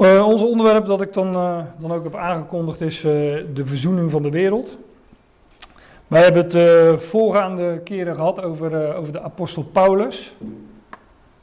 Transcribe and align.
Uh, 0.00 0.26
ons 0.26 0.42
onderwerp 0.42 0.86
dat 0.86 1.00
ik 1.00 1.12
dan, 1.12 1.34
uh, 1.34 1.58
dan 1.78 1.92
ook 1.92 2.04
heb 2.04 2.16
aangekondigd 2.16 2.80
is 2.80 2.96
uh, 2.96 3.12
de 3.54 3.64
verzoening 3.64 4.10
van 4.10 4.22
de 4.22 4.30
wereld. 4.30 4.78
Wij 6.06 6.22
hebben 6.22 6.44
het 6.44 7.02
voorgaande 7.02 7.80
keren 7.84 8.14
gehad 8.14 8.42
over, 8.42 8.96
over 8.96 9.12
de 9.12 9.20
apostel 9.20 9.62
Paulus. 9.62 10.34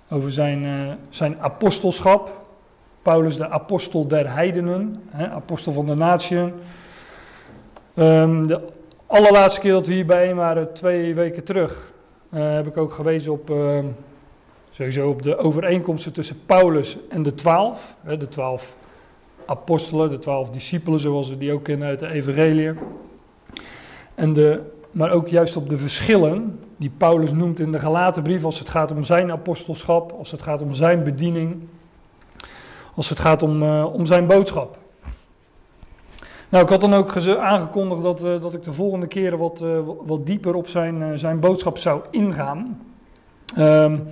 Over 0.09 0.31
zijn, 0.31 0.97
zijn 1.09 1.39
apostelschap. 1.39 2.31
Paulus 3.01 3.37
de 3.37 3.49
apostel 3.49 4.07
der 4.07 4.33
heidenen, 4.33 5.03
hè, 5.09 5.29
apostel 5.29 5.71
van 5.71 5.85
de 5.85 5.95
natieën. 5.95 6.53
Um, 7.95 8.47
de 8.47 8.61
allerlaatste 9.07 9.59
keer 9.59 9.71
dat 9.71 9.87
we 9.87 9.93
hier 9.93 10.05
bijeen 10.05 10.35
waren, 10.35 10.73
twee 10.73 11.15
weken 11.15 11.43
terug, 11.43 11.93
heb 12.29 12.67
ik 12.67 12.77
ook 12.77 12.91
gewezen 12.91 13.31
op 13.31 13.49
ehm, 13.49 13.85
Sowieso 14.77 15.09
op 15.09 15.21
de 15.21 15.37
overeenkomsten 15.37 16.13
tussen 16.13 16.45
Paulus 16.45 16.97
en 17.09 17.23
de 17.23 17.33
twaalf. 17.35 17.95
De 18.17 18.27
twaalf 18.27 18.77
apostelen, 19.45 20.09
de 20.09 20.17
twaalf 20.17 20.49
discipelen 20.49 20.99
zoals 20.99 21.29
we 21.29 21.37
die 21.37 21.53
ook 21.53 21.63
kennen 21.63 21.87
uit 21.87 21.99
de 21.99 22.07
evangelie. 22.07 22.71
En 24.15 24.33
de, 24.33 24.61
maar 24.91 25.11
ook 25.11 25.27
juist 25.27 25.55
op 25.55 25.69
de 25.69 25.77
verschillen 25.77 26.59
die 26.75 26.91
Paulus 26.97 27.31
noemt 27.31 27.59
in 27.59 27.71
de 27.71 27.79
gelaten 27.79 28.23
brief 28.23 28.43
als 28.43 28.59
het 28.59 28.69
gaat 28.69 28.91
om 28.91 29.03
zijn 29.03 29.31
apostelschap, 29.31 30.11
als 30.11 30.31
het 30.31 30.41
gaat 30.41 30.61
om 30.61 30.73
zijn 30.73 31.03
bediening, 31.03 31.57
als 32.95 33.09
het 33.09 33.19
gaat 33.19 33.43
om, 33.43 33.63
uh, 33.63 33.93
om 33.93 34.05
zijn 34.05 34.27
boodschap. 34.27 34.77
Nou, 36.49 36.63
ik 36.63 36.69
had 36.69 36.81
dan 36.81 36.93
ook 36.93 37.17
aangekondigd 37.27 38.01
dat, 38.01 38.23
uh, 38.23 38.41
dat 38.41 38.53
ik 38.53 38.63
de 38.63 38.73
volgende 38.73 39.07
keren 39.07 39.37
wat, 39.37 39.61
uh, 39.63 39.79
wat 40.05 40.25
dieper 40.25 40.55
op 40.55 40.67
zijn, 40.67 41.19
zijn 41.19 41.39
boodschap 41.39 41.77
zou 41.77 42.01
ingaan. 42.11 42.81
Um, 43.57 44.07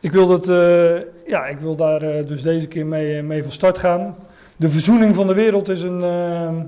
ik 0.00 0.12
wil, 0.12 0.26
dat, 0.26 0.48
uh, 0.48 1.00
ja, 1.26 1.46
ik 1.46 1.58
wil 1.58 1.76
daar 1.76 2.02
uh, 2.02 2.26
dus 2.26 2.42
deze 2.42 2.66
keer 2.66 2.86
mee, 2.86 3.22
mee 3.22 3.42
van 3.42 3.52
start 3.52 3.78
gaan. 3.78 4.16
De 4.56 4.70
verzoening 4.70 5.14
van 5.14 5.26
de 5.26 5.34
wereld 5.34 5.68
is 5.68 5.82
een, 5.82 6.00
uh, 6.00 6.62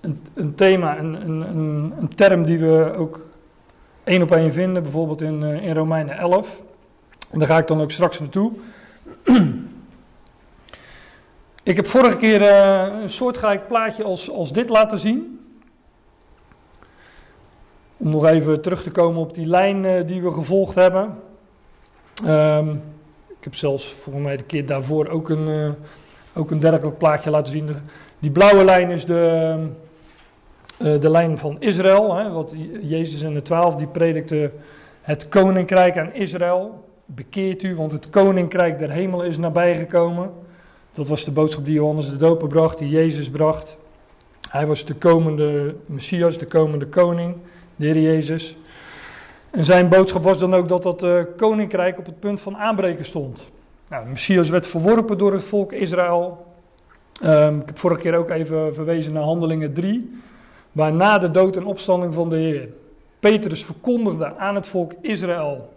een, 0.00 0.22
een, 0.34 0.54
thema, 0.54 0.98
een, 0.98 1.28
een, 1.28 1.92
een, 1.98 2.14
term 2.14 2.44
die 2.44 2.58
we 2.58 2.92
ook 2.96 3.26
één 4.04 4.22
op 4.22 4.30
één 4.30 4.52
vinden, 4.52 4.82
bijvoorbeeld 4.82 5.20
in, 5.20 5.42
in 5.42 5.74
Romeinen 5.74 6.18
11. 6.18 6.62
En 7.30 7.38
daar 7.38 7.48
ga 7.48 7.58
ik 7.58 7.66
dan 7.66 7.80
ook 7.80 7.90
straks 7.90 8.20
naartoe. 8.20 8.52
ik 11.62 11.76
heb 11.76 11.86
vorige 11.86 12.16
keer 12.16 12.42
een 12.42 13.10
soortgelijk 13.10 13.68
plaatje 13.68 14.04
als, 14.04 14.30
als 14.30 14.52
dit 14.52 14.68
laten 14.68 14.98
zien. 14.98 15.40
Om 17.96 18.10
nog 18.10 18.26
even 18.26 18.62
terug 18.62 18.82
te 18.82 18.90
komen 18.90 19.20
op 19.20 19.34
die 19.34 19.46
lijn 19.46 20.06
die 20.06 20.22
we 20.22 20.30
gevolgd 20.30 20.74
hebben. 20.74 21.28
Um, 22.26 22.82
ik 23.28 23.44
heb 23.46 23.54
zelfs 23.54 23.92
volgens 23.92 24.24
mij 24.24 24.36
de 24.36 24.42
keer 24.42 24.66
daarvoor 24.66 25.08
ook 25.08 25.28
een, 25.28 25.48
uh, 25.48 25.70
ook 26.34 26.50
een 26.50 26.60
dergelijk 26.60 26.98
plaatje 26.98 27.30
laten 27.30 27.52
zien. 27.52 27.76
Die 28.18 28.30
blauwe 28.30 28.64
lijn 28.64 28.90
is 28.90 29.04
de, 29.04 29.54
uh, 30.78 31.00
de 31.00 31.10
lijn 31.10 31.38
van 31.38 31.56
Israël. 31.58 32.16
Hè, 32.16 32.30
wat 32.30 32.54
Jezus 32.80 33.22
en 33.22 33.34
de 33.34 33.42
twaalf 33.42 33.76
die 33.76 33.86
predikte 33.86 34.50
het 35.00 35.28
koninkrijk 35.28 35.98
aan 35.98 36.14
Israël. 36.14 36.88
Bekeert 37.04 37.62
u, 37.62 37.76
want 37.76 37.92
het 37.92 38.10
koninkrijk 38.10 38.78
der 38.78 38.90
hemel 38.90 39.22
is 39.22 39.38
nabijgekomen. 39.38 40.30
Dat 40.92 41.08
was 41.08 41.24
de 41.24 41.30
boodschap 41.30 41.64
die 41.64 41.74
Johannes 41.74 42.10
de 42.10 42.16
Doper 42.16 42.48
bracht, 42.48 42.78
die 42.78 42.88
Jezus 42.88 43.30
bracht. 43.30 43.76
Hij 44.48 44.66
was 44.66 44.84
de 44.84 44.94
komende 44.94 45.74
Messias, 45.86 46.38
de 46.38 46.46
komende 46.46 46.86
koning, 46.86 47.36
de 47.76 47.86
Heer 47.86 48.00
Jezus. 48.00 48.56
En 49.50 49.64
zijn 49.64 49.88
boodschap 49.88 50.22
was 50.22 50.38
dan 50.38 50.54
ook 50.54 50.68
dat 50.68 50.82
dat 50.82 51.02
uh, 51.02 51.22
koninkrijk 51.36 51.98
op 51.98 52.06
het 52.06 52.20
punt 52.20 52.40
van 52.40 52.56
aanbreken 52.56 53.04
stond. 53.04 53.50
Nou, 53.88 54.04
de 54.04 54.10
Messias 54.10 54.48
werd 54.48 54.66
verworpen 54.66 55.18
door 55.18 55.32
het 55.32 55.44
volk 55.44 55.72
Israël. 55.72 56.46
Um, 57.24 57.60
ik 57.60 57.66
heb 57.66 57.78
vorige 57.78 58.00
keer 58.00 58.16
ook 58.16 58.30
even 58.30 58.74
verwezen 58.74 59.12
naar 59.12 59.22
Handelingen 59.22 59.72
3, 59.72 60.20
waar 60.72 60.92
na 60.92 61.18
de 61.18 61.30
dood 61.30 61.56
en 61.56 61.64
opstanding 61.64 62.14
van 62.14 62.28
de 62.28 62.36
Heer 62.36 62.68
Petrus 63.20 63.64
verkondigde 63.64 64.36
aan 64.36 64.54
het 64.54 64.66
volk 64.66 64.92
Israël: 65.00 65.72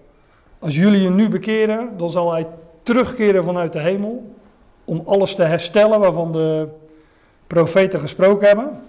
Als 0.60 0.76
jullie 0.76 1.02
je 1.02 1.10
nu 1.10 1.30
bekeren, 1.30 1.90
dan 1.98 2.10
zal 2.10 2.32
hij 2.32 2.48
terugkeren 2.84 3.44
vanuit 3.44 3.74
de 3.74 3.80
hemel 3.80 4.36
om 4.86 5.02
alles 5.06 5.36
te 5.36 5.44
herstellen 5.44 6.00
waarvan 6.00 6.32
de 6.32 6.68
profeten 7.48 8.00
gesproken 8.00 8.48
hebben. 8.48 8.82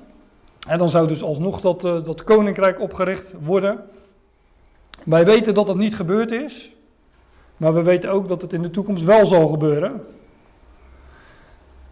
En 0.69 0.79
dan 0.79 0.89
zou 0.89 1.09
dus 1.09 1.23
alsnog 1.23 1.61
dat, 1.61 1.85
uh, 1.85 2.05
dat 2.05 2.25
koninkrijk 2.25 2.81
opgericht 2.81 3.33
worden. 3.45 3.81
Wij 5.05 5.25
weten 5.25 5.55
dat 5.55 5.67
dat 5.67 5.77
niet 5.77 5.97
gebeurd 5.97 6.31
is, 6.31 6.73
maar 7.57 7.75
we 7.75 7.83
weten 7.83 8.11
ook 8.11 8.29
dat 8.29 8.43
het 8.43 8.53
in 8.53 8.63
de 8.63 8.71
toekomst 8.71 9.05
wel 9.05 9.27
zal 9.27 9.49
gebeuren. 9.49 10.03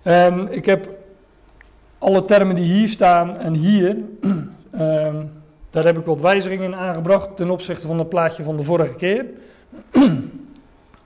En 0.02 0.52
ik 0.52 0.66
heb 0.66 0.88
alle 1.98 2.24
termen 2.24 2.54
die 2.54 2.72
hier 2.72 2.88
staan 2.88 3.38
en 3.38 3.54
hier, 3.54 3.96
um, 4.80 5.30
daar 5.70 5.84
heb 5.84 5.98
ik 5.98 6.04
wat 6.04 6.20
wijzigingen 6.20 6.64
in 6.64 6.74
aangebracht 6.74 7.36
ten 7.36 7.50
opzichte 7.50 7.86
van 7.86 7.98
het 7.98 8.08
plaatje 8.08 8.42
van 8.42 8.56
de 8.56 8.62
vorige 8.62 8.94
keer. 8.94 9.26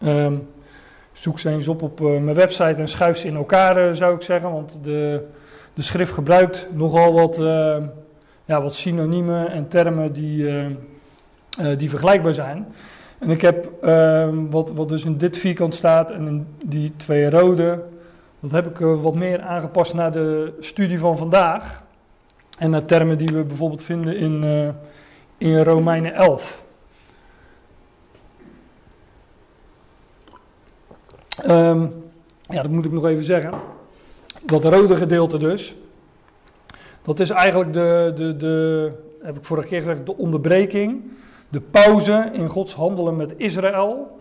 um, 0.03 0.49
zoek 1.13 1.39
ze 1.39 1.51
eens 1.51 1.69
op 1.69 1.83
op 1.83 2.01
uh, 2.01 2.07
mijn 2.07 2.37
website 2.37 2.75
en 2.81 2.89
schuif 2.89 3.17
ze 3.17 3.27
in 3.27 3.37
elkaar, 3.37 3.89
uh, 3.89 3.95
zou 3.95 4.15
ik 4.15 4.23
zeggen, 4.23 4.53
want 4.53 4.79
de, 4.83 5.27
de 5.75 5.83
schrift 5.83 6.13
gebruikt 6.13 6.67
nogal 6.73 7.13
wat, 7.13 7.39
uh, 7.39 7.77
ja, 8.45 8.63
wat 8.63 8.75
synoniemen 8.75 9.51
en 9.51 9.69
termen 9.69 10.13
die 10.13 10.49
die 11.77 11.91
vergelijkbaar 11.91 12.35
zijn. 12.35 12.67
En 13.19 13.31
ik 13.31 13.41
heb 13.41 13.71
uh, 13.85 14.29
wat, 14.51 14.71
wat 14.71 14.89
dus 14.89 15.05
in 15.05 15.19
dit 15.19 15.39
vierkant 15.39 15.75
staat 15.75 16.11
en 16.11 16.47
die 16.65 16.93
twee 16.97 17.31
rode, 17.31 17.85
dat 18.41 18.51
heb 18.51 18.67
ik 18.67 18.79
uh, 18.79 19.03
wat 19.03 19.15
meer 19.15 19.41
aangepast 19.41 19.95
naar 19.95 20.13
de 20.13 20.57
studie 20.61 20.99
van 20.99 21.17
vandaag. 21.17 21.85
En 22.59 22.71
naar 22.71 22.85
termen 22.85 23.19
die 23.19 23.29
we 23.29 23.45
bijvoorbeeld 23.45 23.83
vinden 23.83 24.17
in, 24.17 24.43
uh, 24.43 24.69
in 25.39 25.63
Romeinen 25.63 26.15
11. 26.15 26.65
Um, 31.45 31.51
ehm, 31.51 31.87
ja, 32.41 32.63
dat 32.63 32.71
moet 32.71 32.85
ik 32.85 32.93
nog 32.93 33.07
even 33.07 33.25
zeggen. 33.25 33.51
Dat 34.43 34.65
rode 34.65 34.97
gedeelte 34.97 35.39
dus, 35.39 35.77
dat 37.03 37.21
is 37.21 37.31
eigenlijk 37.31 37.73
de, 37.73 38.13
de, 38.17 38.37
de 38.37 38.93
heb 39.23 39.37
ik 39.37 39.45
vorige 39.45 39.69
keer 39.69 39.81
gezegd, 39.81 40.07
de 40.07 40.17
onderbreking 40.17 41.03
de 41.49 41.61
pauze 41.61 42.31
in 42.33 42.49
Gods 42.49 42.75
handelen 42.75 43.17
met 43.17 43.35
Israël. 43.37 44.19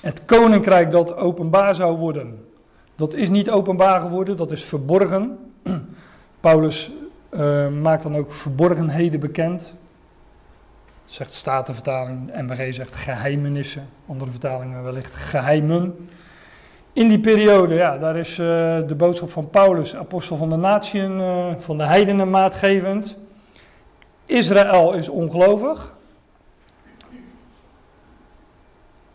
Het 0.00 0.24
koninkrijk 0.24 0.90
dat 0.90 1.16
openbaar 1.16 1.74
zou 1.74 1.96
worden, 1.96 2.46
dat 2.96 3.14
is 3.14 3.28
niet 3.28 3.50
openbaar 3.50 4.00
geworden, 4.00 4.36
dat 4.36 4.50
is 4.50 4.64
verborgen. 4.64 5.38
Paulus 6.40 6.90
uh, 7.30 7.68
maakt 7.68 8.02
dan 8.02 8.16
ook 8.16 8.32
verborgenheden 8.32 9.20
bekend. 9.20 9.74
Zegt 11.04 11.34
Statenvertaling, 11.34 12.30
NBG 12.34 12.74
zegt 12.74 12.94
geheimenissen, 12.94 13.88
andere 14.06 14.30
vertalingen 14.30 14.82
wellicht 14.82 15.14
geheimen. 15.14 16.08
In 16.92 17.08
die 17.08 17.20
periode, 17.20 17.74
ja, 17.74 17.98
daar 17.98 18.16
is 18.16 18.30
uh, 18.30 18.46
de 18.86 18.94
boodschap 18.96 19.30
van 19.30 19.50
Paulus, 19.50 19.96
apostel 19.96 20.36
van 20.36 20.48
de 20.48 20.56
natieën, 20.56 21.18
uh, 21.18 21.46
van 21.58 21.78
de 21.78 21.84
heidenen 21.84 22.30
maatgevend. 22.30 23.16
Israël 24.26 24.92
is 24.92 25.08
ongelovig. 25.08 25.93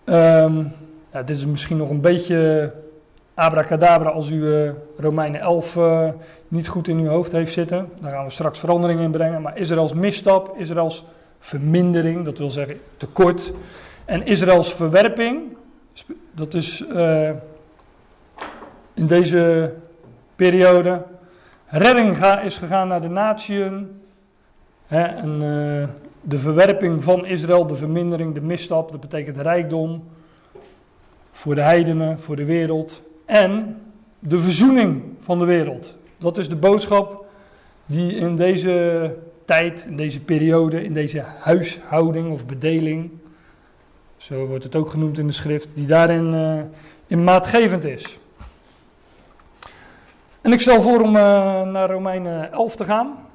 Um, 0.10 0.72
ja, 1.14 1.24
dit 1.24 1.38
is 1.38 1.46
misschien 1.46 1.78
nog 1.78 1.90
een 1.90 2.02
beetje 2.02 2.72
abracadabra 3.34 4.10
als 4.10 4.30
u 4.30 4.36
uh, 4.36 4.72
Romeinen 4.98 5.42
11 5.42 5.76
uh, 5.76 6.08
eh, 6.08 6.14
niet 6.48 6.68
goed 6.68 6.88
in 6.88 6.98
uw 7.00 7.08
hoofd 7.08 7.32
heeft 7.32 7.54
zitten. 7.54 7.90
Daar 8.02 8.12
gaan 8.12 8.26
we 8.26 8.32
straks 8.32 8.60
verandering 8.60 9.00
in 9.00 9.12
brengen. 9.12 9.42
Maar 9.42 9.58
Israëls 9.58 9.94
misstap, 9.94 10.56
Israëls 10.58 11.06
vermindering, 11.40 12.26
dat 12.26 12.38
wil 12.38 12.50
zeggen 12.50 12.80
tekort. 12.98 13.52
En 14.06 14.26
Israëls 14.26 14.74
verwerping, 14.74 15.42
dat 16.32 16.54
is 16.54 16.86
uh, 16.94 17.30
in 18.94 19.08
deze 19.08 19.74
periode. 20.36 21.02
Redding 21.66 22.18
is 22.44 22.58
gegaan 22.58 22.88
naar 22.88 23.02
de 23.02 23.10
natieën. 23.10 24.02
Hè, 24.88 25.02
en 25.04 25.42
de 26.22 26.40
verwerping 26.40 27.04
van 27.04 27.26
Israël, 27.26 27.68
de 27.68 27.76
vermindering, 27.76 28.34
de 28.34 28.42
misstap, 28.42 28.92
dat 28.92 29.00
betekent 29.00 29.38
rijkdom 29.38 30.04
voor 31.32 31.56
de 31.56 31.62
heidenen, 31.62 32.20
voor 32.20 32.36
de 32.36 32.46
wereld. 32.46 33.02
En 33.26 33.82
de 34.20 34.40
verzoening 34.40 35.04
van 35.20 35.40
de 35.40 35.46
wereld. 35.46 35.98
Dat 36.18 36.38
is 36.38 36.50
de 36.50 36.56
boodschap 36.56 37.26
die 37.86 38.16
in 38.16 38.36
deze 38.36 39.16
tijd, 39.46 39.86
in 39.90 39.96
deze 39.96 40.20
periode, 40.20 40.84
in 40.84 40.94
deze 40.94 41.24
huishouding 41.40 42.32
of 42.32 42.46
bedeling, 42.46 43.12
zo 44.18 44.46
wordt 44.46 44.64
het 44.64 44.76
ook 44.76 44.90
genoemd 44.90 45.18
in 45.18 45.28
de 45.28 45.34
schrift, 45.34 45.68
die 45.74 45.86
daarin 45.86 46.34
uh, 46.34 46.60
in 47.08 47.24
maatgevend 47.24 47.84
is. 47.84 48.20
En 50.42 50.52
ik 50.52 50.60
stel 50.60 50.82
voor 50.82 51.02
om 51.02 51.16
uh, 51.16 51.22
naar 51.62 51.92
Romeinen 51.92 52.52
11 52.52 52.76
te 52.76 52.84
gaan. 52.84 53.29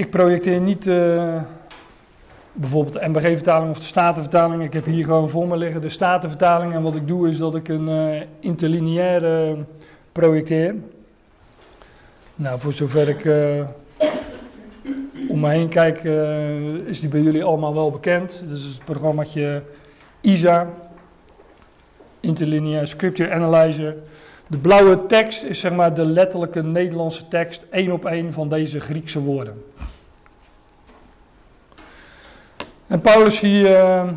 Ik 0.00 0.10
projecteer 0.10 0.60
niet 0.60 0.86
uh, 0.86 1.42
bijvoorbeeld 2.52 2.94
de 2.94 3.08
MBG-vertaling 3.08 3.70
of 3.70 3.78
de 3.78 3.86
Statenvertaling. 3.86 4.62
Ik 4.62 4.72
heb 4.72 4.84
hier 4.84 5.04
gewoon 5.04 5.28
voor 5.28 5.48
me 5.48 5.56
liggen 5.56 5.80
de 5.80 5.88
Statenvertaling. 5.88 6.74
En 6.74 6.82
wat 6.82 6.94
ik 6.94 7.08
doe 7.08 7.28
is 7.28 7.38
dat 7.38 7.54
ik 7.54 7.68
een 7.68 7.88
uh, 7.88 8.20
interlineaire 8.38 9.56
projecteer. 10.12 10.74
Nou, 12.34 12.60
voor 12.60 12.72
zover 12.72 13.08
ik 13.08 13.24
om 15.28 15.40
me 15.40 15.48
heen 15.48 15.68
kijk, 15.68 16.04
is 16.84 17.00
die 17.00 17.08
bij 17.08 17.20
jullie 17.20 17.44
allemaal 17.44 17.74
wel 17.74 17.90
bekend. 17.90 18.42
Dus 18.48 18.64
het 18.64 18.84
programmaatje 18.84 19.62
ISA, 20.20 20.68
Interlinear 22.20 22.86
Scripture 22.86 23.32
Analyzer. 23.32 23.96
De 24.46 24.58
blauwe 24.58 25.06
tekst 25.06 25.42
is 25.42 25.58
zeg 25.58 25.72
maar 25.72 25.94
de 25.94 26.04
letterlijke 26.04 26.62
Nederlandse 26.62 27.28
tekst, 27.28 27.62
één 27.70 27.92
op 27.92 28.04
één 28.04 28.32
van 28.32 28.48
deze 28.48 28.80
Griekse 28.80 29.20
woorden. 29.20 29.62
En 32.90 33.00
Paulus 33.00 33.40
hier, 33.40 33.70
uh, 33.70 34.08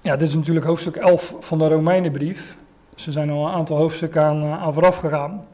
ja, 0.00 0.16
dit 0.16 0.28
is 0.28 0.34
natuurlijk 0.34 0.66
hoofdstuk 0.66 0.96
11 0.96 1.34
van 1.38 1.58
de 1.58 1.68
Romeinenbrief. 1.68 2.56
Ze 2.94 3.12
zijn 3.12 3.30
al 3.30 3.46
een 3.46 3.52
aantal 3.52 3.76
hoofdstukken 3.76 4.22
aan, 4.22 4.44
uh, 4.44 4.62
aan 4.62 4.74
vooraf 4.74 4.96
gegaan. 4.96 5.44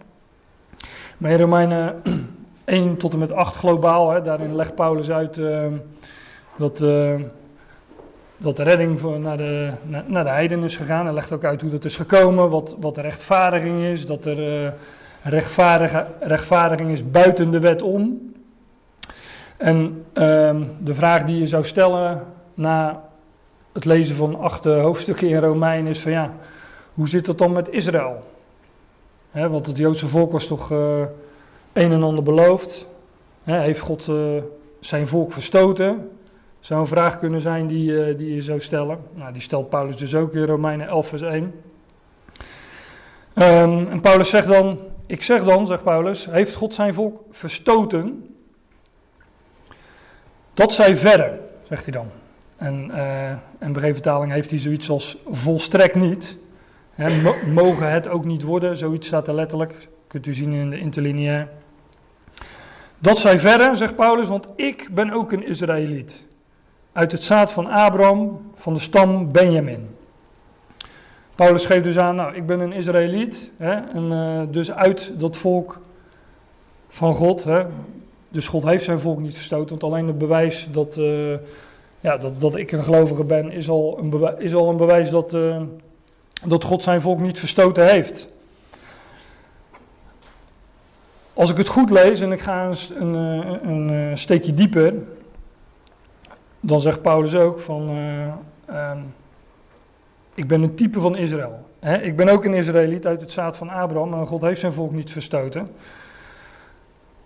Maar 1.19 1.31
in 1.31 1.39
Romeinen 1.39 2.03
1 2.65 2.97
tot 2.97 3.13
en 3.13 3.19
met 3.19 3.33
8 3.33 3.57
globaal, 3.57 4.11
hè, 4.11 4.23
daarin 4.23 4.57
legt 4.57 4.75
Paulus 4.75 5.11
uit 5.11 5.37
uh, 5.37 5.67
dat, 6.57 6.79
dat 8.37 8.57
de 8.57 8.63
redding 8.63 9.01
voor, 9.01 9.21
naar, 9.21 9.37
de, 9.37 9.73
naar, 10.07 10.25
de 10.25 10.31
heiden 10.31 10.63
is 10.63 10.77
gegaan. 10.77 11.05
Hij 11.05 11.15
legt 11.15 11.33
ook 11.33 11.45
uit 11.45 11.61
hoe 11.61 11.71
dat 11.71 11.85
is 11.85 11.97
gekomen, 11.97 12.51
wat, 12.51 12.77
wat 12.81 12.95
de 12.95 13.01
rechtvaardiging 13.01 13.83
is, 13.83 14.07
dat 14.07 14.25
er 14.25 14.75
rechtvaardiging 16.21 16.91
is 16.91 17.11
buiten 17.11 17.51
de 17.51 17.61
wet 17.61 17.83
om. 17.83 18.32
En 19.63 20.05
ehm, 20.13 20.63
de 20.79 20.95
vraag 20.95 21.25
die 21.25 21.39
je 21.39 21.47
zou 21.47 21.65
stellen 21.65 22.27
na 22.55 23.05
het 23.73 23.85
lezen 23.85 24.15
van 24.15 24.41
acht 24.41 24.65
hoofdstukken 24.65 25.29
in 25.29 25.41
Romein 25.41 25.87
is 25.87 26.01
van 26.01 26.13
ja, 26.13 26.35
hoe 26.95 27.09
zit 27.09 27.25
dat 27.25 27.39
dan 27.39 27.53
met 27.53 27.69
Israël? 27.69 28.31
want 29.33 29.67
het 29.67 29.77
Joodse 29.77 30.09
volk 30.09 30.33
was 30.33 30.47
toch 30.47 30.71
uh, 30.71 31.01
een 31.73 31.93
en 31.93 32.03
ander 32.03 32.23
beloofd. 32.23 32.87
heeft 33.43 33.81
God 33.81 34.07
uh, 34.07 34.17
zijn 34.81 35.07
volk 35.07 35.33
verstoten? 35.33 36.11
Zou 36.61 36.81
een 36.81 36.87
vraag 36.87 37.19
kunnen 37.19 37.41
zijn 37.41 37.67
die, 37.67 38.17
die 38.17 38.35
je 38.35 38.43
zou 38.43 38.61
stellen. 38.61 38.99
Nou, 39.15 39.33
die 39.33 39.43
stelt 39.43 39.69
Paulus 39.69 39.97
dus 39.97 40.15
ook 40.15 40.35
in 40.35 40.45
Romeinen 40.45 40.87
11 40.87 41.09
vers 41.09 41.23
1. 41.23 41.43
Um, 41.43 41.53
ehm, 43.35 43.87
en 43.91 44.01
Paulus 44.01 44.31
zegt 44.31 44.49
dan, 44.49 44.79
ik 45.07 45.23
zeg 45.23 45.45
dan, 45.45 45.67
zegt 45.67 45.83
Paulus, 45.83 46.27
heeft 46.31 46.55
God 46.55 46.75
zijn 46.75 46.95
volk 46.95 47.21
verstoten? 47.31 48.27
Dat 50.55 50.73
zij 50.73 50.97
verder, 50.97 51.39
zegt 51.63 51.85
hij 51.85 51.93
dan. 51.93 52.07
En 52.57 52.91
uh, 52.95 53.31
in 53.61 53.95
vertaling 53.95 54.33
heeft 54.33 54.51
hij 54.51 54.59
zoiets 54.59 54.91
als 54.91 55.17
volstrekt 55.31 55.95
niet. 55.95 56.37
mogen 57.47 57.91
het 57.91 58.09
ook 58.09 58.25
niet 58.25 58.43
worden, 58.43 58.77
zoiets 58.77 59.07
staat 59.07 59.29
er 59.29 59.35
letterlijk. 59.35 59.89
Kunt 60.07 60.27
u 60.27 60.35
zien 60.35 60.53
in 60.53 60.71
de 60.71 60.79
interlineair. 60.79 61.49
Dat 62.99 63.19
zij 63.19 63.39
verder, 63.39 63.77
zegt 63.77 63.97
Paulus, 63.97 64.29
want 64.29 64.49
ik 64.57 64.89
ben 64.91 65.11
ook 65.11 65.33
een 65.33 65.47
Israëliet. 65.47 66.25
Uit 66.93 67.13
het 67.13 67.23
zaad 67.23 67.53
van 67.53 67.67
Abraham, 67.67 68.41
van 68.55 68.75
de 68.75 68.81
stam 68.81 69.33
Benjamin. 69.33 69.97
Paulus 71.35 71.67
geeft 71.67 71.85
dus 71.85 71.99
aan, 71.99 72.15
nou, 72.15 72.35
ik 72.35 72.47
ben 72.47 72.61
een 72.61 72.73
Israëliet. 72.73 73.51
Hè, 73.57 73.73
en 73.73 74.13
uh, 74.13 74.43
dus 74.53 74.73
uit 74.73 75.13
dat 75.15 75.37
volk 75.37 75.81
van 76.89 77.15
God. 77.15 77.45
Hè, 77.45 77.65
dus 78.33 78.49
God 78.49 78.65
heeft 78.65 78.85
zijn 78.85 79.01
volk 79.01 79.19
niet 79.19 79.35
verstoten, 79.35 79.69
want 79.69 79.83
alleen 79.83 80.07
het 80.07 80.19
bewijs 80.19 80.69
dat, 80.73 80.97
uh, 80.97 81.35
ja, 82.01 82.17
dat, 82.17 82.41
dat 82.41 82.57
ik 82.57 82.73
een 82.73 82.85
gelovige 82.85 83.25
ben, 83.25 83.53
is 83.53 83.69
al 83.69 83.99
een 83.99 84.11
bewijs, 84.11 84.39
is 84.39 84.55
al 84.55 84.69
een 84.69 84.77
bewijs 84.77 85.11
dat, 85.11 85.35
uh, 85.35 85.63
dat 86.45 86.65
God 86.65 86.83
zijn 86.83 87.01
volk 87.01 87.21
niet 87.21 87.39
verstoten 87.39 87.87
heeft. 87.87 88.29
Als 91.35 91.51
ik 91.51 91.57
het 91.57 91.69
goed 91.69 91.91
lees 91.91 92.21
en 92.21 92.33
ik 92.33 92.41
ga 92.41 92.65
een, 92.65 93.01
een, 93.01 93.69
een, 93.69 93.89
een 93.89 94.19
steekje 94.19 94.55
dieper, 94.55 94.95
dan 96.61 96.81
zegt 96.81 97.03
Paulus 97.03 97.35
ook 97.35 97.61
van, 97.61 97.91
um, 98.71 99.15
ik 100.35 100.49
ben 100.49 100.63
een 100.63 100.75
type 100.75 101.01
van 101.01 101.17
Israël. 101.17 101.71
Ik 102.03 102.17
ben 102.17 102.29
ook 102.29 102.45
een 102.45 102.55
Israëliet 102.55 103.07
uit 103.07 103.21
het 103.21 103.31
zaad 103.31 103.57
van 103.57 103.69
Abraham, 103.69 104.09
maar 104.09 104.27
God 104.27 104.43
heeft 104.43 104.61
zijn 104.61 104.73
volk 104.73 104.93
niet 104.93 105.11
verstoten. 105.11 105.71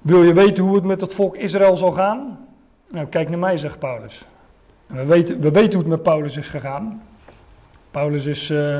Wil 0.07 0.23
je 0.23 0.33
weten 0.33 0.65
hoe 0.65 0.75
het 0.75 0.85
met 0.85 1.01
het 1.01 1.15
volk 1.15 1.37
Israël 1.37 1.77
zal 1.77 1.93
gaan? 1.93 2.47
Nou, 2.91 3.07
kijk 3.07 3.29
naar 3.29 3.39
mij, 3.39 3.57
zegt 3.57 3.79
Paulus. 3.79 4.25
we, 4.87 5.05
weten, 5.05 5.41
we 5.41 5.51
weten 5.51 5.73
hoe 5.73 5.81
het 5.81 5.89
met 5.89 6.03
Paulus 6.03 6.37
is 6.37 6.49
gegaan. 6.49 7.03
Paulus 7.91 8.27
is 8.27 8.51
uh, 8.51 8.79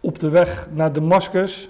op 0.00 0.18
de 0.18 0.28
weg 0.28 0.68
naar 0.72 0.92
Damascus. 0.92 1.68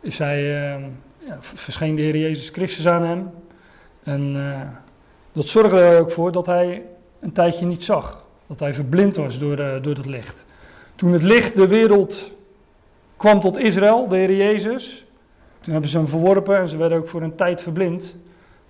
Is 0.00 0.18
hij, 0.18 0.42
uh, 0.42 0.84
ja, 1.18 1.36
verscheen 1.40 1.94
de 1.94 2.02
Heer 2.02 2.16
Jezus 2.16 2.48
Christus 2.48 2.88
aan 2.88 3.02
hem. 3.02 3.30
En 4.02 4.36
uh, 4.36 4.60
dat 5.32 5.46
zorgde 5.46 5.80
er 5.80 6.00
ook 6.00 6.10
voor 6.10 6.32
dat 6.32 6.46
hij 6.46 6.82
een 7.20 7.32
tijdje 7.32 7.66
niet 7.66 7.84
zag. 7.84 8.24
Dat 8.46 8.60
hij 8.60 8.74
verblind 8.74 9.16
was 9.16 9.38
door, 9.38 9.56
door 9.56 9.94
het 9.94 10.06
licht. 10.06 10.44
Toen 10.94 11.12
het 11.12 11.22
licht 11.22 11.54
de 11.54 11.66
wereld 11.66 12.30
kwam 13.16 13.40
tot 13.40 13.58
Israël, 13.58 14.08
de 14.08 14.16
Heer 14.16 14.36
Jezus, 14.36 15.06
toen 15.68 15.76
hebben 15.76 15.92
ze 15.92 15.98
hem 15.98 16.08
verworpen 16.08 16.58
en 16.58 16.68
ze 16.68 16.76
werden 16.76 16.98
ook 16.98 17.08
voor 17.08 17.22
een 17.22 17.34
tijd 17.34 17.60
verblind. 17.60 18.16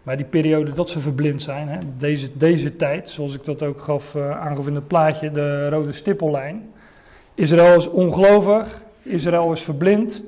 Maar 0.03 0.17
die 0.17 0.27
periode 0.27 0.73
dat 0.73 0.91
ze 0.91 1.01
verblind 1.01 1.43
zijn, 1.43 1.69
hè, 1.69 1.79
deze, 1.99 2.29
deze 2.33 2.77
tijd, 2.77 3.09
zoals 3.09 3.35
ik 3.35 3.45
dat 3.45 3.63
ook 3.63 3.81
gaf, 3.81 4.15
uh, 4.15 4.31
aangaf 4.31 4.67
in 4.67 4.75
het 4.75 4.87
plaatje, 4.87 5.31
de 5.31 5.69
rode 5.69 5.93
stippellijn. 5.93 6.71
Israël 7.35 7.77
is 7.77 7.89
ongelovig, 7.89 8.81
Israël 9.03 9.53
is 9.53 9.63
verblind. 9.63 10.23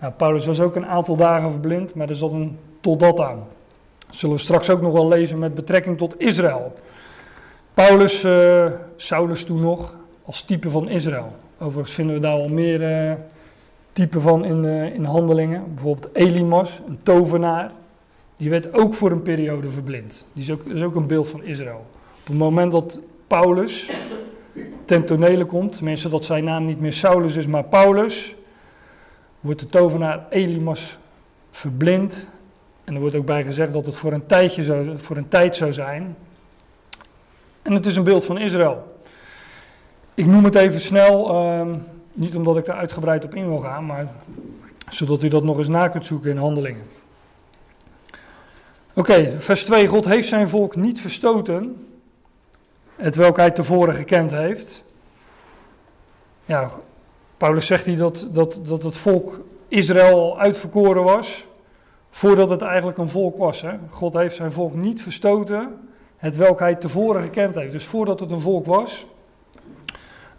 Nou, 0.00 0.12
Paulus 0.12 0.46
was 0.46 0.60
ook 0.60 0.76
een 0.76 0.86
aantal 0.86 1.16
dagen 1.16 1.50
verblind, 1.50 1.94
maar 1.94 2.08
er 2.08 2.16
zat 2.16 2.32
een 2.32 2.58
totdat 2.80 3.20
aan. 3.20 3.44
Dat 4.06 4.16
zullen 4.16 4.36
we 4.36 4.40
straks 4.40 4.70
ook 4.70 4.80
nog 4.80 4.92
wel 4.92 5.08
lezen 5.08 5.38
met 5.38 5.54
betrekking 5.54 5.98
tot 5.98 6.20
Israël. 6.20 6.72
Paulus, 7.74 8.24
uh, 8.24 8.66
Saulus 8.96 9.44
toen 9.44 9.60
nog, 9.60 9.94
als 10.24 10.42
type 10.42 10.70
van 10.70 10.88
Israël. 10.88 11.36
Overigens 11.58 11.94
vinden 11.94 12.14
we 12.14 12.20
daar 12.20 12.32
al 12.32 12.48
meer... 12.48 13.08
Uh, 13.08 13.12
type 13.96 14.20
van 14.20 14.44
in, 14.44 14.64
uh, 14.64 14.94
in 14.94 15.04
handelingen. 15.04 15.74
Bijvoorbeeld 15.74 16.08
Elimas, 16.12 16.80
een 16.86 16.98
tovenaar. 17.02 17.72
Die 18.36 18.50
werd 18.50 18.74
ook 18.74 18.94
voor 18.94 19.10
een 19.10 19.22
periode 19.22 19.70
verblind. 19.70 20.24
Die 20.32 20.42
is 20.42 20.50
ook, 20.50 20.64
is 20.64 20.82
ook 20.82 20.94
een 20.94 21.06
beeld 21.06 21.28
van 21.28 21.42
Israël. 21.42 21.86
Op 22.20 22.26
het 22.26 22.36
moment 22.36 22.72
dat 22.72 22.98
Paulus 23.26 23.90
ten 24.84 25.04
tonele 25.04 25.44
komt, 25.44 25.72
tenminste 25.72 26.08
dat 26.08 26.24
zijn 26.24 26.44
naam 26.44 26.66
niet 26.66 26.80
meer 26.80 26.92
Saulus 26.92 27.36
is, 27.36 27.46
maar 27.46 27.64
Paulus, 27.64 28.34
wordt 29.40 29.60
de 29.60 29.68
tovenaar 29.68 30.26
Elimas 30.30 30.98
verblind. 31.50 32.28
En 32.84 32.94
er 32.94 33.00
wordt 33.00 33.16
ook 33.16 33.26
bij 33.26 33.44
gezegd 33.44 33.72
dat 33.72 33.86
het 33.86 33.94
voor 33.94 34.12
een, 34.12 34.26
tijdje 34.26 34.62
zou, 34.62 34.98
voor 34.98 35.16
een 35.16 35.28
tijd 35.28 35.56
zou 35.56 35.72
zijn. 35.72 36.16
En 37.62 37.72
het 37.72 37.86
is 37.86 37.96
een 37.96 38.04
beeld 38.04 38.24
van 38.24 38.38
Israël. 38.38 38.96
Ik 40.14 40.26
noem 40.26 40.44
het 40.44 40.54
even 40.54 40.80
snel. 40.80 41.30
Uh, 41.30 41.74
niet 42.16 42.36
omdat 42.36 42.56
ik 42.56 42.64
daar 42.64 42.76
uitgebreid 42.76 43.24
op 43.24 43.34
in 43.34 43.48
wil 43.48 43.58
gaan, 43.58 43.86
maar 43.86 44.08
zodat 44.88 45.22
u 45.22 45.28
dat 45.28 45.44
nog 45.44 45.58
eens 45.58 45.68
na 45.68 45.88
kunt 45.88 46.06
zoeken 46.06 46.30
in 46.30 46.36
handelingen. 46.36 46.84
Oké, 48.94 49.40
vers 49.40 49.64
2. 49.64 49.86
God 49.86 50.04
heeft 50.04 50.28
zijn 50.28 50.48
volk 50.48 50.76
niet 50.76 51.00
verstoten, 51.00 51.86
het 52.94 53.16
welk 53.16 53.36
hij 53.36 53.50
tevoren 53.50 53.94
gekend 53.94 54.30
heeft. 54.30 54.84
Ja, 56.44 56.70
Paulus 57.36 57.66
zegt 57.66 57.84
hier 57.84 57.96
dat, 57.96 58.28
dat, 58.32 58.60
dat 58.62 58.82
het 58.82 58.96
volk 58.96 59.40
Israël 59.68 60.38
uitverkoren 60.38 61.02
was, 61.02 61.46
voordat 62.10 62.50
het 62.50 62.62
eigenlijk 62.62 62.98
een 62.98 63.08
volk 63.08 63.36
was. 63.36 63.60
Hè? 63.60 63.72
God 63.90 64.14
heeft 64.14 64.36
zijn 64.36 64.52
volk 64.52 64.74
niet 64.74 65.02
verstoten, 65.02 65.88
het 66.16 66.36
welk 66.36 66.58
hij 66.58 66.74
tevoren 66.74 67.22
gekend 67.22 67.54
heeft. 67.54 67.72
Dus 67.72 67.84
voordat 67.86 68.20
het 68.20 68.30
een 68.30 68.40
volk 68.40 68.66
was, 68.66 69.06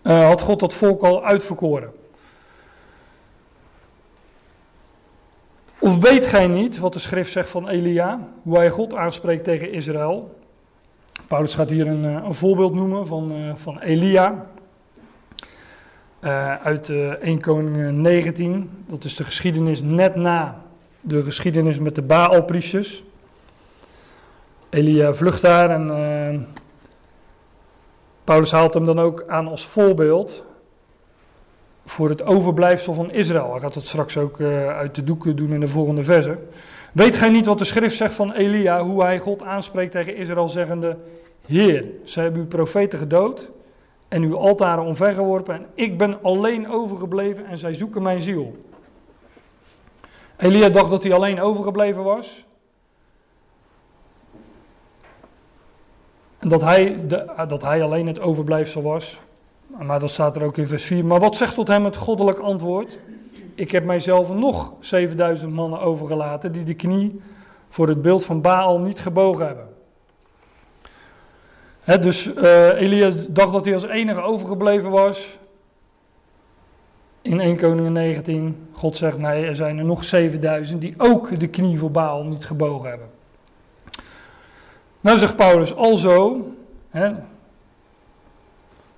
uh, 0.08 0.26
had 0.26 0.42
God 0.42 0.60
dat 0.60 0.74
volk 0.74 1.02
al 1.04 1.26
uitverkoren. 1.26 1.92
Of 5.80 5.98
weet 5.98 6.26
gij 6.26 6.48
niet 6.48 6.78
wat 6.78 6.94
de 6.94 7.00
schrift 7.00 7.32
zegt 7.32 7.50
van 7.50 7.68
Elia, 7.68 8.28
hoe 8.42 8.58
hij 8.58 8.70
God 8.70 8.96
aanspreekt 8.96 9.44
tegen 9.44 9.72
Israël? 9.72 10.36
Paulus 11.28 11.54
gaat 11.54 11.70
hier 11.70 11.88
een, 11.88 12.06
eh, 12.06 12.24
een 12.26 12.34
voorbeeld 12.34 12.74
noemen 12.74 13.08
van, 13.08 13.32
uh, 13.32 13.52
van 13.56 13.80
Elia. 13.80 14.46
Uit 16.64 16.90
1 17.22 17.42
Koning 17.42 17.92
19. 17.92 18.70
Dat 18.88 19.04
is 19.04 19.16
de 19.16 19.24
geschiedenis 19.24 19.82
net 19.82 20.16
na 20.16 20.62
de 21.02 21.24
geschiedenis 21.24 21.80
met 21.80 21.96
de 21.96 22.02
Baalpriesters. 22.02 23.04
Elia 24.70 25.14
vlucht 25.14 25.42
daar 25.42 25.70
en 25.70 25.90
Paulus 28.27 28.51
haalt 28.51 28.74
hem 28.74 28.86
dan 28.86 29.00
ook 29.00 29.24
aan 29.27 29.48
als 29.48 29.65
voorbeeld 29.65 30.43
voor 31.86 32.10
het 32.10 32.24
overblijfsel 32.24 32.93
van 32.93 33.12
Israël. 33.12 33.51
Hij 33.51 33.60
gaat 33.60 33.74
dat 33.74 33.86
straks 33.86 34.17
ook 34.17 34.39
uh, 34.39 34.67
uit 34.67 34.96
de 34.96 35.03
doeken 35.03 35.36
doen 35.36 35.53
in 35.53 35.60
de 35.60 35.67
volgende 35.67 36.03
verse. 36.03 36.38
Weet 36.93 37.15
gij 37.15 37.29
niet 37.29 37.46
wat 37.46 37.57
de 37.57 37.63
schrift 37.63 37.96
zegt 37.96 38.13
van 38.13 38.31
Elia, 38.31 38.84
hoe 38.84 39.03
hij 39.03 39.19
God 39.19 39.43
aanspreekt 39.43 39.91
tegen 39.91 40.15
Israël, 40.15 40.50
zeggende: 40.50 40.98
Heer, 41.46 41.86
zij 42.03 42.24
hebben 42.24 42.41
uw 42.41 42.48
profeten 42.48 43.00
gedood 43.00 43.50
en 44.07 44.24
uw 44.24 44.38
altaren 44.38 44.84
omvergeworpen 44.84 45.55
en 45.55 45.65
ik 45.74 45.98
ben 45.98 46.19
alleen 46.22 46.69
overgebleven 46.69 47.46
en 47.46 47.57
zij 47.57 47.74
zoeken 47.74 48.01
mijn 48.01 48.22
ziel. 48.22 48.57
Elia 50.38 50.69
dacht 50.69 50.89
dat 50.89 51.03
hij 51.03 51.13
alleen 51.13 51.41
overgebleven 51.41 52.03
was. 52.03 52.46
Dat 56.50 56.62
hij, 56.62 57.08
de, 57.08 57.25
dat 57.48 57.62
hij 57.62 57.84
alleen 57.84 58.08
het 58.08 58.20
overblijfsel 58.20 58.82
was. 58.82 59.20
Maar 59.82 60.00
dat 60.00 60.10
staat 60.10 60.36
er 60.36 60.44
ook 60.44 60.58
in 60.58 60.68
vers 60.68 60.84
4. 60.84 61.06
Maar 61.06 61.20
wat 61.20 61.36
zegt 61.36 61.54
tot 61.54 61.68
hem 61.68 61.86
het 61.86 61.96
goddelijk 61.96 62.39
antwoord? 62.39 62.98
Ik 63.56 63.72
heb 63.72 63.86
mijzelf 63.86 64.34
nog 64.34 64.74
7000 64.80 65.54
mannen 65.54 65.80
overgelaten 65.80 66.51
die 66.51 66.63
de 66.63 66.74
knie 66.74 67.22
voor 67.70 67.88
het 67.88 68.01
beeld 68.01 68.25
van 68.25 68.42
Baal 68.42 68.80
niet 68.80 69.00
gebogen 69.00 69.46
hebben. 69.46 69.68
dus 72.01 72.25
uh, 72.25 72.82
Elia 72.82 73.12
dacht 73.30 73.51
dat 73.51 73.66
hij 73.66 73.74
als 73.74 73.86
enige 73.86 74.22
overgebleven 74.22 74.89
was. 74.89 75.38
In 77.22 77.39
1 77.39 77.58
Koningin 77.58 77.92
19, 77.92 78.68
God 78.72 78.98
zegt 78.98 79.18
nee, 79.18 79.46
er 79.46 79.56
zijn 79.56 79.77
er 79.77 79.86
nog 79.86 80.04
7000 80.04 80.82
die 80.82 80.94
ook 80.98 81.39
de 81.39 81.48
knie 81.48 81.80
voor 81.80 81.92
Baal 81.92 82.24
niet 82.24 82.46
gebogen 82.46 82.89
hebben. 82.89 83.08
Nou 85.08 85.20
zegt 85.20 85.36
Paulus, 85.36 85.76
alzo, 85.76 86.48
hè, 86.90 87.14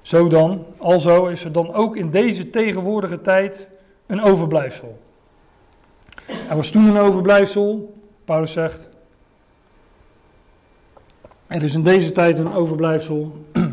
zo 0.02 0.28
dan, 0.28 0.66
alzo 0.78 1.26
is 1.26 1.44
er 1.44 1.52
dan 1.52 1.74
ook 1.74 1.96
in 1.96 2.10
deze 2.10 2.50
tegenwoordige 2.50 3.22
tijd 3.22 3.68
een 4.08 4.22
overblijfsel. 4.22 5.00
Er 6.50 6.56
was 6.56 6.70
toen 6.70 6.86
een 6.86 6.98
overblijfsel, 6.98 7.96
Paulus 8.26 8.52
zegt, 8.52 8.88
er 11.48 11.64
is 11.64 11.74
in 11.74 11.84
deze 11.84 12.12
tijd 12.12 12.38
een 12.38 12.54
overblijfsel. 12.54 13.32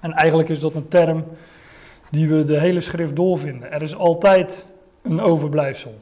En 0.00 0.12
eigenlijk 0.12 0.48
is 0.48 0.60
dat 0.60 0.74
een 0.74 0.88
term 0.88 1.24
die 2.10 2.28
we 2.28 2.44
de 2.44 2.60
hele 2.60 2.80
schrift 2.80 3.16
doorvinden. 3.16 3.72
Er 3.72 3.82
is 3.82 3.96
altijd 3.96 4.66
een 5.02 5.20
overblijfsel. 5.20 5.94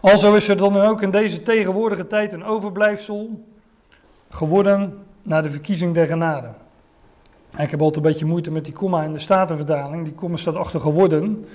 Alzo 0.00 0.34
is 0.34 0.48
er 0.48 0.56
dan 0.56 0.76
ook 0.76 1.02
in 1.02 1.10
deze 1.10 1.42
tegenwoordige 1.42 2.06
tijd 2.06 2.32
een 2.32 2.44
overblijfsel 2.44 3.50
geworden 4.32 4.98
na 5.22 5.42
de 5.42 5.50
verkiezing 5.50 5.94
der 5.94 6.06
genade. 6.06 6.48
ik 7.58 7.70
heb 7.70 7.80
altijd 7.80 7.96
een 7.96 8.10
beetje 8.10 8.24
moeite 8.24 8.50
met 8.50 8.64
die 8.64 8.72
komma 8.72 9.02
in 9.02 9.12
de 9.12 9.18
Statenvertaling. 9.18 10.04
Die 10.04 10.12
komma 10.12 10.36
staat 10.36 10.56
achter 10.56 10.80
geworden. 10.80 11.46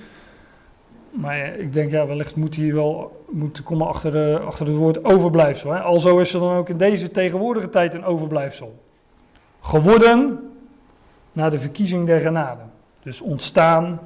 Maar 1.10 1.58
ik 1.58 1.72
denk, 1.72 1.90
ja, 1.90 2.06
wellicht 2.06 2.36
moet 2.36 2.54
hier 2.54 2.74
wel 2.74 3.24
moet 3.30 3.56
de 3.56 3.62
komma 3.62 3.84
achter, 3.84 4.40
achter 4.40 4.66
het 4.66 4.76
woord 4.76 5.04
overblijfsel. 5.04 5.70
Hè? 5.70 5.80
Alzo 5.80 6.18
is 6.18 6.34
er 6.34 6.40
dan 6.40 6.56
ook 6.56 6.68
in 6.68 6.76
deze 6.76 7.10
tegenwoordige 7.10 7.70
tijd 7.70 7.94
een 7.94 8.04
overblijfsel. 8.04 8.82
Geworden 9.60 10.38
na 11.32 11.50
de 11.50 11.58
verkiezing 11.58 12.06
der 12.06 12.20
genade. 12.20 12.62
Dus 13.02 13.20
ontstaan, 13.20 14.00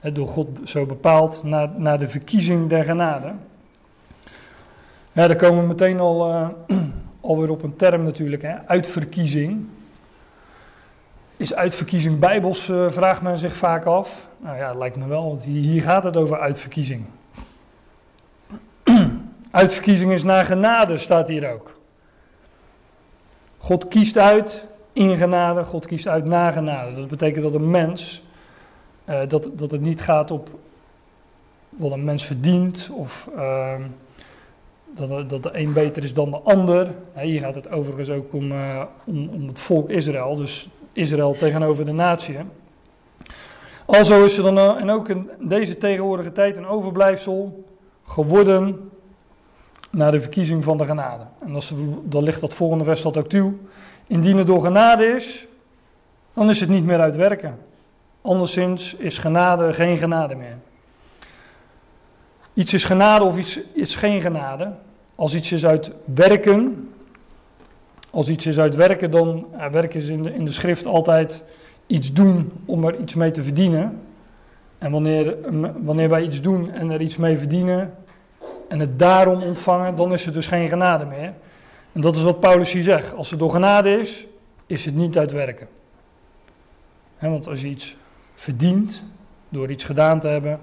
hè, 0.00 0.12
door 0.12 0.28
God 0.28 0.48
zo 0.64 0.86
bepaald, 0.86 1.42
na, 1.44 1.72
na 1.76 1.96
de 1.96 2.08
verkiezing 2.08 2.68
der 2.68 2.84
genade. 2.84 3.32
Ja, 5.12 5.26
daar 5.26 5.36
komen 5.36 5.60
we 5.60 5.66
meteen 5.66 6.00
al, 6.00 6.30
uh, 6.30 6.48
alweer 7.22 7.50
op 7.50 7.62
een 7.62 7.76
term 7.76 8.02
natuurlijk, 8.02 8.42
hè, 8.42 8.54
uitverkiezing. 8.66 9.66
Is 11.36 11.54
uitverkiezing 11.54 12.18
bijbels, 12.18 12.68
uh, 12.68 12.90
vraagt 12.90 13.22
men 13.22 13.38
zich 13.38 13.56
vaak 13.56 13.84
af. 13.84 14.26
Nou 14.38 14.56
ja, 14.56 14.74
lijkt 14.74 14.96
me 14.96 15.06
wel, 15.06 15.24
want 15.24 15.42
hier 15.42 15.82
gaat 15.82 16.04
het 16.04 16.16
over 16.16 16.40
uitverkiezing. 16.40 17.04
uitverkiezing 19.50 20.12
is 20.12 20.22
naar 20.22 20.44
genade, 20.44 20.98
staat 20.98 21.28
hier 21.28 21.52
ook. 21.52 21.80
God 23.58 23.88
kiest 23.88 24.18
uit 24.18 24.64
in 24.92 25.16
genade, 25.16 25.64
God 25.64 25.86
kiest 25.86 26.08
uit 26.08 26.24
na 26.24 26.50
genade. 26.50 26.94
Dat 26.94 27.08
betekent 27.08 27.42
dat 27.42 27.54
een 27.54 27.70
mens, 27.70 28.22
uh, 29.08 29.20
dat, 29.28 29.48
dat 29.52 29.70
het 29.70 29.80
niet 29.80 30.00
gaat 30.00 30.30
op 30.30 30.50
wat 31.68 31.90
een 31.90 32.04
mens 32.04 32.24
verdient 32.24 32.90
of... 32.92 33.28
Uh, 33.36 33.74
dat, 34.94 35.30
dat 35.30 35.42
de 35.42 35.50
een 35.52 35.72
beter 35.72 36.02
is 36.02 36.14
dan 36.14 36.30
de 36.30 36.40
ander. 36.40 36.90
Hier 37.14 37.40
gaat 37.40 37.54
het 37.54 37.70
overigens 37.70 38.10
ook 38.10 38.32
om, 38.32 38.52
uh, 38.52 38.82
om, 39.04 39.28
om, 39.28 39.46
het 39.46 39.58
volk 39.58 39.90
Israël, 39.90 40.36
dus 40.36 40.68
Israël 40.92 41.36
tegenover 41.36 41.84
de 41.84 41.92
natie. 41.92 42.36
Alzo 43.86 44.24
is 44.24 44.36
er 44.36 44.42
dan, 44.42 44.58
uh, 44.58 44.80
en 44.80 44.90
ook 44.90 45.08
in 45.08 45.30
deze 45.40 45.78
tegenwoordige 45.78 46.32
tijd, 46.32 46.56
een 46.56 46.66
overblijfsel 46.66 47.64
geworden 48.04 48.90
na 49.90 50.10
de 50.10 50.20
verkiezing 50.20 50.64
van 50.64 50.76
de 50.76 50.84
genade. 50.84 51.24
En 51.40 51.54
als, 51.54 51.72
dan 52.02 52.22
ligt 52.22 52.40
dat 52.40 52.54
volgende 52.54 52.84
vers 52.84 53.02
dat 53.02 53.16
ook 53.16 53.28
toe. 53.28 53.52
Indien 54.06 54.36
het 54.36 54.46
door 54.46 54.64
genade 54.64 55.04
is, 55.04 55.46
dan 56.34 56.50
is 56.50 56.60
het 56.60 56.68
niet 56.68 56.84
meer 56.84 57.00
uit 57.00 57.16
werken. 57.16 57.58
Anderszins 58.22 58.94
is 58.94 59.18
genade 59.18 59.72
geen 59.72 59.98
genade 59.98 60.34
meer. 60.34 60.56
Iets 62.54 62.72
is 62.72 62.84
genade 62.84 63.24
of 63.24 63.38
iets 63.38 63.60
is 63.72 63.96
geen 63.96 64.20
genade. 64.20 64.72
Als 65.14 65.34
iets 65.34 65.52
is 65.52 65.66
uit 65.66 65.90
werken, 66.04 66.90
als 68.10 68.28
iets 68.28 68.46
is 68.46 68.58
uit 68.58 68.74
werken, 68.74 69.10
dan 69.10 69.46
ja, 69.56 69.70
werken 69.70 70.00
is 70.00 70.08
in 70.08 70.22
de, 70.22 70.34
in 70.34 70.44
de 70.44 70.52
schrift 70.52 70.86
altijd 70.86 71.42
iets 71.86 72.12
doen 72.12 72.52
om 72.64 72.84
er 72.84 73.00
iets 73.00 73.14
mee 73.14 73.30
te 73.30 73.42
verdienen. 73.42 74.00
En 74.78 74.90
wanneer, 74.90 75.36
wanneer 75.82 76.08
wij 76.08 76.22
iets 76.22 76.40
doen 76.40 76.70
en 76.72 76.90
er 76.90 77.00
iets 77.00 77.16
mee 77.16 77.38
verdienen 77.38 77.94
en 78.68 78.80
het 78.80 78.98
daarom 78.98 79.42
ontvangen, 79.42 79.96
dan 79.96 80.12
is 80.12 80.24
het 80.24 80.34
dus 80.34 80.46
geen 80.46 80.68
genade 80.68 81.04
meer. 81.04 81.32
En 81.92 82.00
dat 82.00 82.16
is 82.16 82.22
wat 82.22 82.40
Paulus 82.40 82.72
hier 82.72 82.82
zegt. 82.82 83.14
Als 83.14 83.30
het 83.30 83.38
door 83.38 83.50
genade 83.50 84.00
is, 84.00 84.26
is 84.66 84.84
het 84.84 84.94
niet 84.94 85.18
uit 85.18 85.32
werken. 85.32 85.68
want 87.18 87.48
als 87.48 87.60
je 87.60 87.68
iets 87.68 87.96
verdient 88.34 89.02
door 89.48 89.70
iets 89.70 89.84
gedaan 89.84 90.20
te 90.20 90.28
hebben, 90.28 90.60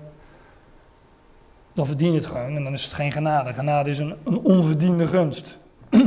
dan 1.79 1.87
verdien 1.87 2.11
je 2.11 2.17
het 2.17 2.27
gewoon 2.27 2.55
en 2.55 2.63
dan 2.63 2.73
is 2.73 2.83
het 2.83 2.93
geen 2.93 3.11
genade. 3.11 3.53
Genade 3.53 3.89
is 3.89 3.97
een, 3.97 4.15
een 4.23 4.39
onverdiende 4.39 5.07
gunst. 5.07 5.57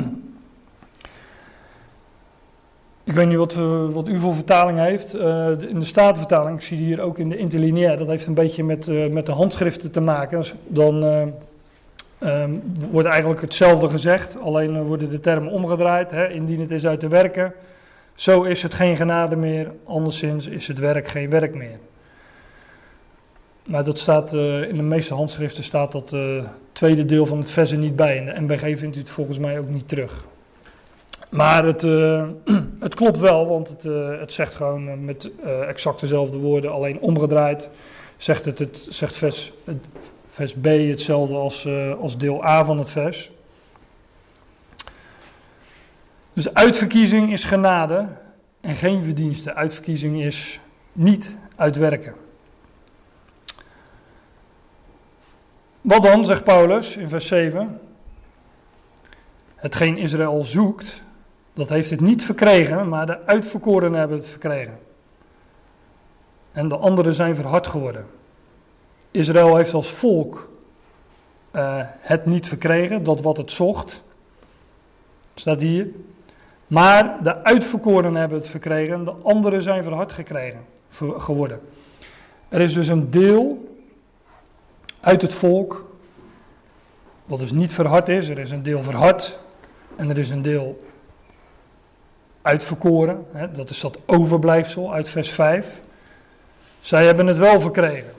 Ik 3.04 3.14
weet 3.14 3.28
niet 3.28 3.36
wat, 3.36 3.56
uh, 3.56 3.88
wat 3.88 4.08
u 4.08 4.18
voor 4.18 4.34
vertaling 4.34 4.78
heeft. 4.78 5.14
Uh, 5.14 5.48
in 5.48 5.78
de 5.78 5.84
Statenvertaling, 5.84 6.56
ik 6.56 6.62
zie 6.62 6.76
hier 6.76 7.00
ook 7.00 7.18
in 7.18 7.28
de 7.28 7.36
interlineair, 7.36 7.96
dat 7.96 8.06
heeft 8.06 8.26
een 8.26 8.34
beetje 8.34 8.64
met, 8.64 8.86
uh, 8.86 9.10
met 9.10 9.26
de 9.26 9.32
handschriften 9.32 9.90
te 9.90 10.00
maken. 10.00 10.38
Dus 10.38 10.54
dan 10.66 11.02
um, 12.20 12.62
wordt 12.90 13.08
eigenlijk 13.08 13.40
hetzelfde 13.40 13.88
gezegd, 13.88 14.40
alleen 14.40 14.82
worden 14.82 15.10
de 15.10 15.20
termen 15.20 15.52
omgedraaid. 15.52 16.10
Hè, 16.10 16.28
indien 16.28 16.60
het 16.60 16.70
is 16.70 16.86
uit 16.86 17.00
te 17.00 17.08
werken, 17.08 17.52
zo 18.14 18.42
is 18.42 18.62
het 18.62 18.74
geen 18.74 18.96
genade 18.96 19.36
meer, 19.36 19.72
anderszins 19.84 20.46
is 20.46 20.66
het 20.66 20.78
werk 20.78 21.08
geen 21.08 21.30
werk 21.30 21.54
meer. 21.54 21.78
Maar 23.64 23.84
dat 23.84 23.98
staat 23.98 24.34
uh, 24.34 24.68
in 24.68 24.76
de 24.76 24.82
meeste 24.82 25.14
handschriften 25.14 25.64
staat 25.64 25.92
dat 25.92 26.12
uh, 26.12 26.48
tweede 26.72 27.04
deel 27.04 27.26
van 27.26 27.38
het 27.38 27.50
vers 27.50 27.72
er 27.72 27.78
niet 27.78 27.96
bij. 27.96 28.16
In 28.16 28.24
de 28.24 28.40
NBG 28.40 28.78
vindt 28.78 28.96
u 28.96 28.98
het 28.98 29.08
volgens 29.08 29.38
mij 29.38 29.58
ook 29.58 29.68
niet 29.68 29.88
terug. 29.88 30.24
Maar 31.30 31.64
het, 31.64 31.82
uh, 31.82 32.24
het 32.80 32.94
klopt 32.94 33.18
wel, 33.18 33.46
want 33.46 33.68
het, 33.68 33.82
het 34.20 34.32
zegt 34.32 34.54
gewoon 34.54 35.04
met 35.04 35.30
exact 35.66 36.00
dezelfde 36.00 36.36
woorden, 36.36 36.72
alleen 36.72 37.00
omgedraaid. 37.00 37.68
Zegt, 38.16 38.44
het, 38.44 38.58
het, 38.58 38.86
zegt 38.90 39.16
vers, 39.16 39.52
het, 39.64 39.86
vers 40.28 40.54
B 40.54 40.64
hetzelfde 40.64 41.34
als, 41.34 41.68
als 42.00 42.18
deel 42.18 42.44
A 42.44 42.64
van 42.64 42.78
het 42.78 42.90
vers. 42.90 43.30
Dus 46.32 46.54
uitverkiezing 46.54 47.32
is 47.32 47.44
genade 47.44 48.08
en 48.60 48.74
geen 48.74 49.02
verdienste. 49.02 49.54
Uitverkiezing 49.54 50.22
is 50.22 50.60
niet 50.92 51.36
uitwerken. 51.56 52.14
Wat 55.82 56.02
dan, 56.02 56.24
zegt 56.24 56.44
Paulus 56.44 56.96
in 56.96 57.08
vers 57.08 57.26
7? 57.26 57.80
Hetgeen 59.54 59.98
Israël 59.98 60.44
zoekt, 60.44 61.02
dat 61.54 61.68
heeft 61.68 61.90
het 61.90 62.00
niet 62.00 62.24
verkregen, 62.24 62.88
maar 62.88 63.06
de 63.06 63.26
uitverkorenen 63.26 63.98
hebben 63.98 64.16
het 64.16 64.26
verkregen. 64.26 64.78
En 66.52 66.68
de 66.68 66.76
anderen 66.76 67.14
zijn 67.14 67.34
verhard 67.34 67.66
geworden. 67.66 68.06
Israël 69.10 69.56
heeft 69.56 69.74
als 69.74 69.90
volk 69.90 70.50
uh, 71.52 71.76
het 71.84 72.26
niet 72.26 72.48
verkregen, 72.48 73.02
dat 73.04 73.20
wat 73.20 73.36
het 73.36 73.50
zocht. 73.50 74.02
Staat 75.34 75.60
hier. 75.60 75.86
Maar 76.66 77.22
de 77.22 77.44
uitverkorenen 77.44 78.20
hebben 78.20 78.38
het 78.38 78.46
verkregen, 78.48 79.04
de 79.04 79.14
anderen 79.22 79.62
zijn 79.62 79.82
verhard 79.82 80.12
gekregen, 80.12 80.64
geworden. 81.16 81.60
Er 82.48 82.60
is 82.60 82.72
dus 82.72 82.88
een 82.88 83.10
deel 83.10 83.71
uit 85.02 85.22
het 85.22 85.34
volk, 85.34 85.90
wat 87.24 87.38
dus 87.38 87.52
niet 87.52 87.72
verhard 87.72 88.08
is. 88.08 88.28
Er 88.28 88.38
is 88.38 88.50
een 88.50 88.62
deel 88.62 88.82
verhard 88.82 89.38
en 89.96 90.10
er 90.10 90.18
is 90.18 90.30
een 90.30 90.42
deel 90.42 90.78
uitverkoren. 92.42 93.26
Hè, 93.32 93.52
dat 93.52 93.70
is 93.70 93.80
dat 93.80 93.98
overblijfsel 94.06 94.92
uit 94.92 95.08
vers 95.08 95.30
5. 95.30 95.80
Zij 96.80 97.04
hebben 97.04 97.26
het 97.26 97.38
wel 97.38 97.60
verkregen. 97.60 98.12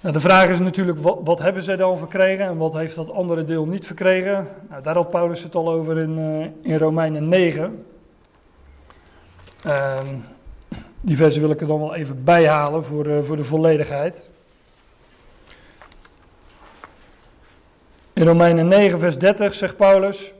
Nou, 0.00 0.14
de 0.14 0.20
vraag 0.20 0.48
is 0.48 0.58
natuurlijk, 0.58 0.98
wat, 0.98 1.38
hebben 1.38 1.62
zij 1.62 1.76
dan 1.76 1.98
verkregen 1.98 2.44
en 2.44 2.56
wat 2.56 2.72
heeft 2.72 2.94
dat 2.94 3.10
andere 3.10 3.44
deel 3.44 3.66
niet 3.66 3.86
verkregen? 3.86 4.48
Nou, 4.68 4.82
daar 4.82 4.94
had 4.94 5.10
Paulus 5.10 5.42
het 5.42 5.54
al 5.54 5.72
over 5.72 5.98
in, 5.98 6.18
uh, 6.18 6.72
in 6.72 6.78
Romeinen 6.78 7.28
9. 7.28 7.84
Uh, 9.66 9.98
die 11.00 11.16
versen 11.16 11.40
wil 11.40 11.50
ik 11.50 11.60
er 11.60 11.66
dan 11.66 11.78
wel 11.78 11.94
even 11.94 12.24
bijhalen 12.24 12.84
voor, 12.84 13.06
uh, 13.06 13.22
voor 13.22 13.36
de 13.36 13.44
volledigheid. 13.44 14.27
In 18.18 18.26
Romeinen 18.26 18.68
9, 18.68 18.98
vers 18.98 19.18
30 19.18 19.54
zegt 19.54 19.76
Paulus: 19.76 20.32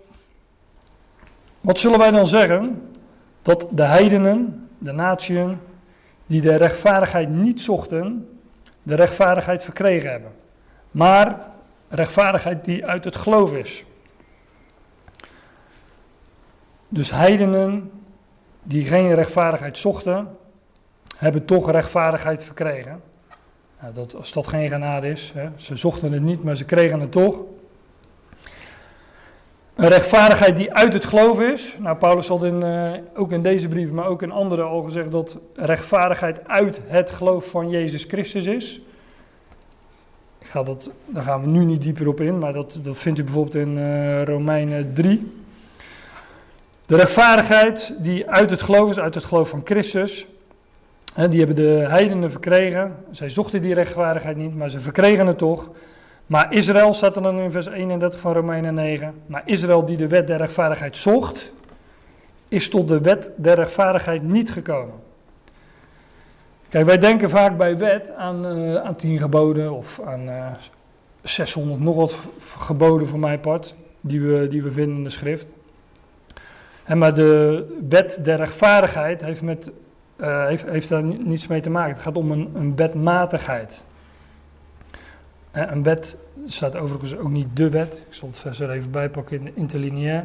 Wat 1.60 1.78
zullen 1.78 1.98
wij 1.98 2.10
dan 2.10 2.26
zeggen? 2.26 2.90
Dat 3.42 3.66
de 3.70 3.82
heidenen, 3.82 4.68
de 4.78 4.92
natieën, 4.92 5.58
die 6.26 6.40
de 6.40 6.54
rechtvaardigheid 6.54 7.28
niet 7.28 7.60
zochten, 7.60 8.28
de 8.82 8.94
rechtvaardigheid 8.94 9.64
verkregen 9.64 10.10
hebben. 10.10 10.30
Maar 10.90 11.40
rechtvaardigheid 11.88 12.64
die 12.64 12.86
uit 12.86 13.04
het 13.04 13.16
geloof 13.16 13.52
is. 13.52 13.84
Dus 16.88 17.10
heidenen 17.10 17.90
die 18.62 18.86
geen 18.86 19.14
rechtvaardigheid 19.14 19.78
zochten, 19.78 20.36
hebben 21.16 21.44
toch 21.44 21.70
rechtvaardigheid 21.70 22.42
verkregen. 22.42 23.02
Nou, 23.80 23.94
dat, 23.94 24.14
als 24.14 24.32
dat 24.32 24.46
geen 24.46 24.68
genade 24.68 25.10
is, 25.10 25.32
hè, 25.34 25.48
ze 25.56 25.76
zochten 25.76 26.12
het 26.12 26.22
niet, 26.22 26.44
maar 26.44 26.56
ze 26.56 26.64
kregen 26.64 27.00
het 27.00 27.12
toch. 27.12 27.38
Een 29.78 29.88
rechtvaardigheid 29.88 30.56
die 30.56 30.72
uit 30.72 30.92
het 30.92 31.04
geloof 31.04 31.40
is. 31.40 31.76
Nou, 31.78 31.96
Paulus 31.96 32.28
had 32.28 32.44
in, 32.44 32.62
uh, 32.64 32.92
ook 33.14 33.32
in 33.32 33.42
deze 33.42 33.68
brief, 33.68 33.90
maar 33.90 34.06
ook 34.06 34.22
in 34.22 34.32
andere 34.32 34.62
al 34.62 34.82
gezegd 34.82 35.10
dat 35.10 35.36
rechtvaardigheid 35.54 36.48
uit 36.48 36.80
het 36.86 37.10
geloof 37.10 37.46
van 37.46 37.70
Jezus 37.70 38.04
Christus 38.04 38.46
is. 38.46 38.80
Ga 40.40 40.62
dat, 40.62 40.90
daar 41.06 41.22
gaan 41.22 41.40
we 41.40 41.46
nu 41.46 41.64
niet 41.64 41.82
dieper 41.82 42.08
op 42.08 42.20
in, 42.20 42.38
maar 42.38 42.52
dat, 42.52 42.80
dat 42.82 42.98
vindt 42.98 43.18
u 43.18 43.24
bijvoorbeeld 43.24 43.54
in 43.54 43.76
uh, 43.76 44.22
Romeinen 44.22 44.92
3. 44.92 45.32
De 46.86 46.96
rechtvaardigheid 46.96 47.94
die 47.98 48.30
uit 48.30 48.50
het 48.50 48.62
geloof 48.62 48.90
is, 48.90 48.98
uit 48.98 49.14
het 49.14 49.24
geloof 49.24 49.48
van 49.48 49.60
Christus. 49.64 50.26
Die 51.28 51.38
hebben 51.38 51.56
de 51.56 51.84
heidenen 51.88 52.30
verkregen. 52.30 52.96
Zij 53.10 53.30
zochten 53.30 53.62
die 53.62 53.74
rechtvaardigheid 53.74 54.36
niet, 54.36 54.56
maar 54.56 54.70
ze 54.70 54.80
verkregen 54.80 55.26
het 55.26 55.38
toch. 55.38 55.70
Maar 56.28 56.52
Israël, 56.52 56.94
staat 56.94 57.16
er 57.16 57.22
dan 57.22 57.38
in 57.38 57.50
vers 57.50 57.66
31 57.66 58.20
van 58.20 58.32
Romeinen 58.32 58.74
9, 58.74 59.14
maar 59.26 59.42
Israël 59.44 59.84
die 59.84 59.96
de 59.96 60.08
wet 60.08 60.26
der 60.26 60.36
rechtvaardigheid 60.36 60.96
zocht, 60.96 61.52
is 62.48 62.68
tot 62.68 62.88
de 62.88 63.00
wet 63.00 63.30
der 63.36 63.54
rechtvaardigheid 63.54 64.22
niet 64.22 64.50
gekomen. 64.50 64.94
Kijk, 66.68 66.86
wij 66.86 66.98
denken 66.98 67.30
vaak 67.30 67.56
bij 67.56 67.78
wet 67.78 68.14
aan, 68.14 68.58
uh, 68.58 68.74
aan 68.74 68.96
tien 68.96 69.18
geboden 69.18 69.72
of 69.72 70.00
aan 70.04 70.28
uh, 70.28 70.46
eh, 70.46 70.52
600 71.22 71.80
nog 71.80 71.96
wat 71.96 72.14
geboden 72.58 73.06
voor 73.06 73.18
mijn 73.18 73.40
part, 73.40 73.74
die 74.00 74.20
we, 74.20 74.48
die 74.48 74.62
we 74.62 74.70
vinden 74.70 74.96
in 74.96 75.04
de 75.04 75.10
schrift. 75.10 75.54
En 76.84 76.98
maar 76.98 77.14
de 77.14 77.64
wet 77.88 78.18
der 78.22 78.36
rechtvaardigheid 78.36 79.22
heeft, 79.22 79.42
met, 79.42 79.70
uh, 80.16 80.46
heeft, 80.46 80.64
heeft 80.66 80.88
daar 80.88 81.02
niets 81.02 81.46
mee 81.46 81.60
te 81.60 81.70
maken. 81.70 81.92
Het 81.92 82.02
gaat 82.02 82.16
om 82.16 82.30
een, 82.30 82.50
een 82.54 82.76
wetmatigheid. 82.76 83.84
Een 85.52 85.82
wet 85.82 86.16
staat 86.46 86.76
overigens 86.76 87.16
ook 87.16 87.30
niet 87.30 87.56
de 87.56 87.70
wet. 87.70 87.94
Ik 87.94 88.14
zal 88.14 88.28
het 88.28 88.38
vers 88.38 88.60
er 88.60 88.70
even 88.70 88.90
bijpakken 88.90 89.40
in 89.40 89.56
interlineair. 89.56 90.24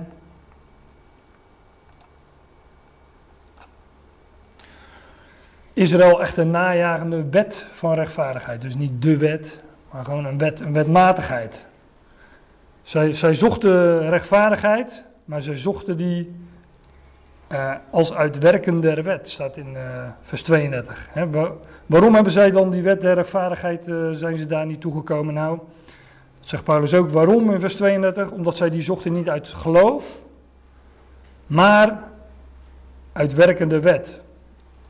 Israël 5.74 6.22
echt 6.22 6.38
een 6.38 6.52
najagende 6.52 7.30
wet 7.30 7.66
van 7.72 7.94
rechtvaardigheid. 7.94 8.62
Dus 8.62 8.76
niet 8.76 9.02
de 9.02 9.18
wet, 9.18 9.62
maar 9.92 10.04
gewoon 10.04 10.26
een 10.26 10.38
wet, 10.38 10.60
een 10.60 10.74
wetmatigheid. 10.74 11.66
Zij, 12.82 13.14
zij 13.14 13.34
zochten 13.34 14.10
rechtvaardigheid, 14.10 15.04
maar 15.26 15.42
zij 15.42 15.58
zochten 15.58 15.98
die 15.98 16.36
uh, 17.54 17.74
als 17.90 18.14
uitwerken 18.14 18.80
der 18.80 19.04
wet, 19.04 19.30
staat 19.30 19.58
in 19.58 19.74
uh, 19.74 20.08
vers 20.22 20.42
32. 20.42 21.08
Hè, 21.12 21.30
waarom 21.86 22.14
hebben 22.14 22.32
zij 22.32 22.52
dan 22.52 22.70
die 22.70 22.82
wet 22.82 23.02
der 23.02 23.16
rechtvaardigheid, 23.16 23.88
uh, 23.88 24.10
zijn 24.12 24.38
ze 24.38 24.46
daar 24.46 24.66
niet 24.66 24.82
toegekomen? 24.82 25.34
Nou, 25.34 25.60
dat 26.40 26.50
zegt 26.50 26.64
Paulus 26.64 26.94
ook, 26.94 27.10
waarom 27.10 27.52
in 27.52 27.60
vers 27.60 27.76
32? 27.76 28.32
Omdat 28.32 28.58
zij 28.58 28.70
die 28.70 28.82
zochten 28.82 29.14
niet 29.14 29.30
uit 29.30 29.48
geloof, 29.48 30.22
maar 31.48 32.04
uit 33.12 33.34
werkende 33.34 33.80
wet. 33.80 34.20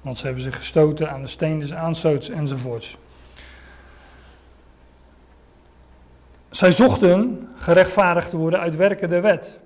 Want 0.01 0.17
ze 0.17 0.25
hebben 0.25 0.43
zich 0.43 0.55
gestoten 0.55 1.11
aan 1.11 1.21
de 1.21 1.27
steen 1.27 1.59
des 1.59 1.73
aanstoots 1.73 2.29
enzovoorts. 2.29 2.97
Zij 6.49 6.71
zochten 6.71 7.49
gerechtvaardigd 7.55 8.29
te 8.29 8.37
worden 8.37 8.59
uit 8.59 8.75
werkende 8.75 9.19
wet. 9.19 9.59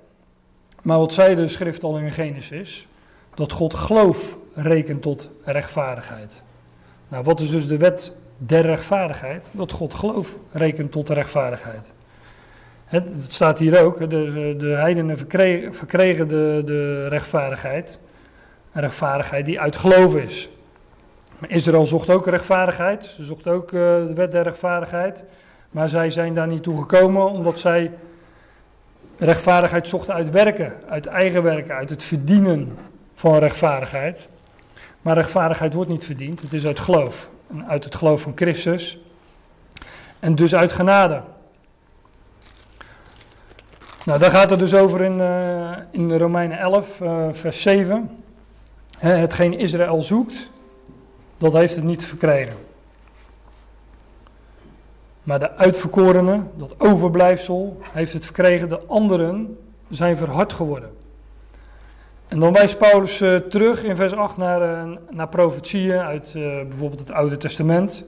Maar 0.87 0.97
wat 0.97 1.13
zei 1.13 1.35
de 1.35 1.47
schrift 1.47 1.83
al 1.83 1.97
in 1.97 2.11
Genesis? 2.11 2.87
Dat 3.35 3.51
God 3.51 3.73
geloof 3.73 4.37
rekent 4.53 5.01
tot 5.01 5.29
rechtvaardigheid. 5.43 6.41
Nou, 7.07 7.23
wat 7.23 7.39
is 7.39 7.49
dus 7.49 7.67
de 7.67 7.77
wet 7.77 8.15
der 8.37 8.61
rechtvaardigheid? 8.61 9.49
Dat 9.51 9.71
God 9.71 9.93
geloof 9.93 10.37
rekent 10.51 10.91
tot 10.91 11.09
rechtvaardigheid. 11.09 11.91
Het, 12.85 13.09
het 13.09 13.33
staat 13.33 13.59
hier 13.59 13.83
ook, 13.83 14.09
de, 14.09 14.55
de 14.57 14.67
heidenen 14.67 15.17
verkregen, 15.71 16.27
de, 16.27 16.61
de 16.65 17.07
rechtvaardigheid. 17.07 17.99
Een 18.71 18.81
rechtvaardigheid 18.81 19.45
die 19.45 19.59
uit 19.59 19.75
geloof 19.75 20.15
is. 20.15 20.49
Israël 21.47 21.85
zocht 21.85 22.09
ook 22.09 22.27
rechtvaardigheid, 22.27 23.05
ze 23.05 23.23
zocht 23.23 23.47
ook 23.47 23.71
uh, 23.71 23.79
de 23.81 24.13
wet 24.15 24.31
der 24.31 24.43
rechtvaardigheid. 24.43 25.23
Maar 25.71 25.89
zij 25.89 26.09
zijn 26.09 26.33
daar 26.33 26.47
niet 26.47 26.63
toe 26.63 26.77
gekomen 26.77 27.29
omdat 27.29 27.59
zij 27.59 27.91
rechtvaardigheid 29.17 29.87
zochten 29.87 30.13
uit 30.13 30.29
werken, 30.29 30.73
uit 30.89 31.05
eigen 31.05 31.43
werken, 31.43 31.75
uit 31.75 31.89
het 31.89 32.03
verdienen 32.03 32.77
van 33.15 33.37
rechtvaardigheid. 33.37 34.27
Maar 35.01 35.15
rechtvaardigheid 35.15 35.73
wordt 35.73 35.89
niet 35.89 36.05
verdiend, 36.05 36.41
het 36.41 36.53
is 36.53 36.65
uit 36.65 36.79
geloof. 36.79 37.29
En 37.51 37.67
uit 37.67 37.83
het 37.83 37.95
geloof 37.95 38.21
van 38.21 38.31
Christus. 38.35 38.99
En 40.19 40.35
dus 40.35 40.55
uit 40.55 40.71
genade. 40.71 41.21
Nou, 44.05 44.19
daar 44.19 44.31
gaat 44.31 44.49
het 44.49 44.59
dus 44.59 44.73
over 44.73 45.01
in, 45.01 45.17
uh, 45.17 45.71
in 45.91 46.17
Romeinen 46.17 46.57
11, 46.57 46.99
uh, 46.99 47.27
vers 47.31 47.61
7. 47.61 48.23
hetgeen 48.97 49.59
Israël 49.59 50.03
zoekt, 50.03 50.49
dat 51.37 51.53
heeft 51.53 51.75
het 51.75 51.83
niet 51.83 52.05
verkregen. 52.05 52.66
Maar 55.27 55.39
de 55.39 55.55
uitverkorene, 55.55 56.41
dat 56.55 56.75
overblijfsel, 56.77 57.77
heeft 57.91 58.13
het 58.13 58.25
verkregen. 58.25 58.69
De 58.69 58.85
anderen 58.85 59.57
zijn 59.89 60.17
verhard 60.17 60.53
geworden. 60.53 60.89
En 62.27 62.39
dan 62.39 62.53
wijst 62.53 62.77
Paulus 62.77 63.21
uh, 63.21 63.35
terug 63.35 63.83
in 63.83 63.95
vers 63.95 64.13
8 64.13 64.37
naar, 64.37 64.87
uh, 64.87 64.97
naar 65.09 65.27
profetieën 65.27 65.99
uit 65.99 66.33
uh, 66.35 66.43
bijvoorbeeld 66.43 66.99
het 66.99 67.11
Oude 67.11 67.37
Testament. 67.37 68.03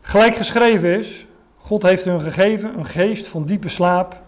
Gelijk 0.00 0.34
geschreven 0.34 0.98
is, 0.98 1.26
God 1.56 1.82
heeft 1.82 2.04
hun 2.04 2.20
gegeven 2.20 2.78
een 2.78 2.86
geest 2.86 3.28
van 3.28 3.44
diepe 3.44 3.68
slaap, 3.68 4.22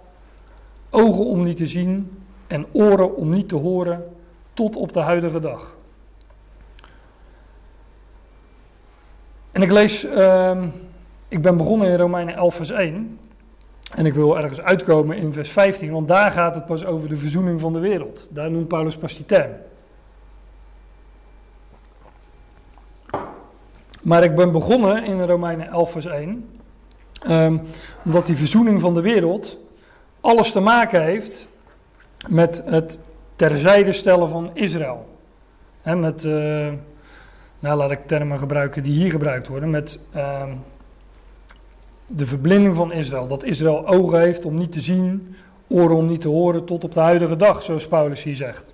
ogen 0.90 1.25
om 1.25 1.42
niet 1.42 1.57
te 1.57 1.66
zien 1.66 2.23
en 2.47 2.66
oren 2.73 3.16
om 3.16 3.29
niet 3.31 3.49
te 3.49 3.57
horen, 3.57 4.14
tot 4.55 4.77
op 4.77 4.92
de 4.92 5.01
huidige 5.01 5.40
dag. 5.40 5.77
En 9.53 9.62
ik 9.62 9.71
lees 9.71 10.05
ehm, 10.05 10.68
ik 11.33 11.42
ben 11.42 11.57
begonnen 11.57 11.88
in 11.88 11.97
Romeinen 11.97 12.35
11, 12.35 12.55
vers 12.55 12.71
1. 12.71 13.18
En 13.95 14.07
ik 14.07 14.14
wil 14.14 14.38
ergens 14.38 14.61
uitkomen 14.61 15.16
in 15.16 15.33
vers 15.33 15.51
15, 15.51 15.92
want 15.92 16.09
daar 16.09 16.31
gaat 16.31 16.55
het 16.55 16.66
pas 16.66 16.85
over 16.85 17.09
de 17.09 17.16
verzoening 17.16 17.61
van 17.61 17.73
de 17.73 17.79
wereld. 17.79 18.29
Daar 18.31 18.51
noemt 18.51 18.68
Paulus 18.68 18.97
pas 18.97 19.16
die 19.16 19.27
term. 19.27 19.51
Maar 24.03 24.25
ik 24.25 24.35
ben 24.35 24.53
begonnen 24.53 25.05
in 25.05 25.23
Romeinen 25.23 25.68
11, 25.68 25.90
vers 25.90 26.07
1, 26.07 26.49
um, 27.29 27.61
omdat 28.05 28.27
die 28.27 28.37
verzoening 28.37 28.81
van 28.81 28.95
de 28.95 29.01
wereld 29.01 29.59
alles 30.21 30.53
te 30.53 30.61
maken 30.61 31.03
heeft 31.03 31.47
met 32.29 32.62
het 32.64 32.99
terzijde 33.37 33.92
stellen 33.92 34.29
van 34.29 34.51
Israël. 34.55 35.07
He, 35.83 35.97
met, 35.97 36.25
uh, 36.25 36.68
nou 37.59 37.77
laat 37.77 37.90
ik 37.90 38.07
termen 38.07 38.38
gebruiken 38.38 38.83
die 38.83 38.92
hier 38.92 39.11
gebruikt 39.11 39.49
worden, 39.49 39.71
met 39.71 39.99
uh, 40.16 40.42
de 42.07 42.27
verblinding 42.27 42.77
van 42.77 42.93
Israël. 42.93 43.27
Dat 43.27 43.45
Israël 43.45 43.87
ogen 43.87 44.21
heeft 44.21 44.45
om 44.45 44.55
niet 44.59 44.73
te 44.73 44.81
zien, 44.81 45.37
oren 45.69 45.97
om 45.97 46.07
niet 46.07 46.21
te 46.21 46.29
horen, 46.29 46.65
tot 46.65 46.85
op 46.85 46.95
de 46.95 47.01
huidige 47.01 47.37
dag, 47.37 47.62
zoals 47.62 47.88
Paulus 47.88 48.23
hier 48.23 48.37
zegt. 48.37 48.65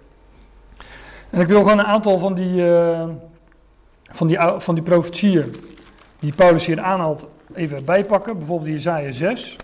En 1.30 1.40
ik 1.40 1.48
wil 1.48 1.58
gewoon 1.58 1.78
een 1.78 1.84
aantal 1.84 2.18
van 2.18 2.34
die, 2.34 2.60
uh, 2.60 3.08
van 4.10 4.26
die, 4.26 4.38
van 4.56 4.74
die 4.74 4.84
profetieën 4.84 5.54
die 6.18 6.32
Paulus 6.32 6.66
hier 6.66 6.80
aanhaalt 6.80 7.26
even 7.54 7.84
bijpakken. 7.84 8.38
Bijvoorbeeld 8.38 8.70
Jezaja 8.70 9.12
6. 9.12 9.56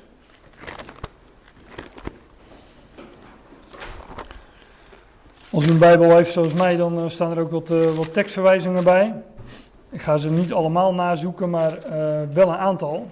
Als 5.51 5.67
u 5.67 5.71
een 5.71 5.79
Bijbel 5.79 6.17
heeft 6.17 6.33
zoals 6.33 6.53
mij, 6.53 6.77
dan 6.77 6.99
uh, 6.99 7.09
staan 7.09 7.31
er 7.31 7.39
ook 7.39 7.51
wat, 7.51 7.71
uh, 7.71 7.85
wat 7.85 8.13
tekstverwijzingen 8.13 8.85
bij. 8.85 9.15
Ik 9.91 10.03
ga 10.03 10.17
ze 10.17 10.31
niet 10.31 10.53
allemaal 10.53 10.95
nazoeken, 10.95 11.51
maar 11.51 11.79
wel 12.33 12.49
een 12.49 12.57
aantal. 12.57 13.07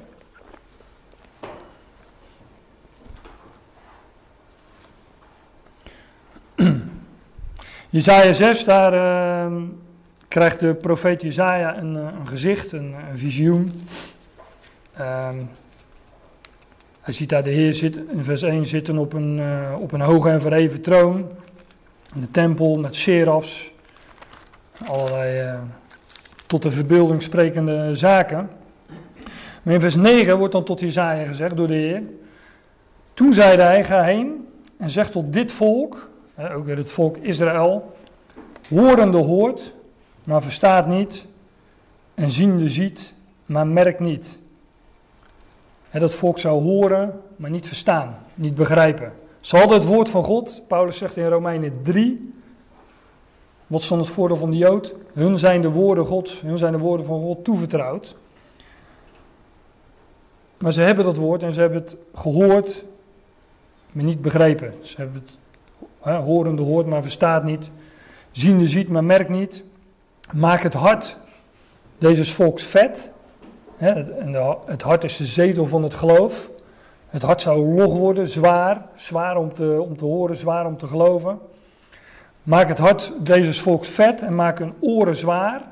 Jezaja 7.93 8.33
6, 8.33 8.65
daar 8.65 8.95
uh, 8.95 9.63
krijgt 10.29 10.61
de 10.61 10.75
profeet 10.75 11.23
Jezaja 11.23 11.79
een, 11.79 11.97
eh, 11.97 12.03
een 12.03 12.27
gezicht, 12.27 12.73
een, 12.73 12.95
een 13.11 13.19
visioen. 13.19 13.73
Uh, 15.01 15.29
hij 17.01 17.15
ziet 17.15 17.29
daar 17.29 17.43
de 17.43 17.51
Heer 17.51 17.75
zit, 17.75 17.97
in 17.97 18.25
vers 18.25 18.43
1 18.43 18.67
zitten 18.67 18.99
op 18.99 19.13
een, 19.13 19.39
uh, 19.39 19.77
op 19.81 19.93
een 19.93 20.01
hoge 20.01 20.29
en 20.29 20.41
verheven 20.41 20.81
troon. 20.81 21.29
In 22.15 22.21
de 22.21 22.31
tempel 22.31 22.79
met 22.79 22.97
serafs. 22.97 23.71
Allerlei 24.87 25.43
uh, 25.43 25.61
tot 26.47 26.63
de 26.63 26.71
verbeelding 26.71 27.23
sprekende 27.23 27.95
zaken. 27.95 28.51
Maar 29.63 29.75
in 29.75 29.81
vers 29.81 29.97
9 29.97 30.39
wordt 30.39 30.53
dan 30.53 30.65
tot 30.65 30.81
Jezaja 30.81 31.25
gezegd 31.25 31.57
door 31.57 31.69
de 31.69 31.75
Heer. 31.75 32.03
Toen 33.15 33.35
zeide 33.35 33.63
hij, 33.63 33.85
ga 33.85 34.03
heen 34.03 34.49
en 34.77 34.91
zeg 34.91 35.11
tot 35.11 35.33
dit 35.33 35.53
volk, 35.53 36.11
ook 36.39 36.65
weer 36.65 36.77
het 36.77 36.91
volk 36.91 37.17
Israël, 37.17 37.97
horende 38.69 39.19
hoort, 39.19 39.75
maar 40.25 40.43
verstaat 40.43 40.87
niet, 40.87 41.27
en 42.15 42.31
ziende 42.31 42.69
ziet, 42.69 43.15
maar 43.47 43.67
merkt 43.67 44.01
niet. 44.01 44.39
dat 45.91 46.15
volk 46.15 46.39
zou 46.39 46.63
horen, 46.63 47.21
maar 47.37 47.51
niet 47.51 47.67
verstaan, 47.67 48.19
niet 48.35 48.55
begrijpen. 48.55 49.13
Ze 49.41 49.57
hadden 49.57 49.79
het 49.79 49.87
woord 49.89 50.09
van 50.09 50.25
God, 50.25 50.63
Paulus 50.69 50.97
zegt 50.97 51.17
in 51.17 51.29
Romeinen 51.29 51.81
3, 51.83 52.33
wat 53.67 53.83
stond 53.83 54.05
het 54.05 54.15
voordeel 54.15 54.37
van 54.37 54.51
de 54.51 54.57
Jood? 54.57 54.95
Hun 55.13 55.39
zijn 55.39 55.63
de 55.63 55.71
woorden 55.71 56.05
Gods, 56.05 56.41
hun 56.41 56.59
zijn 56.59 56.73
de 56.73 56.79
woorden 56.79 57.07
van 57.07 57.21
God 57.21 57.45
toevertrouwd. 57.45 58.15
Maar 60.59 60.73
ze 60.73 60.81
hebben 60.81 61.05
dat 61.05 61.17
woord 61.17 61.43
en 61.43 61.53
ze 61.53 61.61
hebben 61.61 61.83
het 61.83 61.97
gehoord, 62.15 62.85
maar 63.93 64.05
niet 64.05 64.21
begrepen. 64.21 64.75
Ze 64.83 64.97
hebben 64.97 65.23
het 65.25 65.37
hè, 66.03 66.17
horende 66.17 66.63
hoort, 66.63 66.87
maar 66.87 67.03
verstaat 67.03 67.45
niet. 67.45 67.71
Ziende 68.33 68.69
ziet, 68.69 68.89
maar 68.89 69.05
merkt 69.05 69.29
niet. 69.29 69.65
Maak 70.33 70.63
het 70.63 70.75
hart 70.75 71.17
deze 71.99 72.25
volks 72.25 72.63
vet. 72.63 73.11
En 73.77 74.33
de, 74.33 74.57
het 74.67 74.83
hart 74.83 75.05
is 75.05 75.17
de 75.17 75.27
zetel 75.27 75.67
van 75.67 75.83
het 75.83 75.95
geloof. 75.95 76.51
Het 77.09 77.23
hart 77.23 77.41
zou 77.41 77.75
log 77.75 77.95
worden, 77.95 78.29
zwaar. 78.29 78.87
Zwaar 78.95 79.37
om 79.37 79.55
te, 79.55 79.79
om 79.81 79.97
te 79.97 80.05
horen, 80.05 80.37
zwaar 80.37 80.67
om 80.67 80.77
te 80.77 80.87
geloven. 80.87 81.39
Maak 82.43 82.69
het 82.69 82.79
hart 82.79 83.13
deze 83.21 83.61
volks 83.61 83.89
vet 83.89 84.21
en 84.21 84.35
maak 84.35 84.59
hun 84.59 84.75
oren 84.81 85.17
zwaar. 85.17 85.63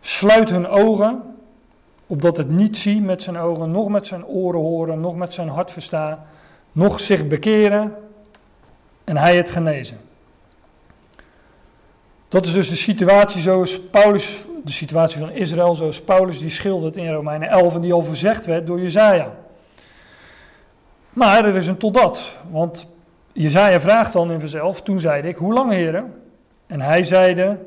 Sluit 0.00 0.50
hun 0.50 0.68
ogen, 0.68 1.22
opdat 2.06 2.36
het 2.36 2.50
niet 2.50 2.76
zie 2.76 3.00
met 3.00 3.22
zijn 3.22 3.36
ogen, 3.36 3.70
nog 3.70 3.88
met 3.88 4.06
zijn 4.06 4.26
oren 4.26 4.60
horen, 4.60 5.00
nog 5.00 5.16
met 5.16 5.34
zijn 5.34 5.48
hart 5.48 5.70
verstaan, 5.70 6.26
nog 6.72 7.00
zich 7.00 7.26
bekeren 7.26 7.94
en 9.04 9.16
hij 9.16 9.36
het 9.36 9.50
genezen. 9.50 10.00
Dat 12.28 12.46
is 12.46 12.52
dus 12.52 12.68
de 12.68 12.76
situatie 12.76 13.40
zoals 13.40 13.80
Paulus, 13.80 14.44
de 14.64 14.72
situatie 14.72 15.18
van 15.18 15.30
Israël 15.30 15.74
zoals 15.74 16.00
Paulus 16.00 16.38
die 16.38 16.50
schildert 16.50 16.96
in 16.96 17.12
Romeinen 17.12 17.48
11 17.48 17.74
en 17.74 17.80
die 17.80 17.92
al 17.92 18.02
verzegd 18.02 18.44
werd 18.44 18.66
door 18.66 18.80
Jezaja. 18.80 19.30
Maar 21.10 21.44
er 21.44 21.56
is 21.56 21.66
een 21.66 21.76
totdat, 21.76 22.30
want 22.50 22.86
Jezaja 23.32 23.80
vraagt 23.80 24.12
dan 24.12 24.30
in 24.30 24.52
11, 24.52 24.82
toen 24.82 25.00
zeide 25.00 25.28
ik, 25.28 25.36
hoe 25.36 25.52
lang 25.52 25.70
heren? 25.70 26.14
En 26.66 26.80
hij 26.80 27.04
zeide, 27.04 27.58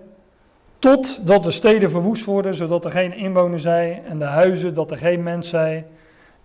totdat 0.79 1.43
de 1.43 1.51
steden 1.51 1.89
verwoest 1.89 2.25
worden, 2.25 2.55
zodat 2.55 2.85
er 2.85 2.91
geen 2.91 3.13
inwoner 3.13 3.59
zij, 3.59 4.01
en 4.07 4.19
de 4.19 4.25
huizen 4.25 4.73
dat 4.73 4.91
er 4.91 4.97
geen 4.97 5.23
mens 5.23 5.49
zij, 5.49 5.85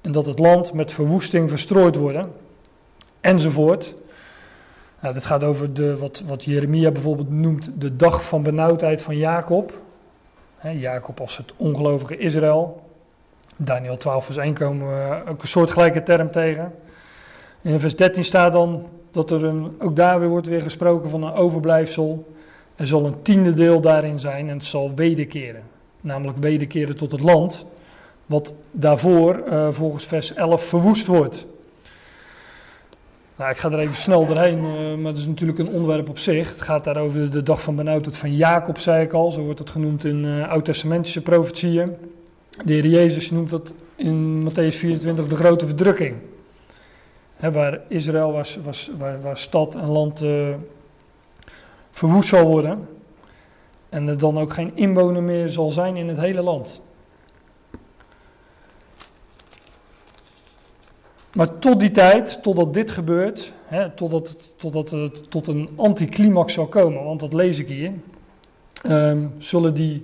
en 0.00 0.12
dat 0.12 0.26
het 0.26 0.38
land 0.38 0.72
met 0.72 0.92
verwoesting 0.92 1.50
verstrooid 1.50 1.96
worden, 1.96 2.33
enzovoort. 3.20 3.94
Nou, 5.03 5.15
dit 5.15 5.27
gaat 5.27 5.45
over 5.45 5.75
de, 5.75 5.99
wat, 5.99 6.23
wat 6.27 6.45
Jeremia 6.45 6.91
bijvoorbeeld 6.91 7.31
noemt 7.31 7.71
de 7.79 7.97
dag 7.97 8.25
van 8.25 8.43
benauwdheid 8.43 9.01
van 9.01 9.17
Jacob. 9.17 9.81
Jacob 10.77 11.21
als 11.21 11.37
het 11.37 11.53
ongelovige 11.57 12.17
Israël. 12.17 12.83
Daniel 13.57 13.97
12 13.97 14.25
vers 14.25 14.37
1 14.37 14.55
komen 14.55 14.88
we 14.88 15.31
ook 15.31 15.43
een 15.43 15.49
soortgelijke 15.49 16.03
term 16.03 16.31
tegen. 16.31 16.75
In 17.62 17.81
vers 17.81 17.97
13 17.97 18.25
staat 18.25 18.53
dan 18.53 18.87
dat 19.11 19.31
er 19.31 19.45
een, 19.45 19.77
ook 19.79 19.97
daar 19.97 20.21
weer 20.21 20.29
wordt 20.29 20.47
weer 20.47 20.62
gesproken 20.62 21.11
van 21.11 21.23
een 21.23 21.35
overblijfsel. 21.35 22.33
Er 22.77 22.87
zal 22.87 23.07
een 23.07 23.23
tiende 23.23 23.55
deel 23.55 23.81
daarin 23.81 24.21
zijn 24.21 24.49
en 24.49 24.57
het 24.57 24.65
zal 24.65 24.95
wederkeren. 24.95 25.62
Namelijk 26.01 26.38
wederkeren 26.38 26.97
tot 26.97 27.12
het 27.12 27.21
land, 27.21 27.67
wat 28.27 28.55
daarvoor 28.71 29.43
uh, 29.49 29.67
volgens 29.71 30.05
vers 30.05 30.35
11 30.35 30.65
verwoest 30.65 31.07
wordt. 31.07 31.47
Nou, 33.42 33.55
ik 33.55 33.61
ga 33.61 33.70
er 33.70 33.78
even 33.78 33.94
snel 33.94 34.26
doorheen, 34.26 34.59
uh, 34.59 34.96
maar 34.96 35.12
het 35.12 35.20
is 35.20 35.26
natuurlijk 35.26 35.59
een 35.59 35.68
onderwerp 35.68 36.09
op 36.09 36.18
zich. 36.18 36.48
Het 36.48 36.62
gaat 36.62 36.85
daar 36.85 36.96
over 36.96 37.31
de 37.31 37.42
dag 37.42 37.62
van 37.62 37.76
benauwdheid 37.76 38.16
van 38.16 38.37
Jacob, 38.37 38.78
zei 38.78 39.05
ik 39.05 39.12
al. 39.12 39.31
Zo 39.31 39.40
wordt 39.40 39.59
het 39.59 39.70
genoemd 39.70 40.05
in 40.05 40.24
uh, 40.24 40.48
oud-testamentische 40.48 41.20
profetieën. 41.20 41.96
De 42.64 42.72
Heer 42.72 42.87
Jezus 42.87 43.31
noemt 43.31 43.50
dat 43.50 43.72
in 43.96 44.48
Matthäus 44.50 44.76
24 44.76 45.28
de 45.28 45.35
grote 45.35 45.66
verdrukking 45.66 46.16
waar 47.37 47.81
Israël, 47.88 48.33
was, 48.33 48.59
was, 48.64 48.90
waar, 49.22 49.38
stad 49.38 49.74
en 49.74 49.88
land 49.88 50.22
uh, 50.22 50.48
verwoest 51.90 52.28
zal 52.28 52.46
worden. 52.46 52.88
En 53.88 54.09
er 54.09 54.18
dan 54.18 54.38
ook 54.38 54.52
geen 54.52 54.70
inwoner 54.74 55.22
meer 55.22 55.48
zal 55.48 55.70
zijn 55.70 55.96
in 55.96 56.09
het 56.09 56.20
hele 56.20 56.42
land. 56.42 56.81
Maar 61.33 61.59
tot 61.59 61.81
die 61.81 61.90
tijd, 61.90 62.42
totdat 62.42 62.75
dit 62.75 62.90
gebeurt, 62.90 63.53
hè, 63.64 63.90
totdat, 63.90 64.29
het, 64.29 64.53
totdat 64.57 65.31
tot 65.31 65.47
een 65.47 65.68
anticlimax 65.77 66.53
zal 66.53 66.66
komen, 66.66 67.05
want 67.05 67.21
dat 67.21 67.33
lees 67.33 67.59
ik 67.59 67.68
hier, 67.68 67.92
um, 68.87 69.35
zullen 69.38 69.75
die 69.75 70.03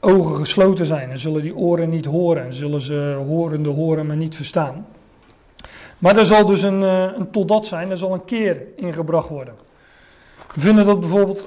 ogen 0.00 0.36
gesloten 0.36 0.86
zijn 0.86 1.10
en 1.10 1.18
zullen 1.18 1.42
die 1.42 1.56
oren 1.56 1.90
niet 1.90 2.04
horen 2.04 2.44
en 2.44 2.54
zullen 2.54 2.80
ze 2.80 3.22
horende 3.26 3.68
horen 3.68 4.06
maar 4.06 4.16
niet 4.16 4.36
verstaan. 4.36 4.86
Maar 5.98 6.16
er 6.16 6.26
zal 6.26 6.46
dus 6.46 6.62
een, 6.62 6.80
uh, 6.80 7.02
een 7.16 7.30
totdat 7.30 7.66
zijn, 7.66 7.90
er 7.90 7.98
zal 7.98 8.12
een 8.12 8.24
keer 8.24 8.62
ingebracht 8.76 9.28
worden. 9.28 9.54
We 10.54 10.60
vinden 10.60 10.86
dat 10.86 11.00
bijvoorbeeld 11.00 11.46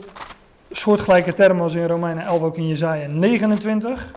soortgelijke 0.71 1.33
termen 1.33 1.63
als 1.63 1.75
in 1.75 1.87
Romeinen 1.87 2.25
11 2.25 2.41
ook 2.41 2.57
in 2.57 2.67
Jezaja 2.67 3.07
29. 3.07 4.11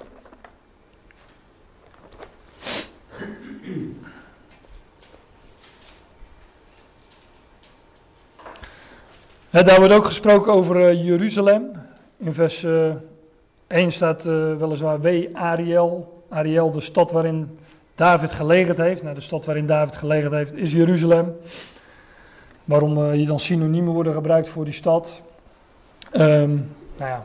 Daar 9.63 9.79
wordt 9.79 9.95
ook 9.95 10.05
gesproken 10.05 10.53
over 10.53 10.77
uh, 10.77 11.05
Jeruzalem. 11.05 11.71
In 12.17 12.33
vers 12.33 12.63
uh, 12.63 12.89
eh, 12.89 12.97
1 13.67 13.93
staat 13.93 14.27
uh, 14.27 14.57
weliswaar 14.57 15.01
W. 15.01 15.25
Ariel. 15.33 16.23
Ariel, 16.29 16.71
de 16.71 16.81
stad 16.81 17.13
waarin 17.13 17.59
David 17.95 18.33
gelegerd 18.33 18.79
heeft. 18.79 19.03
Nou, 19.03 19.15
de 19.15 19.21
stad 19.21 19.45
waarin 19.45 19.67
David 19.67 19.97
gelegerd 19.97 20.33
heeft 20.33 20.55
is 20.55 20.73
Jeruzalem. 20.73 21.37
Waarom 22.65 22.99
uh, 22.99 23.11
hier 23.11 23.27
dan 23.27 23.39
synoniemen 23.39 23.93
worden 23.93 24.13
gebruikt 24.13 24.49
voor 24.49 24.65
die 24.65 24.75
stad. 24.75 25.23
Um, 26.13 26.71
nou 26.97 27.11
ja, 27.11 27.25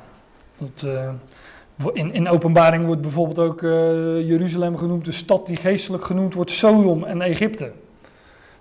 in, 1.94 2.14
in 2.14 2.30
openbaring 2.30 2.86
wordt 2.86 3.02
bijvoorbeeld 3.02 3.40
ook 3.40 3.62
Jeruzalem 4.26 4.78
genoemd, 4.78 5.06
de 5.06 5.12
stad 5.12 5.46
die 5.46 5.58
geestelijk 5.58 6.06
genoemd 6.06 6.34
wordt 6.34 6.52
Sodom 6.52 7.04
en 7.04 7.22
Egypte. 7.22 7.72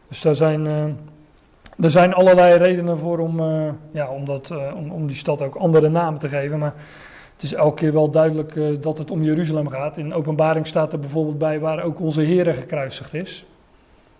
Dus 0.09 0.21
daar 0.21 0.35
zijn, 0.35 0.67
er 1.81 1.91
zijn 1.91 2.15
allerlei 2.15 2.57
redenen 2.57 2.99
voor 2.99 3.19
om, 3.19 3.41
ja, 3.93 4.09
om, 4.09 4.25
dat, 4.25 4.53
om, 4.75 4.91
om 4.91 5.07
die 5.07 5.17
stad 5.17 5.43
ook 5.43 5.55
andere 5.55 5.89
namen 5.89 6.21
te 6.21 6.29
geven. 6.29 6.59
Maar 6.59 6.75
het 7.39 7.43
is 7.43 7.55
elke 7.55 7.75
keer 7.75 7.93
wel 7.93 8.11
duidelijk 8.11 8.55
uh, 8.55 8.77
dat 8.81 8.99
het 8.99 9.11
om 9.11 9.23
Jeruzalem 9.23 9.69
gaat. 9.69 9.97
In 9.97 10.15
openbaring 10.15 10.67
staat 10.67 10.93
er 10.93 10.99
bijvoorbeeld 10.99 11.39
bij 11.39 11.61
waar 11.61 11.83
ook 11.83 12.01
onze 12.01 12.21
Heer 12.21 12.55
gekruisigd 12.55 13.15
is. 13.15 13.45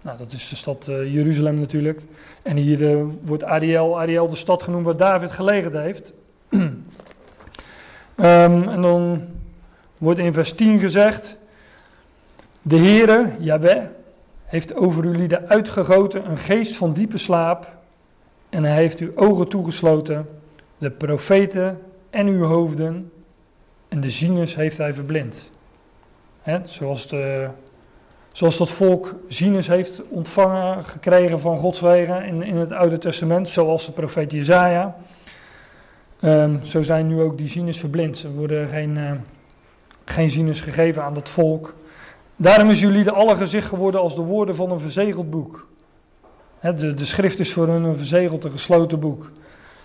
Nou, 0.03 0.19
dat 0.19 0.33
is 0.33 0.49
de 0.49 0.57
stad 0.57 0.85
Jeruzalem 0.87 1.59
natuurlijk. 1.59 2.01
En 2.43 2.57
hier 2.57 3.07
wordt 3.23 3.45
Ariel, 3.45 4.01
Ariel 4.01 4.29
de 4.29 4.37
stad 4.37 4.63
genoemd 4.63 4.85
waar 4.85 4.97
David 4.97 5.31
gelegen 5.31 5.83
heeft. 5.83 6.13
um, 6.49 6.85
en 8.75 8.83
dan 8.83 9.23
wordt 9.99 10.19
in 10.19 10.33
vers 10.33 10.53
10 10.53 10.81
gezegd: 10.81 11.37
De 12.63 12.77
Heere, 12.77 13.31
Yahweh, 13.39 13.85
heeft 14.49 14.75
over 14.75 15.05
uw 15.05 15.13
lieden 15.13 15.49
uitgegoten 15.49 16.31
een 16.31 16.39
geest 16.39 16.77
van 16.77 16.93
diepe 16.93 17.19
slaap. 17.19 17.77
En 18.49 18.65
hij 18.65 18.75
heeft 18.75 18.99
uw 18.99 19.13
ogen 19.15 19.49
toegesloten. 19.49 20.29
De 20.79 20.91
profeten 20.91 21.81
en 22.11 22.27
uw 22.27 22.45
hoofden 22.45 23.13
en 23.89 24.01
de 24.01 24.11
zieners 24.11 24.57
heeft 24.57 24.79
hij 24.79 24.95
verblind. 24.95 25.51
zoals, 26.65 27.09
de, 27.09 27.49
zoals 28.33 28.57
dat 28.57 28.71
volk 28.71 29.15
zieners 29.29 29.67
heeft 29.69 30.03
ontvangen, 30.09 30.85
gekregen 30.85 31.41
van 31.41 31.59
Gods 31.59 31.81
wegen 31.81 32.25
in, 32.25 32.43
in 32.43 32.57
het 32.57 32.73
Oude 32.73 32.99
Testament, 32.99 33.49
zoals 33.49 33.87
de 33.87 33.93
profeet 33.93 34.33
Jezaja. 34.33 34.97
Ehm, 36.21 36.65
zo 36.65 36.83
zijn 36.83 37.07
nu 37.07 37.21
ook 37.21 37.39
die 37.39 37.49
zieners 37.49 37.79
verblind. 37.79 38.23
Er 38.23 38.31
worden 38.31 38.69
geen, 38.69 38.97
uh, 38.97 39.13
geen 40.05 40.31
zieners 40.31 40.61
gegeven 40.61 41.03
aan 41.03 41.15
dat 41.15 41.29
volk. 41.29 41.75
Daarom 42.41 42.71
is 42.71 42.81
jullie 42.81 43.05
de 43.05 43.13
alle 43.13 43.37
gezicht 43.37 43.69
geworden 43.69 44.01
als 44.01 44.15
de 44.15 44.23
woorden 44.23 44.55
van 44.55 44.71
een 44.71 44.79
verzegeld 44.79 45.31
boek. 45.31 45.67
de, 46.61 46.95
de 46.95 47.05
schrift 47.05 47.39
is 47.39 47.53
voor 47.53 47.67
hun 47.67 47.85
een 47.85 47.97
verzegeld, 47.97 48.45
een 48.45 48.51
gesloten 48.51 49.01
boek. 49.01 49.31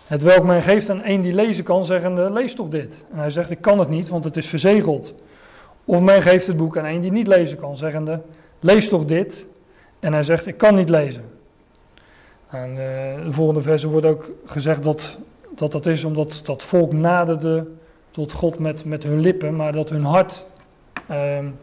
Het 0.07 0.21
welk 0.21 0.43
men 0.43 0.61
geeft 0.61 0.89
aan 0.89 1.01
een 1.03 1.21
die 1.21 1.33
lezen 1.33 1.63
kan, 1.63 1.85
zeggende, 1.85 2.29
lees 2.31 2.55
toch 2.55 2.69
dit. 2.69 3.05
En 3.11 3.17
hij 3.17 3.29
zegt, 3.31 3.49
ik 3.49 3.61
kan 3.61 3.79
het 3.79 3.89
niet, 3.89 4.09
want 4.09 4.23
het 4.23 4.37
is 4.37 4.47
verzegeld. 4.47 5.15
Of 5.85 6.01
men 6.01 6.21
geeft 6.21 6.47
het 6.47 6.57
boek 6.57 6.77
aan 6.77 6.85
een 6.85 7.01
die 7.01 7.11
niet 7.11 7.27
lezen 7.27 7.57
kan, 7.57 7.77
zeggende, 7.77 8.21
lees 8.59 8.89
toch 8.89 9.05
dit. 9.05 9.47
En 9.99 10.13
hij 10.13 10.23
zegt, 10.23 10.45
ik 10.45 10.57
kan 10.57 10.75
niet 10.75 10.89
lezen. 10.89 11.23
En 12.49 12.69
uh, 12.69 12.75
de 13.25 13.31
volgende 13.31 13.61
verse 13.61 13.87
wordt 13.87 14.05
ook 14.05 14.31
gezegd 14.45 14.83
dat, 14.83 15.17
dat 15.55 15.71
dat 15.71 15.85
is 15.85 16.03
omdat 16.03 16.41
dat 16.43 16.63
volk 16.63 16.93
naderde 16.93 17.67
tot 18.11 18.31
God 18.31 18.59
met, 18.59 18.85
met 18.85 19.03
hun 19.03 19.19
lippen, 19.19 19.55
maar 19.55 19.71
dat 19.71 19.89
hun 19.89 20.03
hart 20.03 20.45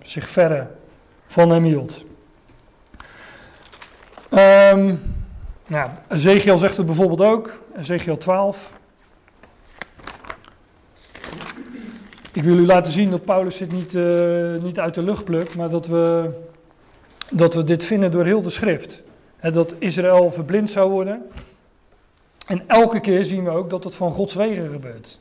zich 0.03 0.29
verre 0.29 0.67
van 1.31 1.51
hem 1.51 1.65
hield. 1.65 2.05
Um, 4.31 5.15
nou, 5.67 5.91
Ezekiel 6.09 6.59
zegt 6.59 6.77
het 6.77 6.87
bijvoorbeeld 6.87 7.21
ook, 7.21 7.63
Ezekiel 7.77 8.19
12. 8.19 8.73
Ik 12.33 12.43
wil 12.43 12.57
u 12.57 12.67
laten 12.67 12.93
zien 12.93 13.11
dat 13.11 13.25
Paulus 13.25 13.57
dit 13.57 13.73
niet, 13.73 13.95
uh, 13.95 14.63
niet 14.63 14.79
uit 14.79 14.95
de 14.95 15.03
lucht 15.03 15.25
plukt, 15.25 15.57
maar 15.57 15.69
dat 15.69 15.87
we, 15.87 16.31
dat 17.31 17.55
we 17.55 17.65
dit 17.65 17.85
vinden 17.85 18.11
door 18.11 18.25
heel 18.25 18.43
de 18.43 18.51
schrift. 18.51 19.03
dat 19.53 19.75
Israël 19.79 20.33
verblind 20.33 20.71
zou 20.71 20.91
worden. 20.91 21.23
En 22.47 22.63
elke 22.67 23.01
keer 23.01 23.25
zien 23.25 23.45
we 23.45 23.51
ook 23.51 23.71
dat 23.71 23.85
het 23.85 23.95
van 23.95 24.11
Gods 24.11 24.35
wegen 24.35 24.71
gebeurt. 24.71 25.19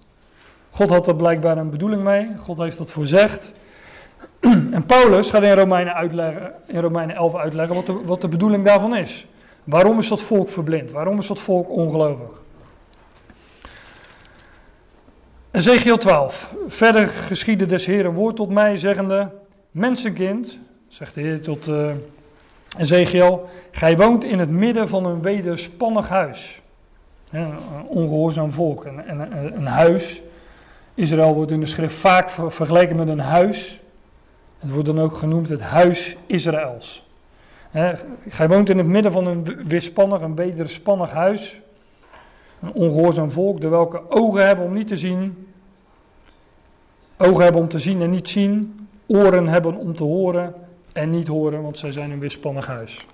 God 0.70 0.90
had 0.90 1.08
er 1.08 1.16
blijkbaar 1.16 1.58
een 1.58 1.70
bedoeling 1.70 2.04
mee, 2.04 2.30
God 2.38 2.58
heeft 2.58 2.78
dat 2.78 2.92
voorzegd. 2.92 3.52
En 4.72 4.86
Paulus 4.86 5.30
gaat 5.30 5.44
in 5.44 5.54
Romeinen, 5.54 5.94
uitleggen, 5.94 6.54
in 6.66 6.80
Romeinen 6.80 7.16
11 7.16 7.36
uitleggen 7.36 7.76
wat 7.76 7.86
de, 7.86 7.94
wat 8.06 8.22
de 8.22 8.28
bedoeling 8.28 8.66
daarvan 8.66 8.96
is. 8.96 9.28
Waarom 9.64 10.00
is 10.00 10.08
dat 10.08 10.22
volk 10.22 10.50
verblind? 10.50 10.92
Waarom 10.92 11.20
is 11.20 11.28
dat 11.28 11.40
volk 11.40 11.70
ongelovig? 11.70 12.42
Ezekiel 15.52 15.98
12. 15.98 16.54
Verder 16.68 17.08
geschiedde 17.08 17.66
des 17.66 17.86
Heeren 17.86 18.14
woord 18.14 18.36
tot 18.36 18.50
mij, 18.50 18.78
zeggende: 18.78 19.32
Mensenkind, 19.72 20.58
zegt 20.88 21.14
de 21.14 21.22
Heer 21.22 21.42
tot 21.42 21.68
uh, 21.68 21.90
Ezekiel, 22.78 23.50
gij 23.72 23.98
woont 23.98 24.24
in 24.24 24.40
het 24.40 24.50
midden 24.50 24.88
van 24.88 25.06
een 25.06 25.22
wederspannig 25.22 26.10
huis. 26.10 26.62
een 27.32 27.54
ongehoorzaam 27.88 28.52
volk, 28.52 28.86
een, 28.86 29.10
een, 29.10 29.56
een, 29.56 29.66
huis. 29.66 30.22
Israël 30.94 31.34
wordt 31.34 31.52
in 31.52 31.60
de 31.60 31.66
schrift 31.66 31.96
vaak 31.96 32.30
vergeleken 32.30 32.96
met 32.96 33.08
een 33.08 33.20
huis. 33.20 33.80
Het 34.60 34.72
wordt 34.72 34.86
dan 34.86 35.00
ook 35.00 35.14
genoemd 35.14 35.50
het 35.50 35.62
huis 35.62 36.18
Israëls. 36.26 37.08
He, 37.70 37.94
gij 38.30 38.48
woont 38.48 38.70
in 38.70 38.78
het 38.78 38.88
midden 38.88 39.12
van 39.12 39.26
een 39.26 39.68
weerspannig, 39.68 40.22
een 40.22 40.36
wederspannig 40.36 41.12
huis. 41.12 41.60
Een 42.62 42.74
ongehoorzaam 42.74 43.32
volk, 43.32 43.62
de 43.62 43.68
welke 43.68 44.10
ogen 44.10 44.46
hebben 44.46 44.66
om 44.66 44.74
niet 44.74 44.88
te 44.88 44.98
zien. 44.98 45.48
Ogen 47.18 47.44
hebben 47.44 47.62
om 47.62 47.68
te 47.68 47.80
zien 47.80 48.02
en 48.02 48.10
niet 48.10 48.30
zien. 48.30 48.88
Oren 49.06 49.48
hebben 49.48 49.76
om 49.76 49.96
te 49.96 50.04
horen 50.04 50.54
en 50.94 51.10
niet 51.10 51.28
horen, 51.28 51.62
want 51.62 51.78
zij 51.78 51.92
zijn 51.92 52.12
een 52.12 52.20
weerspannig 52.20 52.68
huis. 52.68 53.06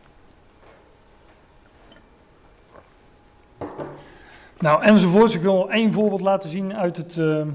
Nou, 4.59 4.83
enzovoorts. 4.83 5.35
Ik 5.35 5.41
wil 5.41 5.55
nog 5.55 5.69
één 5.69 5.93
voorbeeld 5.93 6.21
laten 6.21 6.49
zien 6.49 6.75
uit 6.75 6.97
het 6.97 7.15
uh, 7.15 7.45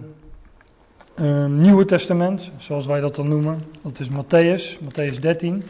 uh, 1.20 1.44
Nieuwe 1.46 1.85
Testament, 1.85 2.50
zoals 2.56 2.87
wij 2.87 3.00
dat 3.00 3.14
dan 3.14 3.28
noemen. 3.28 3.59
Dat 3.83 4.00
is 4.00 4.09
Matthäus, 4.09 4.78
Matthäus 4.85 5.20
13. 5.20 5.64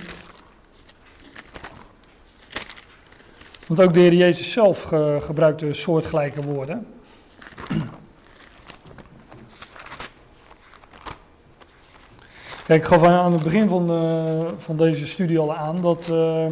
Want 3.66 3.80
ook 3.80 3.92
de 3.92 4.00
Heer 4.00 4.14
Jezus 4.14 4.52
zelf 4.52 4.82
ge 4.82 5.18
gebruikte 5.20 5.72
soortgelijke 5.72 6.42
woorden. 6.42 6.86
Kijk, 12.66 12.82
ik 12.82 12.88
gaf 12.88 13.02
aan 13.02 13.32
het 13.32 13.42
begin 13.42 13.68
van, 13.68 13.90
uh, 13.90 14.48
van 14.56 14.76
deze 14.76 15.06
studie 15.06 15.38
al 15.38 15.56
aan 15.56 15.80
dat, 15.80 16.08
uh, 16.12 16.46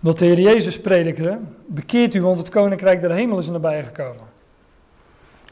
dat 0.00 0.18
de 0.18 0.24
Heer 0.24 0.40
Jezus 0.40 0.80
predikte, 0.80 1.38
bekeert 1.66 2.14
u, 2.14 2.22
want 2.22 2.38
het 2.38 2.48
koninkrijk 2.48 3.00
der 3.00 3.10
hemel 3.10 3.38
is 3.38 3.48
nabij 3.48 3.84
gekomen. 3.84 4.31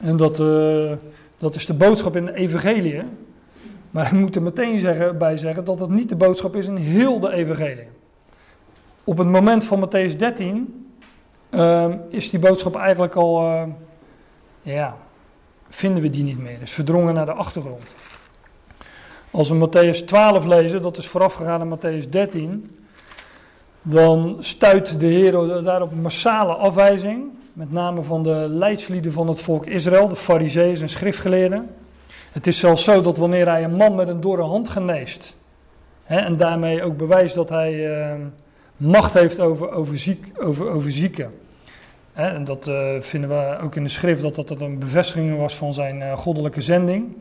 En 0.00 0.16
dat, 0.16 0.38
uh, 0.38 0.92
dat 1.38 1.54
is 1.54 1.66
de 1.66 1.74
boodschap 1.74 2.16
in 2.16 2.24
de 2.24 2.34
evangelie. 2.34 3.02
Maar 3.90 4.06
ik 4.06 4.12
moet 4.12 4.36
er 4.36 4.42
meteen 4.42 4.78
zeggen, 4.78 5.18
bij 5.18 5.36
zeggen 5.36 5.64
dat 5.64 5.78
het 5.78 5.90
niet 5.90 6.08
de 6.08 6.16
boodschap 6.16 6.56
is 6.56 6.66
in 6.66 6.76
heel 6.76 7.20
de 7.20 7.32
evangelie. 7.32 7.88
Op 9.04 9.18
het 9.18 9.28
moment 9.28 9.64
van 9.64 9.88
Matthäus 9.88 10.16
13 10.16 10.88
uh, 11.50 11.86
is 12.08 12.30
die 12.30 12.38
boodschap 12.38 12.76
eigenlijk 12.76 13.14
al, 13.14 13.42
uh, 13.42 13.62
ja, 14.62 14.96
vinden 15.68 16.02
we 16.02 16.10
die 16.10 16.24
niet 16.24 16.38
meer. 16.38 16.58
Is 16.62 16.72
verdrongen 16.72 17.14
naar 17.14 17.26
de 17.26 17.32
achtergrond. 17.32 17.94
Als 19.30 19.48
we 19.50 19.68
Matthäus 19.68 20.04
12 20.04 20.44
lezen, 20.44 20.82
dat 20.82 20.96
is 20.96 21.06
voorafgegaan 21.06 21.60
aan 21.60 21.78
Matthäus 21.78 22.08
13, 22.08 22.70
dan 23.82 24.36
stuit 24.38 25.00
de 25.00 25.06
Heer 25.06 25.62
daarop 25.62 25.94
massale 25.94 26.54
afwijzing, 26.54 27.30
met 27.60 27.72
name 27.72 28.02
van 28.02 28.22
de 28.22 28.46
leidslieden 28.48 29.12
van 29.12 29.28
het 29.28 29.40
volk 29.40 29.66
Israël, 29.66 30.08
de 30.08 30.16
fariseeën 30.16 30.80
en 30.80 30.88
schriftgeleerden. 30.88 31.70
Het 32.32 32.46
is 32.46 32.58
zelfs 32.58 32.84
zo 32.84 33.00
dat 33.00 33.16
wanneer 33.16 33.48
hij 33.48 33.64
een 33.64 33.74
man 33.74 33.94
met 33.94 34.08
een 34.08 34.20
dorre 34.20 34.42
hand 34.42 34.68
geneest, 34.68 35.34
hè, 36.04 36.16
en 36.16 36.36
daarmee 36.36 36.82
ook 36.82 36.96
bewijst 36.96 37.34
dat 37.34 37.48
hij 37.48 37.74
uh, 37.74 38.14
macht 38.76 39.12
heeft 39.12 39.40
over, 39.40 39.70
over, 39.70 39.98
ziek, 39.98 40.26
over, 40.38 40.70
over 40.70 40.92
zieken. 40.92 41.30
en 42.12 42.44
dat 42.44 42.68
uh, 42.68 43.00
vinden 43.00 43.30
we 43.30 43.58
ook 43.62 43.76
in 43.76 43.82
de 43.82 43.88
schrift, 43.88 44.22
dat 44.22 44.34
dat 44.34 44.60
een 44.60 44.78
bevestiging 44.78 45.38
was 45.38 45.56
van 45.56 45.74
zijn 45.74 46.00
uh, 46.00 46.12
goddelijke 46.12 46.60
zending. 46.60 47.16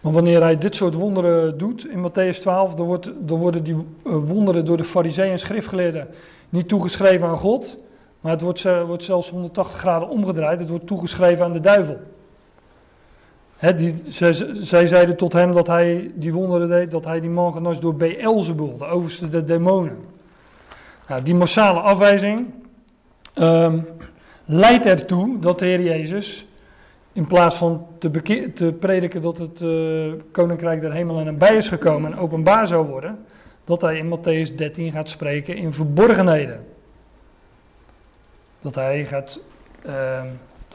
Maar 0.00 0.12
wanneer 0.12 0.42
hij 0.42 0.58
dit 0.58 0.74
soort 0.74 0.94
wonderen 0.94 1.58
doet 1.58 1.86
in 1.86 2.08
Matthäus 2.08 2.38
12, 2.40 2.74
dan, 2.74 2.86
wordt, 2.86 3.10
dan 3.20 3.38
worden 3.38 3.64
die 3.64 3.76
wonderen 4.02 4.64
door 4.64 4.76
de 4.76 4.84
fariseeën 4.84 5.30
en 5.30 5.38
schriftgeleerden 5.38 6.08
niet 6.48 6.68
toegeschreven 6.68 7.28
aan 7.28 7.38
God, 7.38 7.82
maar 8.24 8.32
het 8.32 8.42
wordt, 8.42 8.62
wordt, 8.86 9.04
zelfs 9.04 9.30
180 9.30 9.78
graden 9.78 10.08
omgedraaid, 10.08 10.58
het 10.58 10.68
wordt 10.68 10.86
toegeschreven 10.86 11.44
aan 11.44 11.52
de 11.52 11.60
duivel. 11.60 12.00
Die, 13.76 14.02
zij, 14.60 14.86
zeiden 14.86 15.16
tot 15.16 15.32
hem 15.32 15.52
dat 15.52 15.66
hij 15.66 16.10
die 16.14 16.32
wonderen 16.32 16.68
deed, 16.68 16.90
dat 16.90 17.04
hij 17.04 17.20
die 17.20 17.30
man 17.30 17.52
genas 17.52 17.80
door 17.80 17.94
Beelzebul, 17.94 18.76
de 18.76 18.84
overste 18.84 19.28
der 19.28 19.46
demonen. 19.46 19.98
Nou, 21.08 21.22
die 21.22 21.34
massale 21.34 21.80
afwijzing 21.80 22.46
um, 23.34 23.86
leidt 24.44 24.86
ertoe 24.86 25.38
dat 25.38 25.58
de 25.58 25.64
Heer 25.64 25.82
Jezus, 25.82 26.46
in 27.12 27.26
plaats 27.26 27.56
van 27.56 27.86
te, 27.98 28.10
te 28.54 28.72
prediken 28.72 29.22
dat 29.22 29.38
het 29.38 29.60
uh, 29.60 30.12
koninkrijk 30.30 30.80
der 30.80 30.92
hemel 30.92 31.18
en 31.18 31.24
nabij 31.24 31.56
is 31.56 31.68
gekomen 31.68 32.12
en 32.12 32.18
openbaar 32.18 32.66
zou 32.68 32.86
worden, 32.86 33.18
dat 33.64 33.80
hij 33.80 33.98
in 33.98 34.18
Matthäus 34.18 34.54
13 34.54 34.92
gaat 34.92 35.08
spreken 35.08 35.56
in 35.56 35.72
verborgenheden. 35.72 36.72
Dat 38.64 38.74
hij 38.74 39.04
gaat. 39.04 39.38
Uh, 39.86 40.22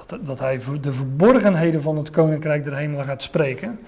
dat, 0.07 0.25
dat 0.25 0.39
hij 0.39 0.59
de 0.81 0.93
verborgenheden 0.93 1.81
van 1.81 1.97
het 1.97 2.09
koninkrijk 2.09 2.63
der 2.63 2.75
hemelen 2.75 3.05
gaat 3.05 3.21
spreken. 3.21 3.79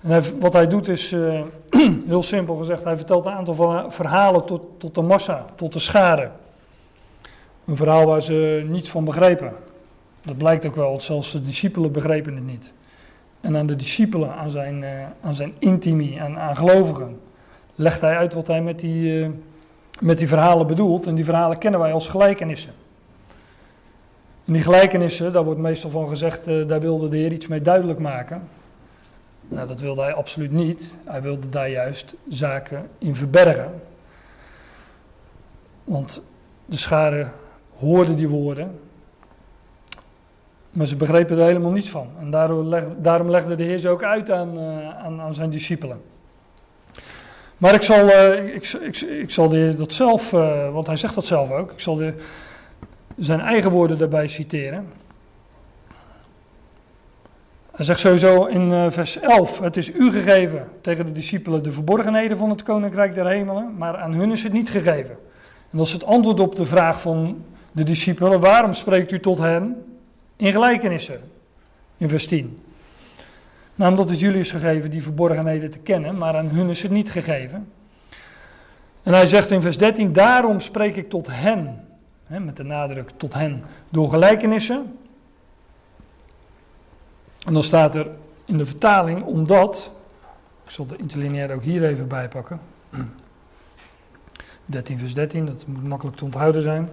En 0.00 0.22
wat 0.38 0.52
hij 0.52 0.68
doet 0.68 0.88
is, 0.88 1.12
uh, 1.12 1.40
heel 2.06 2.22
simpel 2.22 2.56
gezegd, 2.56 2.84
hij 2.84 2.96
vertelt 2.96 3.26
een 3.26 3.32
aantal 3.32 3.90
verhalen 3.90 4.44
tot, 4.44 4.62
tot 4.78 4.94
de 4.94 5.02
massa, 5.02 5.44
tot 5.54 5.72
de 5.72 5.78
schade. 5.78 6.30
Een 7.64 7.76
verhaal 7.76 8.06
waar 8.06 8.22
ze 8.22 8.64
niets 8.68 8.90
van 8.90 9.04
begrepen. 9.04 9.52
Dat 10.24 10.36
blijkt 10.36 10.66
ook 10.66 10.74
wel, 10.74 11.00
zelfs 11.00 11.32
de 11.32 11.42
discipelen 11.42 11.92
begrepen 11.92 12.34
het 12.34 12.46
niet. 12.46 12.72
En 13.40 13.56
aan 13.56 13.66
de 13.66 13.76
discipelen, 13.76 14.34
aan 14.34 14.50
zijn, 14.50 14.82
uh, 14.82 14.88
aan 15.22 15.34
zijn 15.34 15.54
intimi, 15.58 16.16
aan, 16.18 16.38
aan 16.38 16.56
gelovigen, 16.56 17.20
legt 17.74 18.00
hij 18.00 18.16
uit 18.16 18.34
wat 18.34 18.46
hij 18.46 18.62
met 18.62 18.78
die, 18.78 19.18
uh, 19.18 19.28
met 20.00 20.18
die 20.18 20.28
verhalen 20.28 20.66
bedoelt. 20.66 21.06
En 21.06 21.14
die 21.14 21.24
verhalen 21.24 21.58
kennen 21.58 21.80
wij 21.80 21.92
als 21.92 22.08
gelijkenissen. 22.08 22.72
En 24.50 24.56
die 24.56 24.64
gelijkenissen, 24.64 25.32
daar 25.32 25.44
wordt 25.44 25.60
meestal 25.60 25.90
van 25.90 26.08
gezegd, 26.08 26.44
daar 26.44 26.80
wilde 26.80 27.08
de 27.08 27.16
Heer 27.16 27.32
iets 27.32 27.46
mee 27.46 27.62
duidelijk 27.62 27.98
maken. 27.98 28.48
Nou, 29.48 29.66
dat 29.66 29.80
wilde 29.80 30.02
hij 30.02 30.12
absoluut 30.12 30.52
niet. 30.52 30.94
Hij 31.04 31.22
wilde 31.22 31.48
daar 31.48 31.70
juist 31.70 32.14
zaken 32.28 32.88
in 32.98 33.16
verbergen. 33.16 33.80
Want 35.84 36.22
de 36.64 36.76
schade 36.76 37.28
hoorde 37.78 38.14
die 38.14 38.28
woorden, 38.28 38.80
maar 40.70 40.86
ze 40.86 40.96
begrepen 40.96 41.38
er 41.38 41.46
helemaal 41.46 41.70
niets 41.70 41.90
van. 41.90 42.08
En 42.20 42.30
daarom 42.30 42.66
legde, 42.66 43.00
daarom 43.00 43.30
legde 43.30 43.54
de 43.54 43.64
Heer 43.64 43.78
ze 43.78 43.88
ook 43.88 44.02
uit 44.02 44.30
aan, 44.30 44.58
uh, 44.58 44.88
aan, 45.04 45.20
aan, 45.20 45.34
zijn 45.34 45.50
discipelen. 45.50 46.02
Maar 47.56 47.74
ik 47.74 47.82
zal, 47.82 48.06
uh, 48.06 48.54
ik, 48.54 48.66
ik, 48.66 48.96
ik, 49.00 49.30
zal 49.30 49.48
de, 49.48 49.74
dat 49.76 49.92
zelf, 49.92 50.30
want 50.72 50.86
hij 50.86 50.96
zegt 50.96 51.14
dat 51.14 51.24
zelf 51.24 51.50
ook, 51.50 51.72
ik 51.72 51.80
zal 51.80 51.96
de, 51.96 52.14
zijn 53.20 53.40
eigen 53.40 53.70
woorden 53.70 53.98
daarbij 53.98 54.28
citeren. 54.28 54.86
Hij 57.70 57.84
zegt 57.84 58.00
sowieso 58.00 58.44
in 58.44 58.72
eh, 58.72 58.90
vers 58.90 59.18
11: 59.18 59.60
Het 59.60 59.76
is 59.76 59.92
u 59.94 60.10
gegeven 60.10 60.68
tegen 60.80 61.06
de 61.06 61.12
discipelen 61.12 61.62
de 61.62 61.72
verborgenheden 61.72 62.38
van 62.38 62.50
het 62.50 62.62
koninkrijk 62.62 63.14
der 63.14 63.26
hemelen, 63.26 63.76
maar 63.76 63.96
aan 63.96 64.12
hun 64.12 64.32
is 64.32 64.42
het 64.42 64.52
niet 64.52 64.70
gegeven. 64.70 65.16
En 65.70 65.78
dat 65.78 65.86
is 65.86 65.92
het 65.92 66.04
antwoord 66.04 66.40
op 66.40 66.56
de 66.56 66.66
vraag 66.66 67.00
van 67.00 67.44
de 67.72 67.82
discipelen: 67.82 68.40
waarom 68.40 68.74
spreekt 68.74 69.12
u 69.12 69.20
tot 69.20 69.38
hen 69.38 69.84
in 70.36 70.52
gelijkenissen? 70.52 71.20
In 71.96 72.08
vers 72.08 72.26
10. 72.26 72.60
Nou, 73.74 73.90
omdat 73.90 74.08
het 74.08 74.20
jullie 74.20 74.40
is 74.40 74.50
gegeven 74.50 74.90
die 74.90 75.02
verborgenheden 75.02 75.70
te 75.70 75.78
kennen, 75.78 76.18
maar 76.18 76.36
aan 76.36 76.48
hun 76.48 76.70
is 76.70 76.82
het 76.82 76.90
niet 76.90 77.10
gegeven. 77.10 77.72
En 79.02 79.12
hij 79.12 79.26
zegt 79.26 79.50
in 79.50 79.62
vers 79.62 79.78
13: 79.78 80.12
Daarom 80.12 80.60
spreek 80.60 80.96
ik 80.96 81.08
tot 81.08 81.26
hen, 81.30 81.88
hè, 82.30 82.40
met 82.40 82.56
de 82.56 82.62
nadruk 82.62 83.10
tot 83.16 83.34
hen, 83.34 83.64
door 83.88 84.08
gelijkenissen 84.08 84.98
en 87.46 87.52
dan 87.54 87.62
staat 87.62 87.94
er 87.94 88.10
in 88.44 88.58
de 88.58 88.64
vertaling, 88.64 89.24
omdat, 89.24 89.90
ik 90.64 90.70
zal 90.70 90.86
de 90.86 90.96
interlineair 90.96 91.54
ook 91.54 91.62
hier 91.62 91.84
even 91.84 92.08
bijpakken. 92.08 92.60
13 94.64 94.98
vers 94.98 95.14
13, 95.14 95.46
dat 95.46 95.64
moet 95.66 95.88
makkelijk 95.88 96.16
te 96.16 96.24
onthouden 96.24 96.62
zijn. 96.62 96.88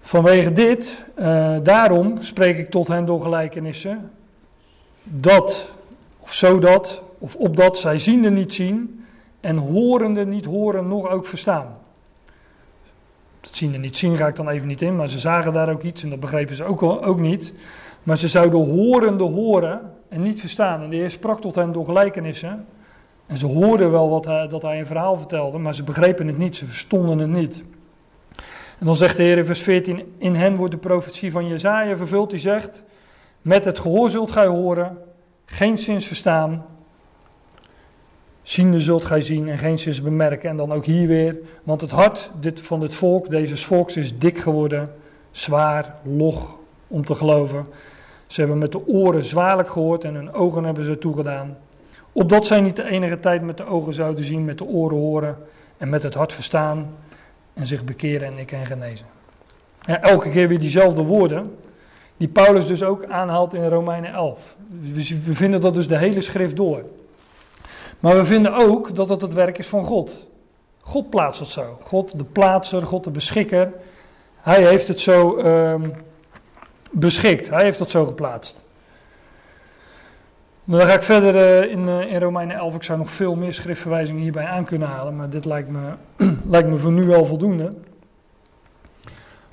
Vanwege 0.00 0.52
dit, 0.52 1.04
uh, 1.18 1.56
daarom 1.62 2.22
spreek 2.22 2.58
ik 2.58 2.70
tot 2.70 2.88
hen 2.88 3.04
door 3.04 3.20
gelijkenissen, 3.20 4.10
dat, 5.02 5.70
of 6.18 6.32
zodat, 6.32 7.02
of 7.18 7.36
opdat 7.36 7.78
zij 7.78 7.98
ziende 7.98 8.30
niet 8.30 8.52
zien 8.52 9.04
en 9.40 9.56
horende 9.56 10.26
niet 10.26 10.44
horen, 10.44 10.88
nog 10.88 11.08
ook 11.08 11.26
verstaan. 11.26 11.76
Dat 13.48 13.56
ziende 13.56 13.78
niet 13.78 13.96
zien 13.96 14.16
ga 14.16 14.26
ik 14.26 14.36
dan 14.36 14.48
even 14.48 14.68
niet 14.68 14.82
in, 14.82 14.96
maar 14.96 15.08
ze 15.08 15.18
zagen 15.18 15.52
daar 15.52 15.70
ook 15.70 15.82
iets 15.82 16.02
en 16.02 16.10
dat 16.10 16.20
begrepen 16.20 16.54
ze 16.54 16.64
ook, 16.64 16.82
ook 16.82 17.20
niet. 17.20 17.54
Maar 18.02 18.18
ze 18.18 18.28
zouden 18.28 18.60
horende 18.60 19.24
horen 19.24 19.80
en 20.08 20.22
niet 20.22 20.40
verstaan. 20.40 20.82
En 20.82 20.90
de 20.90 20.96
Heer 20.96 21.10
sprak 21.10 21.40
tot 21.40 21.54
hen 21.54 21.72
door 21.72 21.84
gelijkenissen. 21.84 22.66
En 23.26 23.38
ze 23.38 23.46
hoorden 23.46 23.90
wel 23.90 24.10
wat 24.10 24.24
hij, 24.24 24.48
dat 24.48 24.62
hij 24.62 24.78
een 24.78 24.86
verhaal 24.86 25.16
vertelde, 25.16 25.58
maar 25.58 25.74
ze 25.74 25.82
begrepen 25.82 26.26
het 26.26 26.38
niet, 26.38 26.56
ze 26.56 26.66
verstonden 26.66 27.18
het 27.18 27.30
niet. 27.30 27.64
En 28.78 28.86
dan 28.86 28.94
zegt 28.94 29.16
de 29.16 29.22
Heer 29.22 29.38
in 29.38 29.44
vers 29.44 29.62
14, 29.62 30.14
in 30.18 30.34
hen 30.34 30.56
wordt 30.56 30.72
de 30.72 30.78
profetie 30.78 31.32
van 31.32 31.48
Jezaja 31.48 31.96
vervuld, 31.96 32.30
die 32.30 32.38
zegt, 32.38 32.82
met 33.42 33.64
het 33.64 33.78
gehoor 33.78 34.10
zult 34.10 34.30
gij 34.30 34.46
horen, 34.46 34.98
geen 35.44 35.78
zins 35.78 36.06
verstaan, 36.06 36.66
ziende 38.48 38.80
zult 38.80 39.04
gij 39.04 39.20
zien 39.20 39.48
en 39.48 39.58
geen 39.58 39.78
zins 39.78 40.02
bemerken. 40.02 40.50
En 40.50 40.56
dan 40.56 40.72
ook 40.72 40.84
hier 40.84 41.06
weer, 41.06 41.36
want 41.62 41.80
het 41.80 41.90
hart 41.90 42.30
dit, 42.40 42.60
van 42.60 42.80
dit 42.80 42.94
volk, 42.94 43.30
deze 43.30 43.56
volks, 43.56 43.96
is 43.96 44.18
dik 44.18 44.38
geworden, 44.38 44.92
zwaar, 45.30 45.94
log 46.02 46.56
om 46.86 47.04
te 47.04 47.14
geloven. 47.14 47.66
Ze 48.26 48.40
hebben 48.40 48.58
met 48.58 48.72
de 48.72 48.86
oren 48.86 49.24
zwaarlijk 49.24 49.70
gehoord 49.70 50.04
en 50.04 50.14
hun 50.14 50.32
ogen 50.32 50.64
hebben 50.64 50.84
ze 50.84 50.98
toegedaan. 50.98 51.56
Opdat 52.12 52.46
zij 52.46 52.60
niet 52.60 52.76
de 52.76 52.84
enige 52.84 53.20
tijd 53.20 53.42
met 53.42 53.56
de 53.56 53.66
ogen 53.66 53.94
zouden 53.94 54.24
zien, 54.24 54.44
met 54.44 54.58
de 54.58 54.64
oren 54.64 54.96
horen 54.96 55.36
en 55.76 55.88
met 55.90 56.02
het 56.02 56.14
hart 56.14 56.32
verstaan 56.32 56.94
en 57.54 57.66
zich 57.66 57.84
bekeren 57.84 58.28
en 58.28 58.38
ik 58.38 58.50
hen 58.50 58.66
genezen. 58.66 59.06
Ja, 59.80 60.00
elke 60.00 60.30
keer 60.30 60.48
weer 60.48 60.60
diezelfde 60.60 61.02
woorden, 61.02 61.56
die 62.16 62.28
Paulus 62.28 62.66
dus 62.66 62.82
ook 62.82 63.04
aanhaalt 63.04 63.54
in 63.54 63.68
Romeinen 63.68 64.12
11. 64.12 64.56
We 65.24 65.34
vinden 65.34 65.60
dat 65.60 65.74
dus 65.74 65.88
de 65.88 65.98
hele 65.98 66.20
schrift 66.20 66.56
door. 66.56 66.84
Maar 68.00 68.16
we 68.16 68.24
vinden 68.24 68.54
ook 68.54 68.94
dat 68.94 69.08
het 69.08 69.20
het 69.20 69.32
werk 69.32 69.58
is 69.58 69.66
van 69.66 69.84
God. 69.84 70.26
God 70.80 71.10
plaatst 71.10 71.40
het 71.40 71.48
zo. 71.48 71.78
God 71.82 72.18
de 72.18 72.24
plaatser, 72.24 72.82
God 72.82 73.04
de 73.04 73.10
beschikker. 73.10 73.72
Hij 74.36 74.66
heeft 74.66 74.88
het 74.88 75.00
zo 75.00 75.38
um, 75.38 75.92
beschikt. 76.90 77.50
Hij 77.50 77.64
heeft 77.64 77.78
dat 77.78 77.90
zo 77.90 78.04
geplaatst. 78.04 78.62
Dan 80.64 80.80
ga 80.80 80.92
ik 80.92 81.02
verder 81.02 81.34
uh, 81.34 81.70
in, 81.70 81.88
uh, 81.88 82.12
in 82.12 82.20
Romeinen 82.20 82.56
11. 82.56 82.74
Ik 82.74 82.82
zou 82.82 82.98
nog 82.98 83.10
veel 83.10 83.34
meer 83.34 83.52
schriftverwijzingen 83.52 84.22
hierbij 84.22 84.44
aan 84.44 84.64
kunnen 84.64 84.88
halen, 84.88 85.16
maar 85.16 85.30
dit 85.30 85.44
lijkt 85.44 85.68
me, 85.68 85.92
lijkt 86.54 86.68
me 86.68 86.76
voor 86.76 86.92
nu 86.92 87.14
al 87.14 87.24
voldoende. 87.24 87.72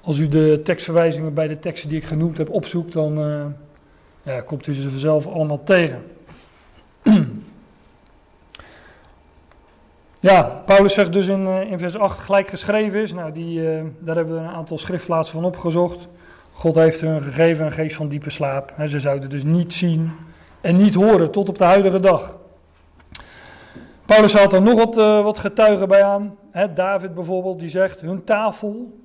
Als 0.02 0.18
u 0.18 0.28
de 0.28 0.62
tekstverwijzingen 0.64 1.34
bij 1.34 1.48
de 1.48 1.60
teksten 1.60 1.90
die 1.90 1.98
ik 1.98 2.06
genoemd 2.06 2.38
heb 2.38 2.50
opzoekt, 2.50 2.94
dan 2.94 3.20
uh, 3.20 3.46
ja, 4.24 4.42
komt 4.42 4.68
u 4.68 4.74
ze 4.74 4.90
vanzelf 4.90 5.28
allemaal 5.28 5.64
tegen. 5.64 6.04
ja, 10.26 10.62
Paulus 10.66 10.94
zegt 10.94 11.14
dus 11.14 11.28
in, 11.28 11.48
in 11.48 11.80
vers 11.80 11.98
8 11.98 12.20
gelijk 12.20 12.48
geschreven 12.48 13.02
is. 13.02 13.14
Nou, 13.14 13.32
die, 13.32 13.62
daar 14.00 14.16
hebben 14.16 14.36
we 14.36 14.42
een 14.42 14.56
aantal 14.56 14.78
schriftplaatsen 14.78 15.36
van 15.36 15.46
opgezocht. 15.46 16.08
God 16.52 16.76
heeft 16.76 17.02
hun 17.02 17.22
gegeven 17.22 17.66
een 17.66 17.72
geest 17.72 17.96
van 17.96 18.08
diepe 18.08 18.30
slaap. 18.30 18.74
En 18.78 18.90
ze 18.90 19.00
zouden 19.00 19.30
dus 19.30 19.44
niet 19.44 19.74
zien 19.74 20.12
en 20.62 20.76
niet 20.76 20.96
horen 20.96 21.32
tot 21.32 21.50
op 21.50 21.58
de 21.58 21.64
huidige 21.64 22.00
dag. 22.00 22.36
Paulus 24.06 24.34
had 24.34 24.54
er 24.54 24.62
nog 24.62 24.76
wat, 24.76 24.98
uh, 24.98 25.24
wat 25.24 25.40
getuigen 25.40 25.88
bij 25.88 26.04
aan. 26.04 26.36
David 26.74 27.14
bijvoorbeeld, 27.14 27.60
die 27.60 27.70
zegt, 27.70 28.02
hun 28.02 28.24
tafel. 28.24 29.00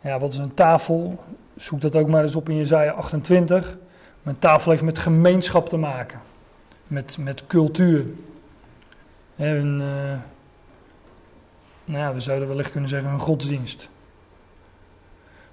Ja, 0.00 0.18
wat 0.18 0.32
is 0.32 0.38
een 0.38 0.54
tafel? 0.54 1.18
Zoek 1.56 1.80
dat 1.80 1.96
ook 1.96 2.08
maar 2.08 2.22
eens 2.22 2.36
op 2.36 2.48
in 2.48 2.56
Jezaja 2.56 2.92
28. 2.92 3.78
Een 4.22 4.38
tafel 4.38 4.70
heeft 4.70 4.82
met 4.82 4.98
gemeenschap 4.98 5.68
te 5.68 5.76
maken. 5.76 6.20
Met, 6.86 7.16
met 7.20 7.46
cultuur. 7.46 8.04
En, 9.36 9.80
uh, 9.80 10.18
nou 11.84 11.98
ja, 11.98 12.14
we 12.14 12.20
zouden 12.20 12.48
wellicht 12.48 12.70
kunnen 12.70 12.88
zeggen 12.88 13.10
een 13.10 13.20
godsdienst 13.20 13.88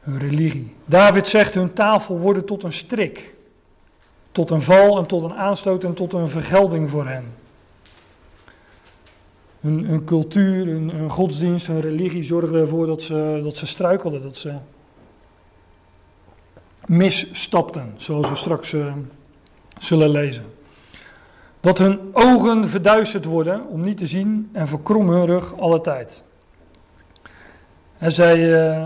hun 0.03 0.19
religie. 0.19 0.75
David 0.85 1.27
zegt 1.27 1.53
hun 1.53 1.73
tafel 1.73 2.19
worden 2.19 2.45
tot 2.45 2.63
een 2.63 2.71
strik, 2.71 3.33
tot 4.31 4.49
een 4.49 4.61
val 4.61 4.97
en 4.97 5.05
tot 5.05 5.23
een 5.23 5.33
aanstoot 5.33 5.83
en 5.83 5.93
tot 5.93 6.13
een 6.13 6.29
vergelding 6.29 6.89
voor 6.89 7.07
hen. 7.07 7.25
Hun, 9.59 10.03
cultuur, 10.05 10.65
hun, 10.65 11.09
godsdienst, 11.09 11.67
hun 11.67 11.81
religie 11.81 12.23
zorgde 12.23 12.59
ervoor 12.59 12.87
dat 12.87 13.01
ze, 13.01 13.41
dat 13.43 13.57
ze 13.57 13.65
struikelden, 13.65 14.21
dat 14.21 14.37
ze 14.37 14.53
misstapten, 16.85 17.93
zoals 17.95 18.29
we 18.29 18.35
straks 18.35 18.73
uh, 18.73 18.93
zullen 19.79 20.09
lezen. 20.09 20.45
Dat 21.63 21.77
hun 21.77 21.99
ogen 22.13 22.69
verduisterd 22.69 23.25
worden 23.25 23.67
om 23.67 23.83
niet 23.83 23.97
te 23.97 24.05
zien 24.05 24.49
en 24.53 24.67
verkrom 24.67 25.09
hun 25.09 25.25
rug 25.25 25.59
alle 25.59 25.81
tijd. 25.81 26.23
En 27.97 28.11
zij, 28.11 28.37
uh, 28.37 28.85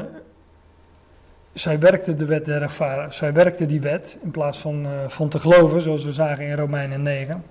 zij 1.53 1.79
werkte 1.79 2.15
de 2.15 2.25
wet 2.25 2.45
der 2.45 2.59
rechtvaardigheid, 2.59 3.15
zij 3.15 3.33
werkte 3.33 3.65
die 3.65 3.81
wet 3.81 4.17
in 4.23 4.31
plaats 4.31 4.59
van, 4.59 4.85
uh, 4.85 4.91
van 5.07 5.29
te 5.29 5.39
geloven, 5.39 5.81
zoals 5.81 6.03
we 6.03 6.11
zagen 6.11 6.45
in 6.45 6.55
Romeinen 6.55 7.01
9. 7.01 7.43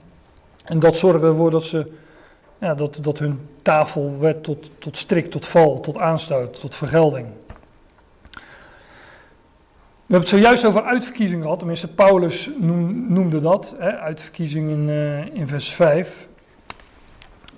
En 0.65 0.79
dat 0.79 0.97
zorgde 0.97 1.27
ervoor 1.27 1.51
dat, 1.51 1.65
ze, 1.65 1.93
ja, 2.59 2.75
dat, 2.75 2.99
dat 3.01 3.19
hun 3.19 3.49
tafel 3.63 4.19
werd 4.19 4.45
tot, 4.45 4.71
tot 4.79 4.97
strik, 4.97 5.31
tot 5.31 5.47
val, 5.47 5.81
tot 5.81 5.99
aanstoot, 5.99 6.61
tot 6.61 6.75
vergelding. 6.75 7.27
We 10.07 10.13
hebben 10.13 10.31
het 10.31 10.41
zojuist 10.41 10.65
over 10.65 10.83
uitverkiezing 10.83 11.43
gehad, 11.43 11.59
tenminste 11.59 11.89
Paulus 11.89 12.51
noemde 13.09 13.41
dat, 13.41 13.75
hè, 13.79 13.99
uitverkiezing 13.99 14.71
in, 14.71 14.89
uh, 14.89 15.35
in 15.35 15.47
vers 15.47 15.75
5. 15.75 16.29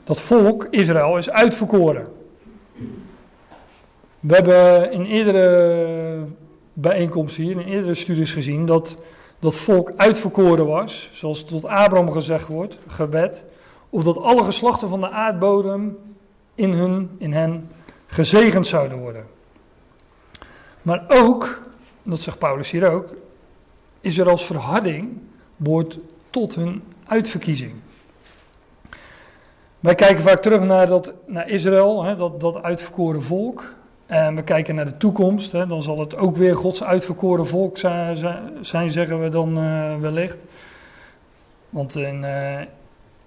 Dat 0.04 0.20
volk, 0.20 0.66
Israël, 0.70 1.16
is 1.16 1.30
uitverkoren. 1.30 2.06
We 4.20 4.34
hebben 4.34 4.92
in 4.92 5.04
eerdere 5.04 6.24
bijeenkomsten 6.72 7.42
hier, 7.42 7.52
in 7.52 7.66
eerdere 7.66 7.94
studies 7.94 8.32
gezien, 8.32 8.66
dat 8.66 8.96
dat 9.38 9.56
volk 9.56 9.92
uitverkoren 9.96 10.66
was, 10.66 11.11
zoals 11.12 11.44
tot 11.44 11.64
Abraham 11.64 12.11
gezegd 12.12 12.46
wordt, 12.48 12.78
gebed, 12.87 13.44
opdat 13.90 14.18
alle 14.18 14.44
geslachten 14.44 14.88
van 14.88 15.00
de 15.00 15.11
aardbodem 15.11 15.98
in, 16.54 16.72
hun, 16.72 17.11
in 17.18 17.32
hen 17.32 17.70
gezegend 18.06 18.66
zouden 18.66 18.98
worden. 18.98 19.26
Maar 20.82 21.04
ook, 21.08 21.66
dat 22.11 22.21
zegt 22.21 22.38
Paulus 22.38 22.71
hier 22.71 22.90
ook, 22.90 23.14
is 24.01 24.18
er 24.18 24.31
als 24.31 24.47
verharding 24.47 25.18
behoort 25.57 25.99
tot 26.30 26.55
hun 26.55 26.82
uitverkiezing. 27.07 27.72
Wij 29.80 29.95
kijken 29.95 30.22
vaak 30.22 30.43
terug 30.43 30.62
naar, 30.62 30.87
dat, 30.87 31.12
naar 31.26 31.49
Israël, 31.49 32.03
hè, 32.03 32.16
dat, 32.16 32.41
dat 32.41 32.62
uitverkoren 32.62 33.22
volk. 33.22 33.74
En 34.07 34.35
we 34.35 34.43
kijken 34.43 34.74
naar 34.74 34.85
de 34.85 34.97
toekomst, 34.97 35.53
hè, 35.53 35.66
dan 35.66 35.82
zal 35.82 36.01
het 36.01 36.16
ook 36.16 36.37
weer 36.37 36.57
Gods 36.57 36.82
uitverkoren 36.82 37.47
volk 37.47 37.78
zijn, 37.78 38.91
zeggen 38.91 39.22
we 39.22 39.28
dan 39.28 39.59
uh, 39.59 39.97
wellicht. 39.97 40.39
Want 41.70 41.97
in, 41.97 42.22
uh, 42.22 42.61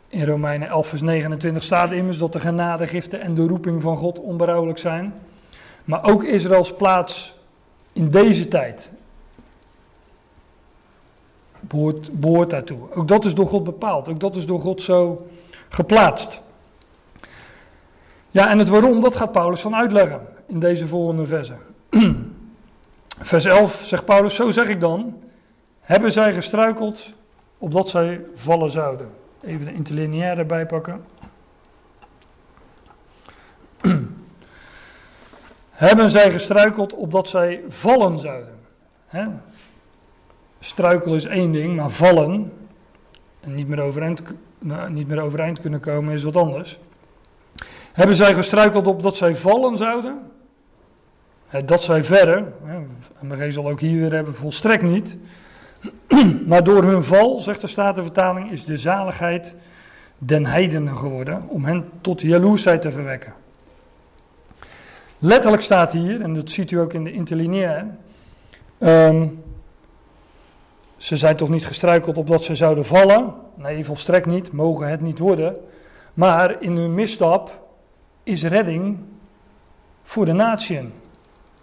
in 0.07 0.25
Romeinen 0.25 0.67
11 0.67 0.87
vers 0.87 1.01
29 1.01 1.63
staat 1.63 1.91
immers 1.91 2.17
dat 2.17 2.33
de 2.33 2.39
genadegiften 2.39 3.21
en 3.21 3.33
de 3.33 3.47
roeping 3.47 3.81
van 3.81 3.97
God 3.97 4.19
onberouwelijk 4.19 4.79
zijn. 4.79 5.13
Maar 5.83 6.03
ook 6.03 6.23
Israëls 6.23 6.73
plaats 6.75 7.35
in 7.93 8.09
deze 8.09 8.47
tijd 8.47 8.91
behoort, 11.59 12.19
behoort 12.19 12.49
daartoe. 12.49 12.93
Ook 12.93 13.07
dat 13.07 13.25
is 13.25 13.33
door 13.33 13.47
God 13.47 13.63
bepaald, 13.63 14.09
ook 14.09 14.19
dat 14.19 14.35
is 14.35 14.45
door 14.45 14.59
God 14.59 14.81
zo 14.81 15.27
geplaatst. 15.69 16.41
Ja, 18.31 18.49
en 18.49 18.59
het 18.59 18.67
waarom, 18.67 19.01
dat 19.01 19.15
gaat 19.15 19.31
Paulus 19.31 19.61
van 19.61 19.75
uitleggen 19.75 20.27
in 20.45 20.59
deze 20.59 20.87
volgende 20.87 21.25
verse. 21.25 21.55
Vers 23.19 23.45
11 23.45 23.81
zegt 23.85 24.05
Paulus, 24.05 24.35
zo 24.35 24.51
zeg 24.51 24.67
ik 24.67 24.79
dan, 24.79 25.21
hebben 25.79 26.11
zij 26.11 26.33
gestruikeld 26.33 27.09
opdat 27.57 27.89
zij 27.89 28.21
vallen 28.35 28.71
zouden. 28.71 29.09
Even 29.41 29.65
de 29.65 29.73
interlineair 29.73 30.37
erbij 30.37 30.65
pakken. 30.65 31.05
hebben 35.87 36.09
zij 36.09 36.31
gestruikeld 36.31 36.93
opdat 36.93 37.29
zij 37.29 37.61
vallen 37.67 38.19
zouden. 38.19 38.55
Hè? 39.07 39.25
Struikel 40.59 41.15
is 41.15 41.25
één 41.25 41.51
ding, 41.51 41.75
maar 41.75 41.89
vallen 41.89 42.51
en 43.39 43.55
niet 43.55 43.67
meer, 43.67 43.79
overeind, 43.79 44.21
nou, 44.59 44.91
niet 44.91 45.07
meer 45.07 45.21
overeind 45.21 45.59
kunnen 45.59 45.79
komen 45.79 46.13
is 46.13 46.23
wat 46.23 46.35
anders. 46.35 46.79
Hebben 47.93 48.15
zij 48.15 48.33
gestruikeld 48.33 48.87
opdat 48.87 49.15
zij 49.15 49.35
vallen 49.35 49.77
zouden? 49.77 50.19
Dat 51.65 51.83
zij 51.83 52.03
verder, 52.03 52.53
en 53.19 53.37
we 53.37 53.51
zal 53.51 53.69
ook 53.69 53.79
hier 53.79 53.99
weer 53.99 54.13
hebben, 54.13 54.35
volstrekt 54.35 54.83
niet. 54.83 55.15
Maar 56.47 56.63
door 56.63 56.83
hun 56.83 57.03
val, 57.03 57.39
zegt 57.39 57.61
de 57.61 57.67
Statenvertaling, 57.67 58.51
is 58.51 58.65
de 58.65 58.77
zaligheid 58.77 59.55
den 60.17 60.45
heidenen 60.45 60.95
geworden, 60.95 61.43
om 61.47 61.65
hen 61.65 61.89
tot 62.01 62.21
jaloersheid 62.21 62.81
te 62.81 62.91
verwekken. 62.91 63.33
Letterlijk 65.23 65.61
staat 65.61 65.91
hier, 65.91 66.21
en 66.21 66.33
dat 66.33 66.49
ziet 66.49 66.71
u 66.71 66.79
ook 66.79 66.93
in 66.93 67.03
de 67.03 67.11
interlineair, 67.11 67.87
um, 68.79 69.43
ze 70.97 71.17
zijn 71.17 71.35
toch 71.35 71.49
niet 71.49 71.65
gestruikeld 71.65 72.17
opdat 72.17 72.43
ze 72.43 72.55
zouden 72.55 72.85
vallen? 72.85 73.33
Nee, 73.55 73.85
volstrekt 73.85 74.25
niet, 74.25 74.51
mogen 74.51 74.87
het 74.87 75.01
niet 75.01 75.19
worden. 75.19 75.55
Maar 76.13 76.61
in 76.61 76.75
hun 76.75 76.93
misstap 76.93 77.67
is 78.23 78.43
redding 78.43 78.99
voor 80.03 80.25
de 80.25 80.33
natieën, 80.33 80.93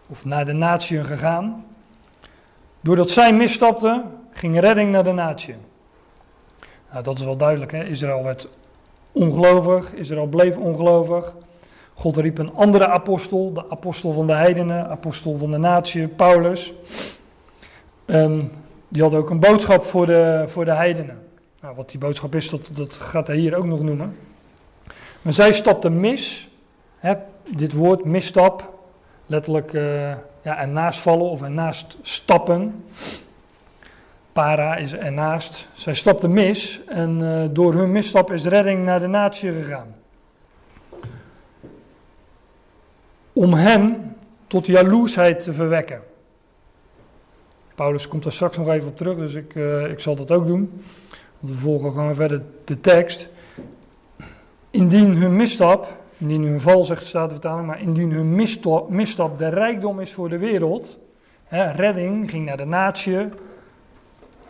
of 0.06 0.24
naar 0.24 0.44
de 0.44 0.52
natieën 0.52 1.04
gegaan. 1.04 1.64
Doordat 2.80 3.10
zij 3.10 3.32
misstapten, 3.32 4.04
ging 4.30 4.60
redding 4.60 4.90
naar 4.90 5.04
de 5.04 5.12
natieën. 5.12 5.60
Nou, 6.90 7.04
dat 7.04 7.18
is 7.18 7.24
wel 7.24 7.36
duidelijk, 7.36 7.72
hè? 7.72 7.84
Israël 7.84 8.24
werd 8.24 8.48
ongelovig, 9.12 9.92
Israël 9.92 10.26
bleef 10.26 10.56
ongelovig. 10.56 11.34
God 11.98 12.16
riep 12.16 12.38
een 12.38 12.54
andere 12.54 12.88
apostel, 12.88 13.52
de 13.52 13.70
apostel 13.70 14.12
van 14.12 14.26
de 14.26 14.32
heidenen, 14.32 14.88
apostel 14.88 15.36
van 15.36 15.50
de 15.50 15.56
natie, 15.56 16.08
Paulus. 16.08 16.72
En 18.04 18.52
die 18.88 19.02
had 19.02 19.14
ook 19.14 19.30
een 19.30 19.40
boodschap 19.40 19.84
voor 19.84 20.06
de, 20.06 20.44
voor 20.46 20.64
de 20.64 20.72
heidenen. 20.72 21.26
Nou, 21.60 21.74
wat 21.74 21.90
die 21.90 21.98
boodschap 21.98 22.34
is, 22.34 22.50
dat, 22.50 22.60
dat 22.72 22.92
gaat 22.92 23.26
hij 23.26 23.36
hier 23.36 23.56
ook 23.56 23.64
nog 23.64 23.82
noemen. 23.82 24.16
Maar 25.22 25.32
zij 25.32 25.52
stapte 25.52 25.90
mis. 25.90 26.48
Hè, 26.98 27.14
dit 27.56 27.72
woord 27.72 28.04
misstap, 28.04 28.72
letterlijk 29.26 29.72
uh, 29.72 30.10
ja, 30.42 30.58
ernaast 30.58 31.00
vallen 31.00 31.30
of 31.30 31.42
ernaast 31.42 31.96
stappen. 32.02 32.84
Para 34.32 34.76
is 34.76 34.94
ernaast. 34.94 35.68
Zij 35.72 35.94
stapte 35.94 36.28
mis 36.28 36.80
en 36.86 37.20
uh, 37.20 37.42
door 37.50 37.74
hun 37.74 37.92
misstap 37.92 38.32
is 38.32 38.44
redding 38.44 38.84
naar 38.84 39.00
de 39.00 39.06
natie 39.06 39.52
gegaan. 39.52 39.97
Om 43.38 43.52
hen 43.52 44.16
tot 44.46 44.66
jaloersheid 44.66 45.40
te 45.40 45.52
verwekken. 45.52 46.02
Paulus 47.74 48.08
komt 48.08 48.22
daar 48.22 48.32
straks 48.32 48.56
nog 48.56 48.68
even 48.68 48.88
op 48.88 48.96
terug, 48.96 49.16
dus 49.16 49.34
ik, 49.34 49.54
uh, 49.54 49.90
ik 49.90 50.00
zal 50.00 50.16
dat 50.16 50.30
ook 50.30 50.46
doen. 50.46 50.82
Want 51.38 51.52
we 51.52 51.58
volgen 51.58 51.90
gewoon 51.90 52.14
verder 52.14 52.42
de 52.64 52.80
tekst. 52.80 53.28
Indien 54.70 55.14
hun 55.14 55.36
misstap, 55.36 55.96
indien 56.16 56.42
hun 56.42 56.60
val, 56.60 56.84
zegt 56.84 57.00
de 57.00 57.06
Statenvertaling, 57.06 57.66
maar 57.66 57.80
indien 57.80 58.12
hun 58.12 58.34
misstap, 58.34 58.88
misstap 58.88 59.38
de 59.38 59.48
rijkdom 59.48 60.00
is 60.00 60.12
voor 60.12 60.28
de 60.28 60.38
wereld, 60.38 60.98
hè, 61.44 61.70
redding 61.70 62.30
ging 62.30 62.46
naar 62.46 62.56
de 62.56 62.64
natie, 62.64 63.18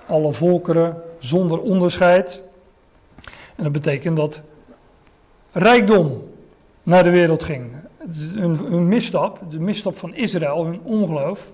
alle 0.07 0.33
volkeren 0.33 1.03
zonder 1.19 1.61
onderscheid. 1.61 2.43
En 3.57 3.63
dat 3.63 3.73
betekent 3.73 4.17
dat 4.17 4.43
rijkdom 5.53 6.29
naar 6.83 7.03
de 7.03 7.11
wereld 7.11 7.43
ging. 7.43 7.87
Hun, 8.17 8.89
misstap, 8.89 9.41
de 9.51 9.61
misstap 9.61 9.99
van 9.99 10.15
Israël, 10.15 10.65
hun 10.65 10.81
ongeloof, 10.83 11.53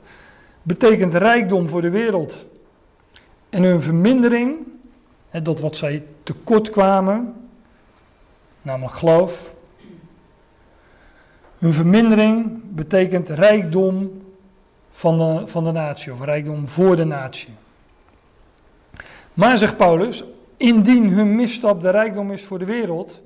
betekent 0.63 1.15
rijkdom 1.15 1.69
voor 1.69 1.83
de 1.83 1.91
wereld. 1.91 2.47
En 3.49 3.63
hun 3.63 3.83
vermindering, 3.83 4.57
dat 5.43 5.61
wat 5.61 5.77
zij 5.77 6.05
tekort 6.23 6.71
kwamen, 6.71 7.35
namelijk 8.63 8.95
geloof. 8.95 9.53
Hun 11.59 11.73
vermindering 11.73 12.61
betekent 12.63 13.29
rijkdom 13.29 14.23
van 14.91 15.19
de, 15.19 15.47
van 15.47 15.65
de 15.65 15.73
natie, 15.73 16.13
of 16.13 16.21
rijkdom 16.25 16.69
voor 16.69 16.97
de 16.97 17.05
natie. 17.05 17.49
Maar, 19.35 19.59
zegt 19.59 19.77
Paulus, 19.77 20.25
indien 20.57 21.11
hun 21.11 21.35
misstap 21.35 21.83
de 21.83 21.91
rijkdom 21.91 22.33
is 22.33 22.45
voor 22.45 22.59
de 22.59 22.65
wereld, 22.65 23.23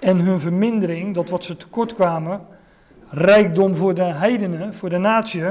en 0.00 0.20
hun 0.20 0.40
vermindering, 0.40 1.14
dat 1.14 1.28
wat 1.28 1.44
ze 1.44 1.56
tekort 1.56 1.94
kwamen, 1.94 2.40
rijkdom 3.08 3.76
voor 3.76 3.94
de 3.94 4.02
heidenen, 4.02 4.74
voor 4.74 4.90
de 4.90 4.98
natie, 4.98 5.42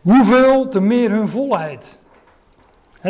hoeveel 0.00 0.68
te 0.68 0.80
meer 0.80 1.10
hun 1.10 1.28
volheid. 1.28 1.98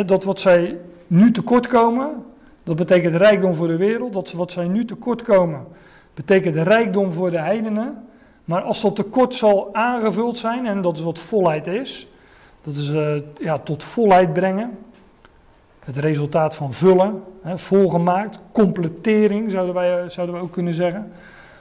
dat 0.05 0.23
wat 0.23 0.39
zij 0.39 0.79
nu 1.07 1.31
tekort 1.31 1.67
komen, 1.67 2.23
dat 2.63 2.75
betekent 2.75 3.15
rijkdom 3.15 3.55
voor 3.55 3.67
de 3.67 3.77
wereld. 3.77 4.13
Dat 4.13 4.31
wat 4.31 4.51
zij 4.51 4.67
nu 4.67 4.85
tekort 4.85 5.21
komen, 5.21 5.67
betekent 6.13 6.55
rijkdom 6.55 7.11
voor 7.11 7.31
de 7.31 7.39
heidenen. 7.39 8.07
Maar 8.45 8.61
als 8.61 8.81
dat 8.81 8.95
tekort 8.95 9.35
zal 9.35 9.69
aangevuld 9.73 10.37
zijn, 10.37 10.65
en 10.65 10.81
dat 10.81 10.97
is 10.97 11.03
wat 11.03 11.19
volheid 11.19 11.67
is, 11.67 12.07
dat 12.63 12.75
is 12.75 12.89
uh, 12.89 13.15
ja, 13.39 13.57
tot 13.57 13.83
volheid 13.83 14.33
brengen. 14.33 14.77
Het 15.85 15.97
resultaat 15.97 16.55
van 16.55 16.73
vullen, 16.73 17.23
hè, 17.41 17.57
volgemaakt, 17.57 18.39
completering 18.51 19.51
zouden 19.51 19.73
wij, 19.73 20.09
zouden 20.09 20.35
we 20.35 20.41
ook 20.41 20.51
kunnen 20.51 20.73
zeggen. 20.73 21.11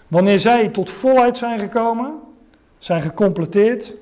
Wanneer 0.08 0.40
zij 0.40 0.68
tot 0.68 0.90
volheid 0.90 1.38
zijn 1.38 1.58
gekomen, 1.58 2.20
zijn 2.78 3.00
gecompleteerd, 3.00 3.94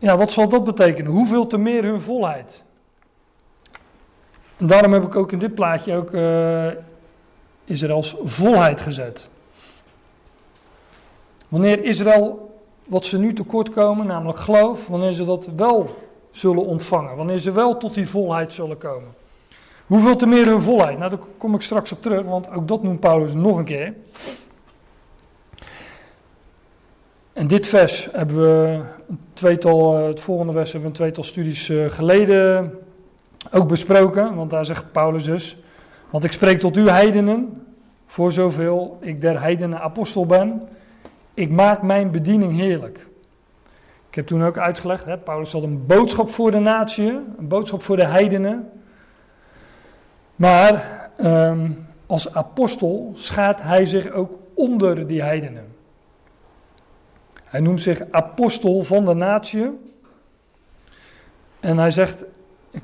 Ja, 0.00 0.16
wat 0.16 0.32
zal 0.32 0.48
dat 0.48 0.64
betekenen? 0.64 1.12
Hoeveel 1.12 1.46
te 1.46 1.58
meer 1.58 1.84
hun 1.84 2.00
volheid? 2.00 2.62
En 4.56 4.66
daarom 4.66 4.92
heb 4.92 5.02
ik 5.02 5.16
ook 5.16 5.32
in 5.32 5.38
dit 5.38 5.54
plaatje 5.54 5.94
ook 5.96 6.10
uh, 6.12 6.66
Israëls 7.64 8.16
volheid 8.22 8.80
gezet. 8.80 9.28
Wanneer 11.48 11.84
Israël, 11.84 12.49
wat 12.90 13.04
ze 13.04 13.18
nu 13.18 13.32
tekort 13.32 13.70
komen, 13.70 14.06
namelijk 14.06 14.38
geloof, 14.38 14.86
wanneer 14.86 15.12
ze 15.12 15.24
dat 15.24 15.48
wel 15.56 15.96
zullen 16.30 16.64
ontvangen, 16.64 17.16
wanneer 17.16 17.38
ze 17.38 17.52
wel 17.52 17.76
tot 17.76 17.94
die 17.94 18.08
volheid 18.08 18.52
zullen 18.52 18.78
komen. 18.78 19.08
Hoeveel 19.86 20.16
te 20.16 20.26
meer 20.26 20.46
hun 20.46 20.62
volheid? 20.62 20.98
Nou, 20.98 21.10
daar 21.10 21.18
kom 21.38 21.54
ik 21.54 21.60
straks 21.60 21.92
op 21.92 22.02
terug, 22.02 22.24
want 22.24 22.50
ook 22.50 22.68
dat 22.68 22.82
noemt 22.82 23.00
Paulus 23.00 23.34
nog 23.34 23.56
een 23.56 23.64
keer. 23.64 23.94
En 27.32 27.46
dit 27.46 27.66
vers 27.66 28.08
hebben 28.12 28.36
we 28.36 28.80
tweetal, 29.32 29.96
het 29.96 30.20
volgende 30.20 30.52
vers 30.52 30.72
hebben 30.72 30.90
we 30.90 30.96
een 30.96 31.02
tweetal 31.02 31.24
studies 31.24 31.68
eh, 31.68 31.84
geleden 31.86 32.72
ook 33.52 33.68
besproken. 33.68 34.34
Want 34.34 34.50
daar 34.50 34.64
zegt 34.64 34.92
Paulus 34.92 35.24
dus, 35.24 35.56
want 36.10 36.24
ik 36.24 36.32
spreek 36.32 36.60
tot 36.60 36.76
u 36.76 36.88
heidenen, 36.88 37.66
voor 38.06 38.32
zoveel 38.32 38.98
ik 39.00 39.20
der 39.20 39.40
heidenen 39.40 39.80
apostel 39.80 40.26
ben. 40.26 40.62
Ik 41.40 41.50
maak 41.50 41.82
mijn 41.82 42.10
bediening 42.10 42.56
heerlijk. 42.56 43.06
Ik 44.08 44.14
heb 44.14 44.26
toen 44.26 44.44
ook 44.44 44.58
uitgelegd, 44.58 45.04
hè, 45.04 45.18
Paulus 45.18 45.52
had 45.52 45.62
een 45.62 45.86
boodschap 45.86 46.30
voor 46.30 46.50
de 46.50 46.58
natie, 46.58 47.08
een 47.38 47.48
boodschap 47.48 47.82
voor 47.82 47.96
de 47.96 48.06
heidenen. 48.06 48.70
Maar 50.36 51.10
um, 51.20 51.86
als 52.06 52.34
apostel 52.34 53.12
schaadt 53.14 53.62
hij 53.62 53.86
zich 53.86 54.10
ook 54.10 54.38
onder 54.54 55.06
die 55.06 55.22
heidenen. 55.22 55.74
Hij 57.44 57.60
noemt 57.60 57.82
zich 57.82 58.02
apostel 58.10 58.82
van 58.82 59.04
de 59.04 59.14
natie. 59.14 59.78
En 61.60 61.78
hij 61.78 61.90
zegt, 61.90 62.24
ik 62.70 62.82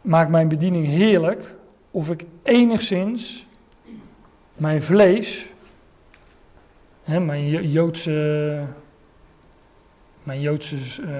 maak 0.00 0.28
mijn 0.28 0.48
bediening 0.48 0.86
heerlijk, 0.86 1.54
of 1.90 2.10
ik 2.10 2.24
enigszins 2.42 3.46
mijn 4.54 4.82
vlees, 4.82 5.48
mijn 7.16 7.70
Joodse, 7.70 8.62
mijn 10.22 10.40
Joodse 10.40 10.76
uh, 11.02 11.10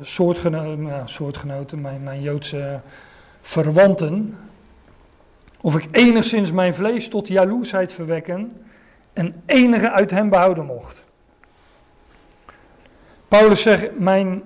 soortgenoten, 0.00 1.08
soortgenoten 1.08 1.80
mijn, 1.80 2.02
mijn 2.02 2.22
Joodse 2.22 2.80
verwanten, 3.40 4.38
of 5.60 5.76
ik 5.76 5.88
enigszins 5.90 6.52
mijn 6.52 6.74
vlees 6.74 7.08
tot 7.08 7.28
jaloersheid 7.28 7.92
verwekken 7.92 8.62
en 9.12 9.42
enige 9.46 9.90
uit 9.90 10.10
hem 10.10 10.28
behouden 10.28 10.66
mocht. 10.66 11.04
Paulus 13.28 13.62
zegt, 13.62 13.98
mijn, 13.98 14.42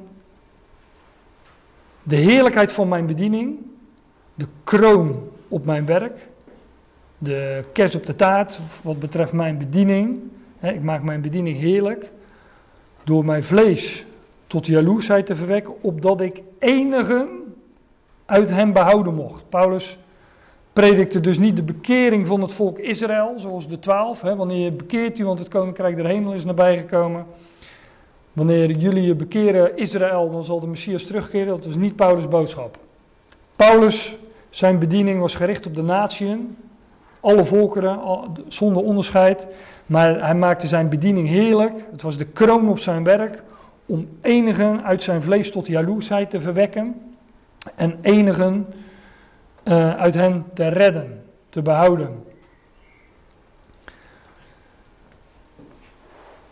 de 2.03 2.17
heerlijkheid 2.17 2.73
van 2.73 2.89
mijn 2.89 3.07
bediening, 3.07 3.59
de 4.35 4.47
kroon 4.65 5.31
op 5.49 5.65
mijn 5.65 5.87
werk, 5.87 6.29
de 7.19 7.65
kers 7.73 7.95
op 7.95 8.07
de 8.07 8.15
taart 8.15 8.59
wat 8.83 8.99
betreft 8.99 9.33
mijn 9.33 9.59
bediening. 9.59 10.21
Ik 10.61 10.83
maak 10.83 11.03
mijn 11.03 11.21
bediening 11.21 11.57
heerlijk. 11.57 12.11
door 13.05 13.25
mijn 13.25 13.45
vlees 13.45 14.05
tot 14.47 14.67
jaloersheid 14.67 15.27
te 15.27 15.37
verwekken, 15.37 15.83
opdat 15.83 16.21
ik 16.21 16.43
enigen 16.59 17.29
uit 18.25 18.51
hem 18.51 18.73
behouden 18.73 19.15
mocht. 19.15 19.49
Paulus 19.49 19.99
predikte 20.73 21.21
dus 21.21 21.39
niet 21.39 21.57
de 21.57 21.63
bekering 21.63 22.27
van 22.27 22.41
het 22.41 22.53
volk 22.53 22.79
Israël, 22.79 23.33
zoals 23.37 23.69
de 23.69 23.79
twaalf. 23.79 24.21
Hè, 24.21 24.37
wanneer 24.37 24.65
je 24.65 24.73
bekeert 24.73 25.19
u, 25.19 25.25
want 25.25 25.39
het 25.39 25.49
koninkrijk 25.49 25.97
der 25.97 26.07
hemel 26.07 26.33
is 26.33 26.45
nabijgekomen. 26.45 27.27
Wanneer 28.33 28.71
jullie 28.71 29.03
je 29.03 29.15
bekeren 29.15 29.77
Israël, 29.77 30.31
dan 30.31 30.45
zal 30.45 30.61
de 30.61 30.67
Messias 30.67 31.05
terugkeren. 31.05 31.47
Dat 31.47 31.65
is 31.65 31.77
niet 31.77 31.97
Paulus' 31.97 32.29
boodschap. 32.29 32.79
Paulus, 33.57 34.17
zijn 34.51 34.79
bediening 34.79 35.21
was 35.21 35.35
gericht 35.35 35.67
op 35.67 35.75
de 35.75 35.83
natieën, 35.83 36.57
alle 37.27 37.45
volkeren, 37.45 38.01
zonder 38.49 38.83
onderscheid. 38.83 39.47
Maar 39.87 40.25
hij 40.25 40.35
maakte 40.35 40.67
zijn 40.67 40.89
bediening 40.89 41.29
heerlijk. 41.29 41.87
Het 41.91 42.03
was 42.03 42.17
de 42.17 42.25
kroon 42.25 42.69
op 42.69 42.79
zijn 42.79 43.05
werk 43.05 43.43
om 43.87 44.09
enigen 44.21 44.85
uit 44.85 45.03
zijn 45.03 45.23
vlees 45.23 45.51
tot 45.51 45.67
jaloersheid 45.67 46.31
te 46.31 46.41
verwekken 46.41 47.01
en 47.75 47.99
enigen 48.03 48.67
uh, 49.65 49.97
uit 49.97 50.15
hen 50.15 50.45
te 50.55 50.69
redden, 50.69 51.25
te 51.49 51.63
behouden. 51.63 52.25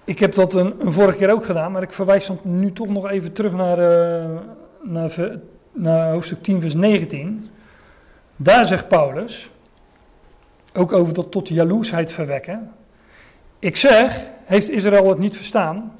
Ik 0.04 0.18
heb 0.18 0.34
dat 0.34 0.54
een, 0.54 0.74
een, 0.78 0.92
vorige 0.92 1.18
keer 1.18 1.32
ook 1.32 1.44
gedaan, 1.44 1.72
maar 1.72 1.82
ik 1.82 1.92
verwijs 1.92 2.26
dan 2.26 2.38
nu 2.42 2.72
toch 2.72 2.88
nog 2.88 3.10
even 3.10 3.32
terug 3.32 3.52
naar, 3.52 3.78
uh, 3.78 4.38
naar, 4.82 5.38
naar 5.72 6.12
hoofdstuk 6.12 6.42
10, 6.42 6.60
vers 6.60 6.74
19. 6.74 7.48
Daar 8.36 8.66
zegt 8.66 8.88
Paulus, 8.88 9.50
ook 10.74 10.92
over 10.92 11.14
dat 11.14 11.30
tot 11.30 11.48
jaloersheid 11.48 12.12
verwekken. 12.12 12.72
Ik 13.58 13.76
zeg, 13.76 14.20
heeft 14.44 14.70
Israël 14.70 15.08
het 15.08 15.18
niet 15.18 15.36
verstaan? 15.36 15.92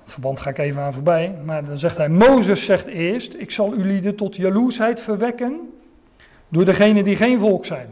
Het 0.00 0.12
verband 0.12 0.40
ga 0.40 0.50
ik 0.50 0.58
even 0.58 0.82
aan 0.82 0.92
voorbij. 0.92 1.38
Maar 1.44 1.64
dan 1.64 1.78
zegt 1.78 1.96
hij, 1.96 2.08
Mozes 2.08 2.64
zegt 2.64 2.86
eerst, 2.86 3.34
ik 3.34 3.50
zal 3.50 3.74
u 3.74 3.84
lieden 3.84 4.16
tot 4.16 4.36
jaloersheid 4.36 5.00
verwekken 5.00 5.72
door 6.48 6.64
degenen 6.64 7.04
die 7.04 7.16
geen 7.16 7.38
volk 7.38 7.64
zijn. 7.64 7.88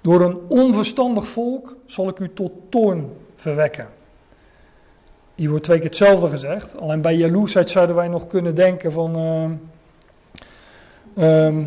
Door 0.00 0.20
een 0.20 0.38
onverstandig 0.48 1.26
volk 1.26 1.76
zal 1.86 2.08
ik 2.08 2.18
u 2.18 2.32
tot 2.34 2.52
toorn 2.68 3.12
verwekken. 3.36 3.88
Hier 5.34 5.48
wordt 5.48 5.64
twee 5.64 5.78
keer 5.78 5.86
hetzelfde 5.86 6.28
gezegd. 6.28 6.76
Alleen 6.78 7.00
bij 7.00 7.14
jaloersheid 7.14 7.70
zouden 7.70 7.96
wij 7.96 8.08
nog 8.08 8.26
kunnen 8.26 8.54
denken 8.54 8.92
van... 8.92 9.18
Uh, 11.14 11.58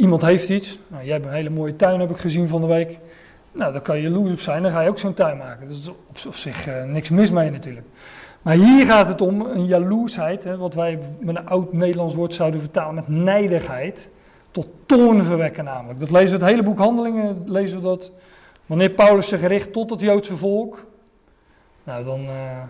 iemand 0.00 0.22
heeft 0.22 0.48
iets. 0.48 0.78
Nou, 0.88 1.04
jij 1.04 1.12
hebt 1.12 1.26
een 1.26 1.32
hele 1.32 1.50
mooie 1.50 1.76
tuin, 1.76 2.00
heb 2.00 2.10
ik 2.10 2.16
gezien 2.16 2.48
van 2.48 2.60
de 2.60 2.66
week. 2.66 2.98
Nou, 3.52 3.72
dan 3.72 3.82
kan 3.82 3.96
je 3.96 4.02
jaloers 4.02 4.32
op 4.32 4.40
zijn. 4.40 4.62
Dan 4.62 4.72
ga 4.72 4.80
je 4.80 4.88
ook 4.88 4.98
zo'n 4.98 5.14
tuin 5.14 5.36
maken. 5.36 5.68
Dat 5.68 5.76
is 5.76 5.88
op, 5.88 5.96
op 6.26 6.36
zich 6.36 6.68
uh, 6.68 6.84
niks 6.84 7.10
mis 7.10 7.30
mee 7.30 7.50
natuurlijk. 7.50 7.86
Maar 8.42 8.54
hier 8.54 8.86
gaat 8.86 9.08
het 9.08 9.20
om 9.20 9.40
een 9.40 9.66
jaloersheid, 9.66 10.44
hè, 10.44 10.56
wat 10.56 10.74
wij 10.74 10.98
met 11.20 11.36
een 11.36 11.48
oud 11.48 11.72
Nederlands 11.72 12.14
woord 12.14 12.34
zouden 12.34 12.60
vertalen 12.60 12.94
met 12.94 13.08
nijdigheid, 13.08 14.08
tot 14.50 14.68
toorn 14.86 15.24
verwekken 15.24 15.64
namelijk. 15.64 16.00
Dat 16.00 16.10
lezen 16.10 16.38
we 16.38 16.44
het 16.44 16.52
hele 16.52 16.62
boek 16.62 16.78
Handelingen, 16.78 17.42
lezen 17.46 17.78
we 17.78 17.84
dat. 17.84 18.10
Wanneer 18.66 18.90
Paulus 18.90 19.28
zich 19.28 19.46
richt 19.46 19.72
tot 19.72 19.90
het 19.90 20.00
Joodse 20.00 20.36
volk, 20.36 20.86
nou 21.84 22.04
dan, 22.04 22.20
uh, 22.20 22.62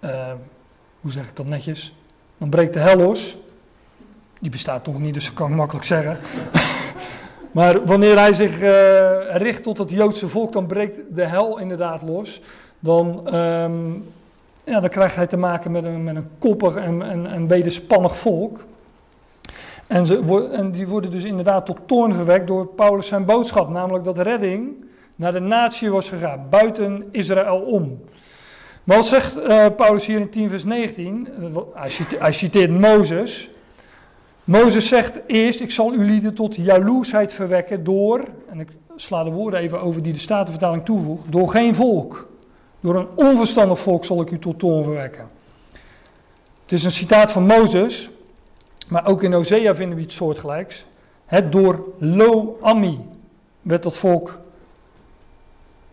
uh, 0.00 0.32
hoe 1.00 1.10
zeg 1.10 1.28
ik 1.28 1.36
dat 1.36 1.48
netjes, 1.48 1.94
dan 2.38 2.48
breekt 2.48 2.72
de 2.72 2.78
hel 2.78 2.96
los. 2.96 3.36
Die 4.44 4.52
bestaat 4.52 4.86
nog 4.86 4.98
niet, 4.98 5.14
dus 5.14 5.24
dat 5.24 5.34
kan 5.34 5.50
ik 5.50 5.56
makkelijk 5.56 5.86
zeggen. 5.86 6.18
maar 7.56 7.84
wanneer 7.84 8.18
hij 8.18 8.32
zich 8.32 8.62
uh, 8.62 9.36
richt 9.36 9.62
tot 9.62 9.78
het 9.78 9.90
Joodse 9.90 10.28
volk, 10.28 10.52
dan 10.52 10.66
breekt 10.66 11.00
de 11.10 11.26
hel 11.26 11.58
inderdaad 11.58 12.02
los. 12.02 12.40
Dan, 12.78 13.34
um, 13.34 14.04
ja, 14.64 14.80
dan 14.80 14.90
krijgt 14.90 15.16
hij 15.16 15.26
te 15.26 15.36
maken 15.36 15.70
met 15.70 15.84
een, 15.84 16.04
met 16.04 16.16
een 16.16 16.28
koppig 16.38 16.74
en, 16.74 17.26
en, 17.26 17.46
wederspannig 17.46 18.18
volk. 18.18 18.64
En, 19.86 20.06
ze, 20.06 20.48
en 20.52 20.70
die 20.70 20.86
worden 20.86 21.10
dus 21.10 21.24
inderdaad 21.24 21.66
tot 21.66 21.78
toorn 21.86 22.14
verwekt 22.14 22.46
door 22.46 22.66
Paulus 22.66 23.06
zijn 23.06 23.24
boodschap, 23.24 23.68
namelijk 23.68 24.04
dat 24.04 24.18
redding 24.18 24.84
naar 25.16 25.32
de 25.32 25.40
natie 25.40 25.90
was 25.90 26.08
gegaan, 26.08 26.46
buiten 26.50 27.08
Israël 27.10 27.60
om. 27.60 28.04
Maar 28.84 28.96
wat 28.96 29.06
zegt 29.06 29.36
uh, 29.36 29.66
Paulus 29.76 30.06
hier 30.06 30.20
in 30.20 30.30
10 30.30 30.50
vers 30.50 30.64
19? 30.64 31.28
Hij 31.74 31.90
citeert, 31.90 32.20
hij 32.20 32.32
citeert 32.32 32.70
Mozes. 32.70 33.48
Mozes 34.44 34.88
zegt 34.88 35.20
eerst, 35.26 35.60
ik 35.60 35.70
zal 35.70 35.90
uw 35.90 36.02
lieden 36.02 36.34
tot 36.34 36.54
jaloersheid 36.54 37.32
verwekken 37.32 37.84
door, 37.84 38.24
en 38.48 38.60
ik 38.60 38.68
sla 38.96 39.24
de 39.24 39.30
woorden 39.30 39.60
even 39.60 39.80
over 39.80 40.02
die 40.02 40.12
de 40.12 40.18
Statenvertaling 40.18 40.84
toevoegt, 40.84 41.32
door 41.32 41.50
geen 41.50 41.74
volk. 41.74 42.28
Door 42.80 42.96
een 42.96 43.08
onverstandig 43.14 43.78
volk 43.78 44.04
zal 44.04 44.20
ik 44.20 44.30
u 44.30 44.38
tot 44.38 44.58
toorn 44.58 44.84
verwekken. 44.84 45.28
Het 46.62 46.72
is 46.72 46.84
een 46.84 46.90
citaat 46.90 47.32
van 47.32 47.46
Mozes, 47.46 48.10
maar 48.88 49.06
ook 49.06 49.22
in 49.22 49.32
Hosea 49.32 49.74
vinden 49.74 49.96
we 49.96 50.02
iets 50.02 50.14
soortgelijks. 50.14 50.86
Het 51.24 51.52
door 51.52 51.84
Lo-Ami 51.98 53.00
werd 53.62 53.82
dat 53.82 53.96
volk 53.96 54.38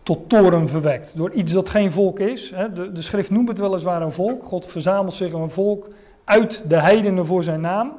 tot 0.02 0.28
toren 0.28 0.68
verwekt. 0.68 1.12
Door 1.14 1.32
iets 1.32 1.52
dat 1.52 1.68
geen 1.68 1.92
volk 1.92 2.18
is. 2.18 2.54
De, 2.74 2.92
de 2.92 3.02
schrift 3.02 3.30
noemt 3.30 3.48
het 3.48 3.58
weliswaar 3.58 4.02
een 4.02 4.12
volk. 4.12 4.44
God 4.44 4.66
verzamelt 4.66 5.14
zich 5.14 5.32
een 5.32 5.50
volk 5.50 5.88
uit 6.24 6.62
de 6.68 6.80
heidenen 6.80 7.26
voor 7.26 7.42
zijn 7.42 7.60
naam. 7.60 7.92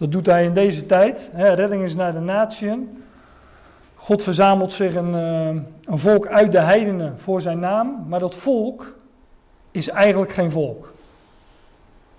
Dat 0.00 0.12
doet 0.12 0.26
hij 0.26 0.44
in 0.44 0.54
deze 0.54 0.86
tijd. 0.86 1.30
Redding 1.34 1.84
is 1.84 1.94
naar 1.94 2.12
de 2.12 2.20
natieën. 2.20 3.02
God 3.94 4.22
verzamelt 4.22 4.72
zich 4.72 4.94
een, 4.94 5.14
eh, 5.14 5.62
een 5.84 5.98
volk 5.98 6.26
uit 6.26 6.52
de 6.52 6.60
heidenen 6.60 7.18
voor 7.18 7.40
zijn 7.40 7.58
naam, 7.58 8.04
maar 8.08 8.18
dat 8.18 8.34
volk 8.34 8.94
is 9.70 9.88
eigenlijk 9.88 10.32
geen 10.32 10.50
volk. 10.50 10.92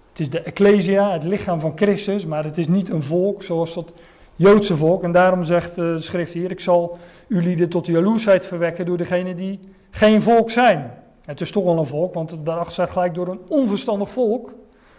Het 0.09 0.19
is 0.19 0.29
de 0.29 0.41
Ecclesia, 0.41 1.11
het 1.11 1.23
lichaam 1.23 1.59
van 1.59 1.71
Christus, 1.75 2.25
maar 2.25 2.43
het 2.43 2.57
is 2.57 2.67
niet 2.67 2.89
een 2.89 3.03
volk 3.03 3.43
zoals 3.43 3.73
dat 3.73 3.93
Joodse 4.35 4.75
volk. 4.75 5.03
En 5.03 5.11
daarom 5.11 5.43
zegt 5.43 5.69
eh, 5.69 5.75
de 5.75 5.99
schrift 5.99 6.33
hier, 6.33 6.51
ik 6.51 6.59
zal 6.59 6.97
u 7.27 7.43
lieden 7.43 7.69
tot 7.69 7.85
jaloersheid 7.85 8.45
verwekken 8.45 8.85
door 8.85 8.97
degenen 8.97 9.35
die 9.35 9.59
geen 9.89 10.21
volk 10.21 10.49
zijn. 10.49 10.93
Het 11.25 11.41
is 11.41 11.51
toch 11.51 11.63
wel 11.63 11.77
een 11.77 11.85
volk, 11.85 12.13
want 12.13 12.35
daarachter 12.43 12.73
staat 12.73 12.89
gelijk 12.89 13.13
door 13.13 13.27
een 13.27 13.41
onverstandig 13.47 14.09
volk 14.09 14.53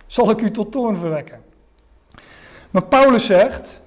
zal 0.06 0.30
ik 0.30 0.40
u 0.40 0.50
tot 0.50 0.72
toorn 0.72 0.96
verwekken. 0.96 1.50
Maar 2.72 2.84
Paulus 2.84 3.26
zegt, 3.26 3.82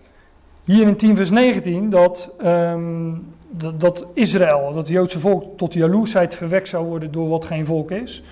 hier 0.64 0.88
in 0.88 0.96
10 0.96 1.16
vers 1.16 1.30
19 1.30 1.90
dat, 1.90 2.34
um, 2.46 3.34
dat, 3.50 3.80
dat, 3.80 4.06
Israël, 4.14 4.66
dat 4.66 4.76
het 4.76 4.88
Joodse 4.88 5.20
volk, 5.20 5.58
tot 5.58 5.74
jaloersheid 5.74 6.36
verwekt 6.36 6.68
zou 6.68 6.86
worden 6.86 7.12
door 7.12 7.30
wat 7.30 7.46
geen 7.46 7.66
volk 7.66 7.92
is. 7.92 8.24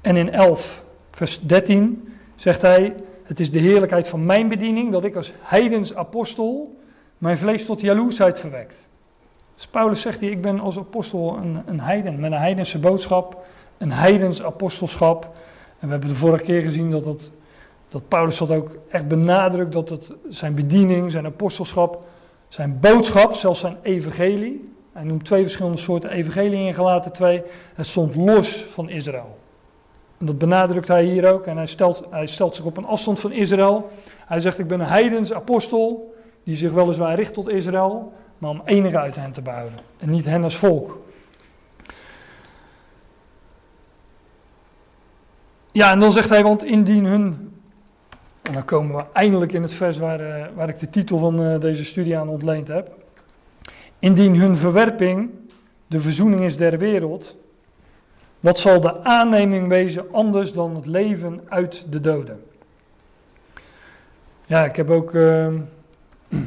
En 0.00 0.16
in 0.16 0.32
11 0.32 0.84
vers 1.10 1.40
13 1.40 2.12
zegt 2.36 2.62
hij, 2.62 2.94
het 3.22 3.40
is 3.40 3.50
de 3.50 3.58
heerlijkheid 3.58 4.08
van 4.08 4.26
mijn 4.26 4.48
bediening 4.48 4.92
dat 4.92 5.04
ik 5.04 5.16
als 5.16 5.32
heidens 5.40 5.94
apostel 5.94 6.76
mijn 7.18 7.38
vlees 7.38 7.64
tot 7.64 7.80
jaloersheid 7.80 8.38
verwekt. 8.38 8.76
Dus 9.54 9.66
Paulus 9.66 10.00
zegt 10.00 10.20
hier, 10.20 10.30
ik 10.30 10.42
ben 10.42 10.60
als 10.60 10.78
apostel 10.78 11.36
een, 11.36 11.62
een 11.66 11.80
heiden, 11.80 12.20
met 12.20 12.32
een 12.32 12.38
heidense 12.38 12.78
boodschap, 12.78 13.44
een 13.78 13.92
heidens 13.92 14.42
apostelschap. 14.42 15.24
En 15.78 15.86
we 15.86 15.90
hebben 15.90 16.08
de 16.08 16.14
vorige 16.14 16.44
keer 16.44 16.62
gezien 16.62 16.90
dat 16.90 17.04
dat 17.04 17.30
dat 17.88 18.08
Paulus 18.08 18.38
dat 18.38 18.50
ook 18.50 18.76
echt 18.88 19.08
benadrukt, 19.08 19.72
dat 19.72 19.88
het 19.88 20.12
zijn 20.28 20.54
bediening, 20.54 21.10
zijn 21.10 21.26
apostelschap, 21.26 22.02
zijn 22.48 22.80
boodschap, 22.80 23.34
zelfs 23.34 23.60
zijn 23.60 23.76
evangelie. 23.82 24.72
Hij 24.92 25.04
noemt 25.04 25.24
twee 25.24 25.42
verschillende 25.42 25.78
soorten 25.78 26.10
evangelie 26.10 26.66
in 26.66 26.74
gelaten 26.74 27.12
twee. 27.12 27.42
Het 27.74 27.86
stond 27.86 28.14
los 28.14 28.64
van 28.64 28.88
Israël. 28.88 29.38
En 30.18 30.26
dat 30.26 30.38
benadrukt 30.38 30.88
hij 30.88 31.04
hier 31.04 31.32
ook. 31.32 31.46
En 31.46 31.56
hij 31.56 31.66
stelt, 31.66 32.04
hij 32.10 32.26
stelt 32.26 32.56
zich 32.56 32.64
op 32.64 32.76
een 32.76 32.86
afstand 32.86 33.20
van 33.20 33.32
Israël. 33.32 33.90
Hij 34.26 34.40
zegt, 34.40 34.58
ik 34.58 34.66
ben 34.66 34.80
een 34.80 34.86
heidens 34.86 35.32
apostel, 35.32 36.14
die 36.44 36.56
zich 36.56 36.72
weliswaar 36.72 37.14
richt 37.14 37.34
tot 37.34 37.48
Israël, 37.48 38.12
maar 38.38 38.50
om 38.50 38.62
enige 38.64 38.98
uit 38.98 39.16
hen 39.16 39.32
te 39.32 39.42
behouden. 39.42 39.78
En 39.98 40.10
niet 40.10 40.24
hen 40.24 40.44
als 40.44 40.56
volk. 40.56 40.98
Ja, 45.72 45.90
en 45.90 46.00
dan 46.00 46.12
zegt 46.12 46.28
hij, 46.28 46.42
want 46.42 46.64
indien 46.64 47.04
hun 47.04 47.47
en 48.48 48.54
dan 48.54 48.64
komen 48.64 48.96
we 48.96 49.04
eindelijk 49.12 49.52
in 49.52 49.62
het 49.62 49.72
vers 49.72 49.98
waar, 49.98 50.20
uh, 50.20 50.44
waar 50.54 50.68
ik 50.68 50.78
de 50.78 50.90
titel 50.90 51.18
van 51.18 51.42
uh, 51.42 51.60
deze 51.60 51.84
studie 51.84 52.18
aan 52.18 52.28
ontleend 52.28 52.68
heb. 52.68 52.96
Indien 53.98 54.36
hun 54.36 54.56
verwerping 54.56 55.30
de 55.86 56.00
verzoening 56.00 56.40
is 56.40 56.56
der 56.56 56.78
wereld, 56.78 57.36
wat 58.40 58.58
zal 58.58 58.80
de 58.80 59.04
aanneming 59.04 59.68
wezen 59.68 60.12
anders 60.12 60.52
dan 60.52 60.74
het 60.74 60.86
leven 60.86 61.40
uit 61.48 61.86
de 61.90 62.00
doden? 62.00 62.42
Ja, 64.46 64.64
ik 64.64 64.76
heb 64.76 64.90
ook. 64.90 65.12
Uh, 65.12 65.48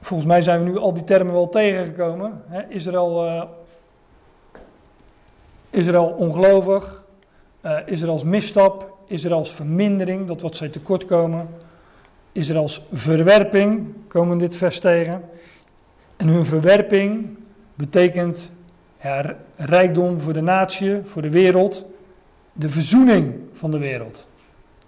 volgens 0.00 0.28
mij 0.28 0.42
zijn 0.42 0.64
we 0.64 0.70
nu 0.70 0.76
al 0.76 0.94
die 0.94 1.04
termen 1.04 1.32
wel 1.34 1.48
tegengekomen. 1.48 2.42
Hè? 2.46 2.68
Israël, 2.68 3.48
Israël 5.70 6.06
ongelovig, 6.06 7.02
Israëls 7.86 8.24
misstap, 8.24 8.89
Israëls 9.10 9.50
vermindering, 9.52 10.26
dat 10.26 10.40
wat 10.40 10.56
zij 10.56 10.68
tekortkomen. 10.68 11.48
Israëls 12.32 12.82
verwerping, 12.92 13.86
komen 14.08 14.38
dit 14.38 14.56
vers 14.56 14.78
tegen. 14.78 15.22
En 16.16 16.28
hun 16.28 16.44
verwerping 16.46 17.36
betekent 17.74 18.50
ja, 19.02 19.36
rijkdom 19.56 20.20
voor 20.20 20.32
de 20.32 20.40
natie, 20.40 21.00
voor 21.04 21.22
de 21.22 21.30
wereld, 21.30 21.84
de 22.52 22.68
verzoening 22.68 23.34
van 23.52 23.70
de 23.70 23.78
wereld. 23.78 24.26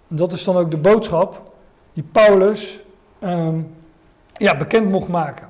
En 0.08 0.16
dat 0.16 0.32
is 0.32 0.44
dan 0.44 0.56
ook 0.56 0.70
de 0.70 0.76
boodschap 0.76 1.52
die 1.92 2.04
Paulus 2.12 2.80
ehm, 3.18 3.60
ja, 4.36 4.56
bekend 4.56 4.90
mocht 4.90 5.08
maken. 5.08 5.48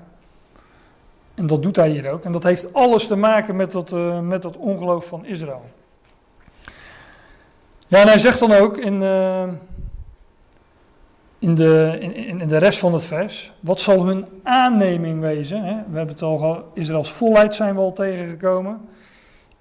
En 1.34 1.46
dat 1.46 1.62
doet 1.62 1.76
hij 1.76 1.90
hier 1.90 2.10
ook. 2.10 2.24
En 2.24 2.32
dat 2.32 2.42
heeft 2.42 2.74
alles 2.74 3.06
te 3.06 3.16
maken 3.16 3.56
met 3.56 3.72
dat, 3.72 3.92
uh, 3.92 4.20
met 4.20 4.42
dat 4.42 4.56
ongeloof 4.56 5.06
van 5.06 5.26
Israël. 5.26 5.64
Ja, 7.92 8.00
en 8.00 8.08
hij 8.08 8.18
zegt 8.18 8.38
dan 8.38 8.52
ook 8.52 8.76
in, 8.76 9.02
uh, 9.02 9.42
in, 11.38 11.54
de, 11.54 11.96
in, 12.00 12.40
in, 12.40 12.48
de 12.48 12.56
rest 12.56 12.78
van 12.78 12.92
het 12.92 13.04
vers, 13.04 13.52
wat 13.60 13.80
zal 13.80 14.04
hun 14.04 14.24
aanneming 14.42 15.20
wezen? 15.20 15.64
Hè? 15.64 15.74
We 15.74 15.96
hebben 15.96 16.14
het 16.14 16.22
al 16.22 16.38
gehad, 16.38 16.64
Israëls 16.74 17.12
volheid 17.12 17.54
zijn 17.54 17.74
we 17.74 17.80
al 17.80 17.92
tegengekomen. 17.92 18.80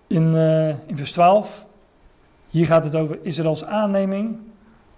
In, 0.08 0.34
uh, 0.34 0.68
in 0.70 0.98
vers 0.98 1.12
12, 1.12 1.66
hier 2.50 2.66
gaat 2.66 2.84
het 2.84 2.96
over 2.96 3.20
Israëls 3.22 3.66
aanneming. 3.66 4.38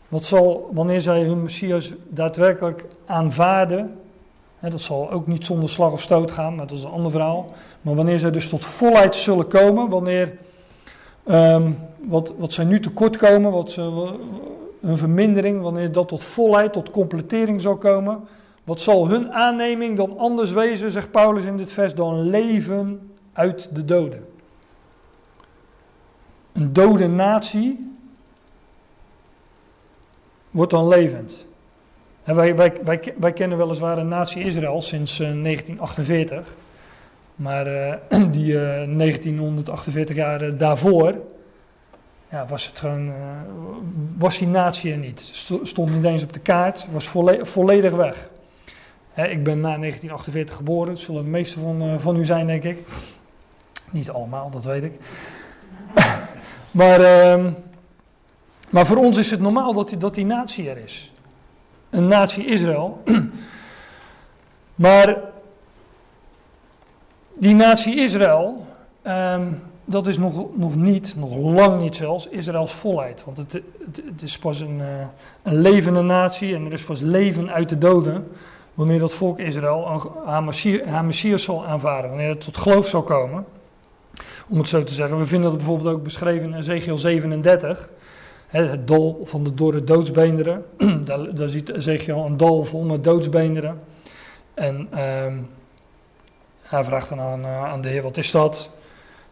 Wat 0.08 0.24
zal, 0.24 0.70
wanneer 0.74 1.02
zij 1.02 1.22
hun 1.22 1.44
Messias 1.44 1.94
daadwerkelijk 2.10 2.86
aanvaarden, 3.06 4.00
dat 4.60 4.82
zal 4.82 5.12
ook 5.12 5.28
niet 5.28 5.46
zonder 5.46 5.70
slag 5.70 5.92
of 5.92 6.02
stoot 6.02 6.32
gaan, 6.32 6.56
maar 6.56 6.68
dat 6.68 6.78
is 6.78 6.84
een 6.84 6.92
ander 6.92 7.12
verhaal. 7.12 7.54
Maar 7.82 7.96
wanneer 7.96 8.20
zij 8.20 8.32
dus 8.32 8.50
tot 8.50 8.66
volheid 8.66 9.16
zullen 9.16 9.48
komen, 9.48 9.90
wanneer 9.90 10.38
um, 11.26 11.78
wat, 11.97 12.34
wat 12.38 12.53
zij 12.53 12.65
nu 12.65 12.80
tekort 12.80 13.17
komen, 13.17 13.51
wat 13.51 13.71
ze, 13.71 13.82
een 14.82 14.97
vermindering, 14.97 15.61
wanneer 15.61 15.91
dat 15.91 16.07
tot 16.07 16.24
volheid, 16.24 16.74
tot 16.74 16.91
completering 16.91 17.61
zal 17.61 17.78
komen, 17.78 18.21
wat 18.63 18.80
zal 18.80 19.07
hun 19.07 19.34
aanneming 19.34 19.97
dan 19.97 20.17
anders 20.17 20.51
wezen, 20.51 20.91
zegt 20.91 21.11
Paulus 21.11 21.45
in 21.45 21.57
dit 21.57 21.71
vers, 21.71 21.95
dan 21.95 22.21
leven 22.21 23.11
uit 23.34 23.76
de 23.76 23.86
doden. 23.86 24.26
Een 26.53 26.74
dode 26.74 27.07
natie 27.07 27.91
wordt 30.51 30.71
dan 30.71 30.88
levend. 30.88 31.45
wij, 32.24 32.55
wij, 32.55 32.74
wij, 32.84 33.13
wij 33.17 33.34
kennen 33.34 33.57
weliswaar 33.57 33.97
een 33.97 34.07
natie 34.07 34.43
Israël 34.43 34.82
sinds 34.82 35.17
1948. 35.17 36.53
Eh, 37.38 37.44
maar 37.44 37.68
uh, 37.78 38.32
die 38.32 38.54
uh, 38.54 38.84
eh, 38.84 38.98
1948 38.98 40.16
jaar 40.16 40.58
daarvoor 40.58 41.14
ja, 42.30 42.46
was 42.46 42.68
het 42.68 42.80
gewoon, 42.80 43.14
was 44.18 44.38
die 44.38 44.48
natie 44.48 44.92
er 44.92 44.98
niet. 44.98 45.30
Stond 45.64 45.90
niet 45.90 46.04
eens 46.04 46.24
op 46.24 46.34
de 46.34 46.40
kaart, 46.40 46.86
was 46.92 47.08
volledig 47.42 47.92
weg. 47.92 48.30
Ik 49.14 49.44
ben 49.44 49.60
na 49.60 49.78
1948 49.78 50.56
geboren, 50.56 50.94
dat 50.94 51.04
zullen 51.04 51.24
de 51.24 51.30
meeste 51.30 51.60
van, 51.60 52.00
van 52.00 52.16
u 52.16 52.26
zijn, 52.26 52.48
denk 52.48 52.64
ik. 52.64 52.88
Niet 53.92 54.10
allemaal, 54.10 54.50
dat 54.50 54.64
weet 54.64 54.84
ik. 54.84 54.94
maar, 56.72 57.02
ehm, 57.02 57.52
maar 58.70 58.86
voor 58.86 58.98
ons 58.98 59.18
is 59.18 59.32
het 59.32 59.40
normaal 59.40 59.74
dat 59.74 59.90
die, 59.90 59.98
dat 59.98 60.14
die 60.14 60.26
natie 60.26 60.70
er 60.70 60.78
is. 60.78 61.12
Een 61.90 62.08
natie 62.08 62.46
Israël. 62.46 63.04
maar 64.76 65.33
die 67.34 67.56
natie 67.56 67.96
Israël, 67.96 68.66
ehm, 69.02 69.48
dat 69.86 70.08
is 70.08 70.18
nog, 70.18 70.46
nog 70.56 70.76
niet, 70.76 71.16
nog 71.18 71.36
lang 71.36 71.82
niet 71.82 71.96
zelfs, 71.96 72.28
Israëls 72.28 72.74
volheid. 72.74 73.24
Want 73.26 73.38
het, 73.38 73.52
het, 74.06 74.22
is 74.22 74.38
pas 74.38 74.60
een, 74.60 74.78
uh, 74.78 74.86
een 75.44 75.62
levende 75.62 76.02
natie 76.02 76.56
en 76.56 76.66
er 76.66 76.74
is 76.74 76.84
pas 76.84 77.02
leven 77.02 77.52
uit 77.52 77.70
de 77.70 77.78
doden. 77.78 78.28
Wanneer 78.74 79.00
dat 79.00 79.14
volk 79.14 79.40
Israël 79.40 80.02
haar 80.26 80.44
Messias, 80.44 81.02
Messias 81.04 81.44
zal 81.44 81.66
aanvaarden, 81.66 82.10
wanneer 82.10 82.30
het 82.30 82.42
tot 82.42 82.58
geloof 82.58 82.88
zal 82.88 83.04
komen. 83.04 83.46
Om 84.50 84.58
het 84.58 84.68
zo 84.68 84.84
te 84.84 84.94
zeggen. 84.94 85.18
We 85.18 85.26
vinden 85.26 85.50
dat 85.50 85.58
bijvoorbeeld 85.58 85.96
ook 85.96 86.04
beschreven 86.04 86.50
in 86.50 86.58
Ezekiel 86.58 86.98
37. 86.98 87.90
Het 88.48 88.88
dal 88.88 89.22
van 89.24 89.44
de 89.44 89.54
dorre 89.54 89.84
doodsbeenderen. 89.84 90.66
daar, 91.06 91.36
daar 91.36 91.50
ziet 91.50 91.70
Ezekiel 91.70 92.26
een 92.26 92.38
dal 92.38 92.66
vol 92.66 92.84
met 92.84 93.04
doodsbeenderen. 93.04 93.80
En 94.54 94.90
um, 95.26 95.48
hij 96.74 96.84
vraagt 96.84 97.09
dan 97.09 97.19
aan, 97.19 97.39
uh, 97.39 97.63
aan 97.63 97.82
de 97.82 97.88
Heer: 97.88 98.01
wat 98.01 98.17
is 98.17 98.32
dat? 98.32 98.69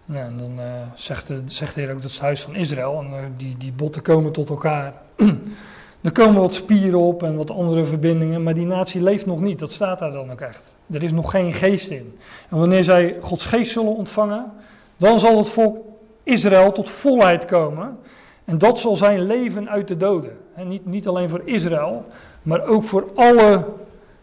Nou, 0.05 0.25
en 0.25 0.37
dan 0.37 0.59
uh, 0.59 0.65
zegt, 0.95 1.27
de, 1.27 1.41
zegt 1.45 1.75
de 1.75 1.81
Heer 1.81 1.89
ook 1.89 2.01
dat 2.01 2.09
is 2.09 2.15
het 2.15 2.23
huis 2.23 2.41
van 2.41 2.55
Israël. 2.55 2.99
En 2.99 3.07
uh, 3.11 3.17
die, 3.37 3.57
die 3.57 3.71
botten 3.71 4.01
komen 4.01 4.31
tot 4.31 4.49
elkaar. 4.49 4.93
er 6.01 6.11
komen 6.11 6.41
wat 6.41 6.55
spieren 6.55 6.99
op 6.99 7.23
en 7.23 7.35
wat 7.35 7.51
andere 7.51 7.85
verbindingen. 7.85 8.43
Maar 8.43 8.53
die 8.53 8.65
natie 8.65 9.01
leeft 9.01 9.25
nog 9.25 9.41
niet. 9.41 9.59
Dat 9.59 9.71
staat 9.71 9.99
daar 9.99 10.11
dan 10.11 10.31
ook 10.31 10.41
echt. 10.41 10.73
Er 10.91 11.03
is 11.03 11.11
nog 11.11 11.31
geen 11.31 11.53
geest 11.53 11.89
in. 11.89 12.17
En 12.49 12.57
wanneer 12.57 12.83
zij 12.83 13.17
Gods 13.21 13.45
geest 13.45 13.71
zullen 13.71 13.95
ontvangen. 13.95 14.51
dan 14.97 15.19
zal 15.19 15.37
het 15.37 15.49
volk 15.49 15.77
Israël 16.23 16.71
tot 16.71 16.89
volheid 16.89 17.45
komen. 17.45 17.97
En 18.45 18.57
dat 18.57 18.79
zal 18.79 18.95
zijn 18.95 19.21
leven 19.25 19.69
uit 19.69 19.87
de 19.87 19.97
doden. 19.97 20.37
En 20.55 20.67
niet, 20.67 20.85
niet 20.85 21.07
alleen 21.07 21.29
voor 21.29 21.41
Israël, 21.45 22.05
maar 22.41 22.65
ook 22.65 22.83
voor 22.83 23.11
alle 23.15 23.65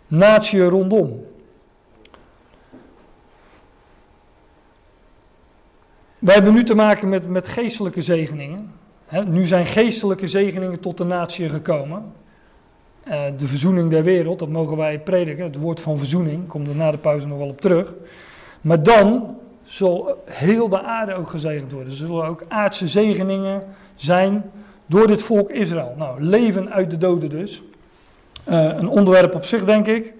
naties 0.06 0.60
rondom. 0.60 1.24
Wij 6.18 6.34
hebben 6.34 6.52
nu 6.52 6.64
te 6.64 6.74
maken 6.74 7.08
met, 7.08 7.28
met 7.28 7.48
geestelijke 7.48 8.02
zegeningen. 8.02 8.72
nu 9.26 9.44
zijn 9.44 9.66
geestelijke 9.66 10.26
zegeningen 10.26 10.80
tot 10.80 10.96
de 10.96 11.04
natie 11.04 11.48
gekomen. 11.48 12.12
Uh, 13.08 13.22
de 13.38 13.46
verzoening 13.46 13.90
der 13.90 14.02
wereld, 14.02 14.38
dat 14.38 14.48
mogen 14.48 14.76
wij 14.76 14.98
prediken. 14.98 15.44
Het 15.44 15.56
woord 15.56 15.80
van 15.80 15.98
verzoening, 15.98 16.46
komt 16.46 16.68
er 16.68 16.76
na 16.76 16.90
de 16.90 16.98
pauze 16.98 17.26
nog 17.26 17.38
wel 17.38 17.48
op 17.48 17.60
terug. 17.60 17.92
Maar 18.60 18.82
dan 18.82 19.36
zal 19.62 20.22
heel 20.24 20.68
de 20.68 20.82
aarde 20.82 21.14
ook 21.14 21.30
gezegend 21.30 21.72
worden. 21.72 21.90
Er 21.90 21.98
zullen 21.98 22.24
ook 22.24 22.44
aardse 22.48 22.86
zegeningen 22.86 23.62
zijn 23.94 24.50
door 24.86 25.06
dit 25.06 25.22
volk 25.22 25.50
Israël. 25.50 25.94
Nou, 25.96 26.22
leven 26.22 26.70
uit 26.70 26.90
de 26.90 26.98
doden 26.98 27.28
dus. 27.28 27.62
Uh, 28.48 28.64
een 28.64 28.88
onderwerp 28.88 29.34
op 29.34 29.44
zich, 29.44 29.64
denk 29.64 29.86
ik. 29.86 30.12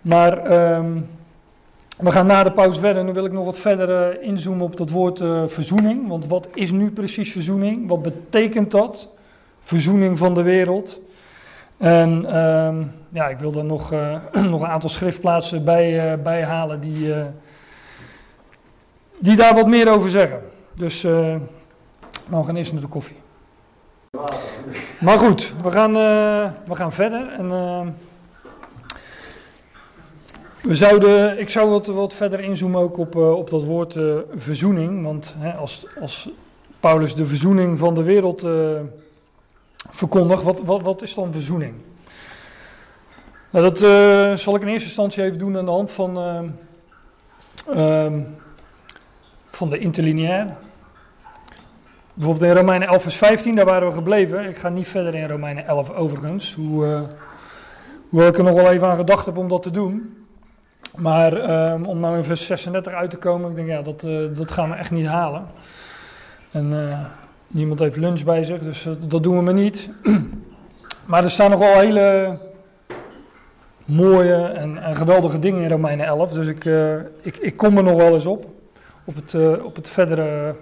Maar 0.00 0.52
um, 0.76 1.08
we 2.00 2.10
gaan 2.10 2.26
na 2.26 2.42
de 2.42 2.52
pauze 2.52 2.80
verder. 2.80 3.04
Nu 3.04 3.12
wil 3.12 3.24
ik 3.24 3.32
nog 3.32 3.44
wat 3.44 3.58
verder 3.58 4.18
uh, 4.18 4.28
inzoomen 4.28 4.64
op 4.64 4.76
dat 4.76 4.90
woord 4.90 5.20
uh, 5.20 5.42
verzoening. 5.46 6.08
Want 6.08 6.26
wat 6.26 6.48
is 6.54 6.70
nu 6.70 6.90
precies 6.90 7.32
verzoening? 7.32 7.88
Wat 7.88 8.02
betekent 8.02 8.70
dat? 8.70 9.08
Verzoening 9.60 10.18
van 10.18 10.34
de 10.34 10.42
wereld. 10.42 11.00
En 11.76 12.38
um, 12.38 12.92
ja, 13.08 13.28
ik 13.28 13.38
wil 13.38 13.54
er 13.54 13.64
nog, 13.64 13.90
nog 14.50 14.60
een 14.60 14.68
aantal 14.68 14.88
schriftplaatsen 14.88 15.64
bij, 16.22 16.44
halen 16.44 16.80
die, 16.80 17.14
die 19.18 19.36
daar 19.36 19.54
wat 19.54 19.66
meer 19.66 19.88
over 19.88 20.10
zeggen. 20.10 20.40
Dus 20.74 21.02
we 21.02 21.40
gaan 22.30 22.56
eerst 22.56 22.72
naar 22.72 22.80
de 22.80 22.88
koffie. 22.88 23.16
Maar 25.00 25.18
goed, 25.18 25.52
we 25.62 25.70
gaan, 25.70 25.92
we 26.64 26.74
gaan 26.74 26.92
verder. 26.92 27.32
En, 27.38 27.44
uh, 27.44 27.80
we 30.62 30.74
zouden, 30.74 31.38
ik 31.38 31.48
zou 31.48 31.70
wat, 31.70 31.86
wat 31.86 32.14
verder 32.14 32.40
inzoomen 32.40 32.80
ook 32.80 32.98
op, 32.98 33.16
uh, 33.16 33.32
op 33.32 33.50
dat 33.50 33.64
woord 33.64 33.96
verzoening. 34.34 35.04
Want 35.04 35.34
hè, 35.38 35.52
als, 35.52 35.86
als 36.00 36.30
Paulus 36.80 37.14
de 37.14 37.26
verzoening 37.26 37.78
van 37.78 37.94
de 37.94 38.02
wereld 38.02 38.46
verkondigt, 39.90 40.42
wat, 40.42 40.60
wat, 40.60 40.82
wat 40.82 41.02
is 41.02 41.14
dan 41.14 41.32
verzoening? 41.32 41.74
Nou, 43.50 43.72
dat 43.72 43.78
zal 44.40 44.54
ik 44.54 44.62
in 44.62 44.68
eerste 44.68 44.86
instantie 44.86 45.22
even 45.22 45.38
doen 45.38 45.58
aan 45.58 45.64
de 45.64 45.70
hand 45.70 45.90
van, 45.90 46.18
ehm, 47.66 48.20
van 49.50 49.70
de 49.70 49.78
interlineair. 49.78 50.56
Bijvoorbeeld 52.20 52.50
in 52.50 52.56
Romeinen 52.56 52.88
11 52.88 53.02
vers 53.02 53.16
15, 53.16 53.54
daar 53.54 53.64
waren 53.64 53.88
we 53.88 53.94
gebleven. 53.94 54.48
Ik 54.48 54.58
ga 54.58 54.68
niet 54.68 54.88
verder 54.88 55.14
in 55.14 55.28
Romeinen 55.28 55.66
11 55.66 55.90
overigens. 55.90 56.54
Hoe, 56.54 56.84
uh, 56.84 57.00
hoewel 58.08 58.28
ik 58.28 58.38
er 58.38 58.44
nog 58.44 58.54
wel 58.54 58.70
even 58.70 58.88
aan 58.88 58.96
gedacht 58.96 59.26
heb 59.26 59.36
om 59.36 59.48
dat 59.48 59.62
te 59.62 59.70
doen. 59.70 60.16
Maar 60.96 61.50
um, 61.72 61.84
om 61.84 62.00
nou 62.00 62.16
in 62.16 62.24
vers 62.24 62.46
36 62.46 62.92
uit 62.92 63.10
te 63.10 63.16
komen, 63.16 63.50
ik 63.50 63.56
denk 63.56 63.68
ja, 63.68 63.82
dat, 63.82 64.02
uh, 64.02 64.36
dat 64.36 64.50
gaan 64.50 64.70
we 64.70 64.76
echt 64.76 64.90
niet 64.90 65.06
halen. 65.06 65.46
En 66.50 66.72
uh, 66.72 66.98
niemand 67.46 67.78
heeft 67.78 67.96
lunch 67.96 68.24
bij 68.24 68.44
zich, 68.44 68.58
dus 68.58 68.86
dat 69.00 69.22
doen 69.22 69.36
we 69.36 69.42
maar 69.42 69.54
niet. 69.54 69.90
maar 71.10 71.24
er 71.24 71.30
staan 71.30 71.50
nog 71.50 71.58
wel 71.58 71.78
hele 71.78 72.38
mooie 73.84 74.34
en, 74.34 74.96
geweldige 74.96 75.38
dingen 75.38 75.62
in 75.62 75.70
Romeinen 75.70 76.06
11. 76.06 76.32
Dus 76.32 76.46
ik, 76.46 76.64
ik, 77.22 77.36
ik 77.36 77.56
kom 77.56 77.76
er 77.76 77.82
nog 77.82 77.96
wel 77.96 78.14
eens 78.14 78.26
op. 78.26 78.46
Op 79.04 79.14
het, 79.14 79.34
op 79.62 79.76
het 79.76 79.88
verdere 79.88 80.54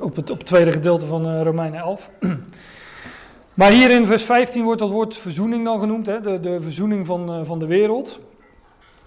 op 0.00 0.16
het, 0.16 0.30
op 0.30 0.38
het 0.38 0.46
tweede 0.46 0.72
gedeelte 0.72 1.06
van 1.06 1.42
Romeinen 1.42 1.80
11. 1.80 2.10
maar 3.54 3.70
hier 3.70 3.90
in 3.90 4.06
vers 4.06 4.22
15 4.22 4.64
wordt 4.64 4.80
dat 4.80 4.90
woord 4.90 5.16
verzoening 5.16 5.64
dan 5.64 5.80
genoemd, 5.80 6.06
hè? 6.06 6.20
De, 6.20 6.40
de 6.40 6.60
verzoening 6.60 7.06
van, 7.06 7.46
van 7.46 7.58
de 7.58 7.66
wereld. 7.66 8.20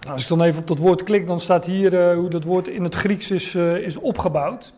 Nou, 0.00 0.12
als 0.12 0.22
ik 0.22 0.28
dan 0.28 0.42
even 0.42 0.60
op 0.60 0.66
dat 0.66 0.78
woord 0.78 1.02
klik, 1.02 1.26
dan 1.26 1.40
staat 1.40 1.64
hier 1.64 1.92
uh, 1.92 2.14
hoe 2.14 2.28
dat 2.30 2.44
woord 2.44 2.68
in 2.68 2.82
het 2.82 2.94
Grieks 2.94 3.30
is, 3.30 3.54
is 3.54 3.96
opgebouwd. 3.96 4.72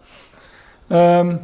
Um, 0.89 1.41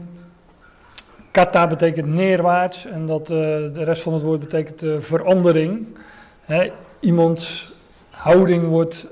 kata 1.31 1.67
betekent 1.67 2.07
neerwaarts 2.07 2.87
en 2.87 3.07
dat, 3.07 3.27
de 3.27 3.85
rest 3.85 4.03
van 4.03 4.13
het 4.13 4.23
woord 4.23 4.41
betekent 4.41 5.05
verandering. 5.05 5.97
Hè? 6.41 6.73
Iemands 7.01 7.73
houding 8.11 8.69
wordt 8.69 9.07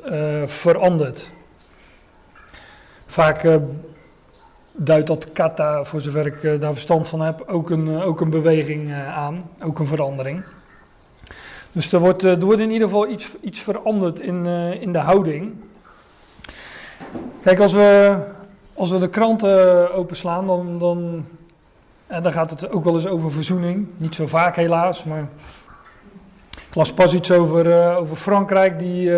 veranderd. 0.46 1.30
vaak 3.06 3.58
duidt 4.72 5.06
dat 5.06 5.32
kata, 5.32 5.84
voor 5.84 6.00
zover 6.00 6.26
ik 6.26 6.60
daar 6.60 6.72
verstand 6.72 7.08
van 7.08 7.20
heb, 7.20 7.44
ook 7.46 7.70
een, 7.70 8.00
ook 8.00 8.20
een 8.20 8.30
beweging 8.30 8.94
aan, 8.94 9.50
ook 9.62 9.78
een 9.78 9.86
verandering. 9.86 10.44
Dus 11.72 11.92
er 11.92 12.00
wordt, 12.00 12.22
er 12.22 12.40
wordt 12.40 12.60
in 12.60 12.70
ieder 12.70 12.88
geval 12.88 13.08
iets, 13.08 13.36
iets 13.40 13.60
veranderd 13.60 14.20
in, 14.20 14.46
in 14.80 14.92
de 14.92 14.98
houding. 14.98 15.54
Kijk, 17.42 17.60
als 17.60 17.72
we, 17.72 18.18
als 18.74 18.90
we 18.90 18.98
de 18.98 19.08
kranten 19.08 19.94
openslaan, 19.94 20.46
dan, 20.46 20.78
dan, 20.78 21.26
en 22.06 22.22
dan 22.22 22.32
gaat 22.32 22.50
het 22.50 22.70
ook 22.70 22.84
wel 22.84 22.94
eens 22.94 23.06
over 23.06 23.32
verzoening. 23.32 23.86
Niet 23.96 24.14
zo 24.14 24.26
vaak 24.26 24.56
helaas, 24.56 25.04
maar 25.04 25.28
ik 26.68 26.74
las 26.74 26.92
pas 26.92 27.14
iets 27.14 27.30
over, 27.30 27.96
over 27.96 28.16
Frankrijk, 28.16 28.78
die, 28.78 29.10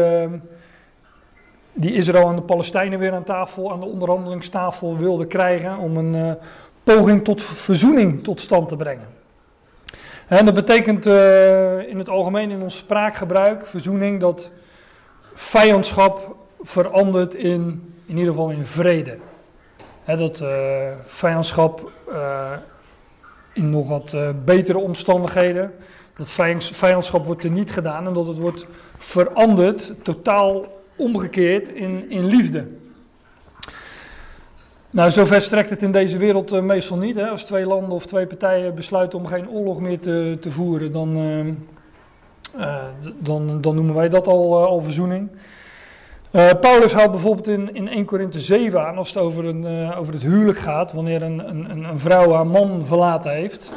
die 1.72 1.92
Israël 1.92 2.28
en 2.28 2.36
de 2.36 2.42
Palestijnen 2.42 2.98
weer 2.98 3.12
aan 3.12 3.24
tafel, 3.24 3.72
aan 3.72 3.80
de 3.80 3.86
onderhandelingstafel 3.86 4.96
wilde 4.96 5.26
krijgen 5.26 5.78
om 5.78 5.96
een 5.96 6.36
poging 6.84 7.24
tot 7.24 7.42
verzoening 7.42 8.24
tot 8.24 8.40
stand 8.40 8.68
te 8.68 8.76
brengen. 8.76 9.13
En 10.28 10.44
dat 10.44 10.54
betekent 10.54 11.06
in 11.86 11.98
het 11.98 12.08
algemeen 12.08 12.50
in 12.50 12.62
ons 12.62 12.76
spraakgebruik, 12.76 13.66
verzoening, 13.66 14.20
dat 14.20 14.50
vijandschap 15.34 16.36
verandert 16.60 17.34
in, 17.34 17.94
in 18.06 18.16
ieder 18.16 18.32
geval 18.32 18.50
in 18.50 18.66
vrede. 18.66 19.18
Dat 20.04 20.42
vijandschap 21.04 21.90
in 23.52 23.70
nog 23.70 23.88
wat 23.88 24.14
betere 24.44 24.78
omstandigheden 24.78 25.72
dat 26.16 26.30
vijandschap 26.72 27.26
wordt 27.26 27.44
er 27.44 27.50
niet 27.50 27.72
gedaan 27.72 28.06
en 28.06 28.12
dat 28.12 28.26
het 28.26 28.38
wordt 28.38 28.66
veranderd, 28.98 29.92
totaal 30.02 30.82
omgekeerd 30.96 31.68
in, 31.68 32.10
in 32.10 32.24
liefde. 32.24 32.68
Nou, 34.94 35.10
zover 35.10 35.40
strekt 35.40 35.70
het 35.70 35.82
in 35.82 35.92
deze 35.92 36.18
wereld 36.18 36.52
uh, 36.52 36.60
meestal 36.60 36.96
niet. 36.96 37.16
Hè? 37.16 37.28
Als 37.28 37.44
twee 37.44 37.66
landen 37.66 37.90
of 37.90 38.06
twee 38.06 38.26
partijen 38.26 38.74
besluiten 38.74 39.18
om 39.18 39.26
geen 39.26 39.48
oorlog 39.48 39.80
meer 39.80 39.98
te, 39.98 40.36
te 40.40 40.50
voeren, 40.50 40.92
dan, 40.92 41.16
uh, 41.16 41.46
uh, 42.58 42.76
dan, 43.18 43.60
dan 43.60 43.74
noemen 43.74 43.94
wij 43.94 44.08
dat 44.08 44.26
al, 44.26 44.66
al 44.66 44.80
verzoening. 44.80 45.30
Paulus 46.60 46.92
houdt 46.92 47.10
bijvoorbeeld 47.10 47.48
in, 47.48 47.74
in 47.74 47.88
1 47.88 48.04
Korinthe 48.04 48.40
7 48.40 48.86
aan, 48.86 48.96
als 48.96 49.08
het 49.08 49.16
over, 49.16 49.44
een, 49.44 49.94
over 49.94 50.12
het 50.12 50.22
huwelijk 50.22 50.58
gaat, 50.58 50.92
wanneer 50.92 51.22
een, 51.22 51.48
een, 51.48 51.84
een 51.84 51.98
vrouw 51.98 52.32
haar 52.32 52.46
man 52.46 52.82
verlaten 52.86 53.32
heeft 53.32 53.68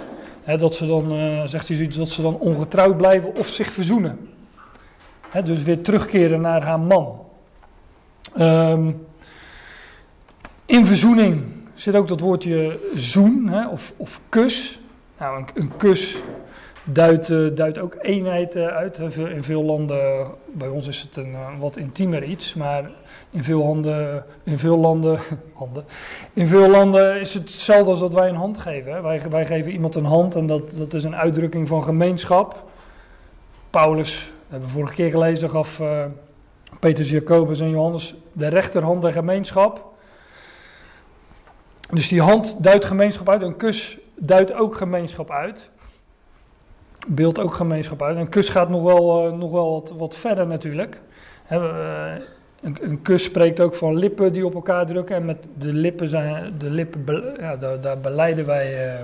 dat 0.60 0.76
ze 0.76 0.88
dan, 0.88 1.12
zegt 1.50 1.68
hij 1.68 1.78
zoiets, 1.78 1.98
dat 1.98 2.10
ze 2.10 2.22
dan 2.22 2.38
ongetrouwd 2.38 2.98
blijven 2.98 3.36
of 3.36 3.48
zich 3.48 3.72
verzoenen. 3.72 4.30
dus 5.44 5.64
weer 5.64 5.82
terugkeren 5.82 6.42
naar 6.42 6.64
haar 6.64 6.80
man. 6.80 7.20
Um, 8.40 9.07
in 10.68 10.86
verzoening 10.86 11.44
zit 11.74 11.96
ook 11.96 12.08
dat 12.08 12.20
woordje 12.20 12.80
zoen 12.96 13.70
of, 13.72 13.94
of 13.98 14.22
kus. 14.30 14.80
Nou, 15.18 15.38
een, 15.38 15.48
een 15.54 15.72
kus 15.78 16.18
duidt, 16.84 17.28
duidt 17.58 17.78
ook 17.78 17.96
eenheid 18.02 18.56
uh, 18.56 18.68
uit. 18.68 18.98
In 19.16 19.44
veel 19.44 19.64
landen, 19.64 20.28
bij 20.46 20.68
ons 20.68 20.88
is 20.88 21.02
het 21.02 21.16
een 21.16 21.36
wat 21.60 21.78
intiemer 21.78 22.24
iets, 22.24 22.54
maar 22.54 22.90
in 23.30 23.44
veel, 23.44 23.64
handen, 23.64 24.26
in 24.44 24.58
veel 24.58 24.78
landen, 24.78 25.20
handen, 25.54 25.86
in 26.34 26.48
veel 26.48 26.70
landen 26.70 27.20
is 27.20 27.34
het 27.34 27.44
hetzelfde 27.44 27.90
als 27.90 28.00
dat 28.00 28.14
wij 28.14 28.30
een 28.30 28.36
hand 28.36 28.58
geven. 28.58 28.94
Hè. 28.94 29.02
Wij, 29.02 29.22
wij 29.30 29.46
geven 29.46 29.72
iemand 29.72 29.96
een 29.96 30.06
hand 30.06 30.36
en 30.36 30.48
dat, 30.48 30.72
dat 30.74 30.94
is 30.94 31.04
een 31.04 31.16
uitdrukking 31.16 31.68
van 31.68 31.84
gemeenschap. 31.84 32.64
Paulus, 33.70 34.26
we 34.26 34.52
hebben 34.52 34.70
vorige 34.70 34.94
keer 34.94 35.10
gelezen, 35.10 35.50
gaf 35.50 35.80
uh, 35.80 36.06
Petrus, 36.80 37.10
Jacobus 37.10 37.60
en 37.60 37.70
Johannes 37.70 38.16
de 38.34 38.48
rechterhand 38.48 39.02
der 39.02 39.12
gemeenschap. 39.12 39.96
Dus 41.92 42.08
die 42.08 42.22
hand 42.22 42.64
duidt 42.64 42.86
gemeenschap 42.86 43.30
uit, 43.30 43.42
een 43.42 43.58
kus 43.58 43.98
duidt 44.16 44.54
ook 44.54 44.76
gemeenschap 44.76 45.32
uit. 45.32 45.70
Beeld 47.08 47.40
ook 47.40 47.54
gemeenschap 47.54 48.02
uit. 48.02 48.18
Een 48.18 48.30
kus 48.30 48.50
gaat 48.50 48.70
nog 48.70 48.84
wel, 48.84 49.28
uh, 49.28 49.38
nog 49.38 49.52
wel 49.52 49.88
wat, 49.98 50.16
verder 50.16 50.48
natuurlijk. 50.48 51.00
He, 51.44 51.60
uh, 51.60 52.24
een, 52.62 52.78
een, 52.82 53.02
kus 53.02 53.24
spreekt 53.24 53.60
ook 53.60 53.76
van 53.76 53.98
lippen 53.98 54.34
die 54.34 54.46
op 54.46 54.54
elkaar 54.54 54.86
drukken. 54.86 55.16
En 55.16 55.26
met 55.26 55.48
de 55.58 55.74
lippen 55.74 56.10
zijn, 56.10 56.54
de 56.58 56.70
lippen, 56.70 57.36
ja, 57.40 57.78
daar, 57.78 58.00
beleiden 58.00 58.46
wij, 58.46 58.88
uh, 58.88 59.04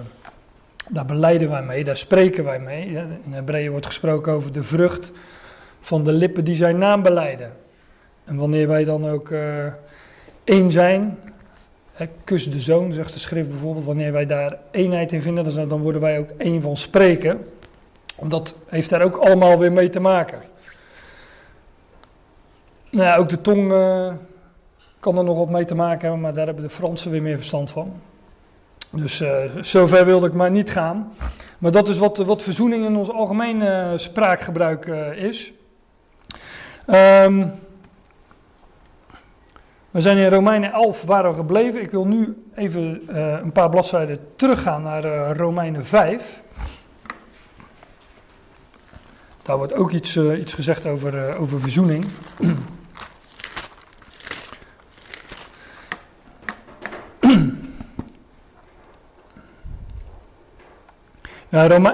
daar 0.89 1.05
beleiden 1.05 1.49
wij 1.49 1.63
mee, 1.63 1.83
daar 1.83 1.97
spreken 1.97 2.43
wij 2.43 2.59
mee. 2.59 2.87
In 3.23 3.33
Hebreeën 3.33 3.71
wordt 3.71 3.85
gesproken 3.85 4.33
over 4.33 4.53
de 4.53 4.63
vrucht 4.63 5.11
van 5.79 6.03
de 6.03 6.11
lippen 6.11 6.43
die 6.43 6.55
zijn 6.55 6.77
naam 6.77 7.01
beleiden. 7.01 7.51
En 8.23 8.35
wanneer 8.35 8.67
wij 8.67 8.83
dan 8.83 9.09
ook 9.09 9.33
één 10.43 10.71
zijn, 10.71 11.17
kus 12.23 12.51
de 12.51 12.59
zoon, 12.59 12.93
zegt 12.93 13.13
de 13.13 13.19
schrift 13.19 13.49
bijvoorbeeld, 13.49 13.85
wanneer 13.85 14.11
wij 14.11 14.25
daar 14.25 14.57
eenheid 14.71 15.11
in 15.11 15.21
vinden, 15.21 15.69
dan, 15.69 15.81
worden 15.81 16.01
wij 16.01 16.19
ook 16.19 16.29
één 16.37 16.61
van 16.61 16.77
spreken. 16.77 17.45
Dat 18.21 18.55
heeft 18.65 18.89
daar 18.89 19.01
ook 19.01 19.15
allemaal 19.15 19.59
weer 19.59 19.71
mee 19.71 19.89
te 19.89 19.99
maken. 19.99 20.41
Nou 22.89 23.07
ja, 23.07 23.15
ook 23.15 23.29
de 23.29 23.41
tong 23.41 23.71
uh, 23.71 24.13
kan 24.99 25.17
er 25.17 25.23
nog 25.23 25.37
wat 25.37 25.49
mee 25.49 25.65
te 25.65 25.75
maken 25.75 26.01
hebben, 26.01 26.21
maar 26.21 26.33
daar 26.33 26.45
hebben 26.45 26.63
de 26.63 26.69
Fransen 26.69 27.11
weer 27.11 27.21
meer 27.21 27.37
verstand 27.37 27.69
van. 27.69 27.93
Dus 28.89 29.21
uh, 29.21 29.37
zover 29.61 30.05
wilde 30.05 30.27
ik 30.27 30.33
maar 30.33 30.51
niet 30.51 30.71
gaan. 30.71 31.13
Maar 31.57 31.71
dat 31.71 31.87
is 31.87 31.97
wat, 31.97 32.17
wat 32.17 32.41
verzoening 32.41 32.85
in 32.85 32.95
ons 32.95 33.11
algemeen 33.11 33.61
uh, 33.61 33.91
spraakgebruik 33.95 34.85
is. 35.15 35.53
Um, 36.87 37.53
we 39.93 40.01
zijn 40.01 40.17
in 40.17 40.29
Romeinen 40.29 40.71
11 40.71 41.01
waren 41.01 41.29
we 41.29 41.35
gebleven. 41.35 41.81
Ik 41.81 41.91
wil 41.91 42.07
nu 42.07 42.43
even 42.55 43.01
een 43.43 43.51
paar 43.51 43.69
bladzijden 43.69 44.19
teruggaan 44.35 44.83
naar 44.83 45.35
Romeinen 45.37 45.85
5. 45.85 46.41
Daar 49.41 49.57
wordt 49.57 49.73
ook 49.73 49.91
iets, 49.91 50.17
iets 50.17 50.53
gezegd 50.53 50.85
over, 50.85 51.37
over 51.37 51.59
verzoening. 51.59 52.05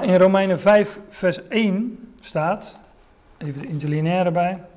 in 0.01 0.15
Romeinen 0.15 0.59
5, 0.59 0.99
vers 1.09 1.47
1 1.47 2.13
staat, 2.21 2.75
even 3.37 3.61
de 3.61 3.67
interlineaire 3.67 4.31
bij. 4.31 4.68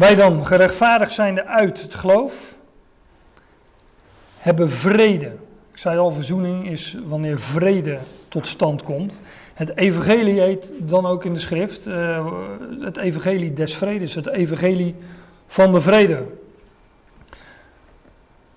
Wij 0.00 0.14
dan, 0.14 0.46
gerechtvaardigd 0.46 1.12
zijnde 1.12 1.44
uit 1.44 1.82
het 1.82 1.94
geloof, 1.94 2.56
hebben 4.38 4.70
vrede. 4.70 5.36
Ik 5.72 5.78
zei 5.78 5.98
al, 5.98 6.10
verzoening 6.10 6.68
is 6.70 6.96
wanneer 7.04 7.38
vrede 7.38 7.98
tot 8.28 8.46
stand 8.46 8.82
komt. 8.82 9.18
Het 9.54 9.76
evangelie 9.76 10.40
heet 10.40 10.72
dan 10.78 11.06
ook 11.06 11.24
in 11.24 11.32
de 11.34 11.38
schrift, 11.38 11.86
uh, 11.86 12.32
het 12.80 12.96
evangelie 12.96 13.52
des 13.52 13.76
vredes, 13.76 14.14
het 14.14 14.26
evangelie 14.26 14.94
van 15.46 15.72
de 15.72 15.80
vrede. 15.80 16.26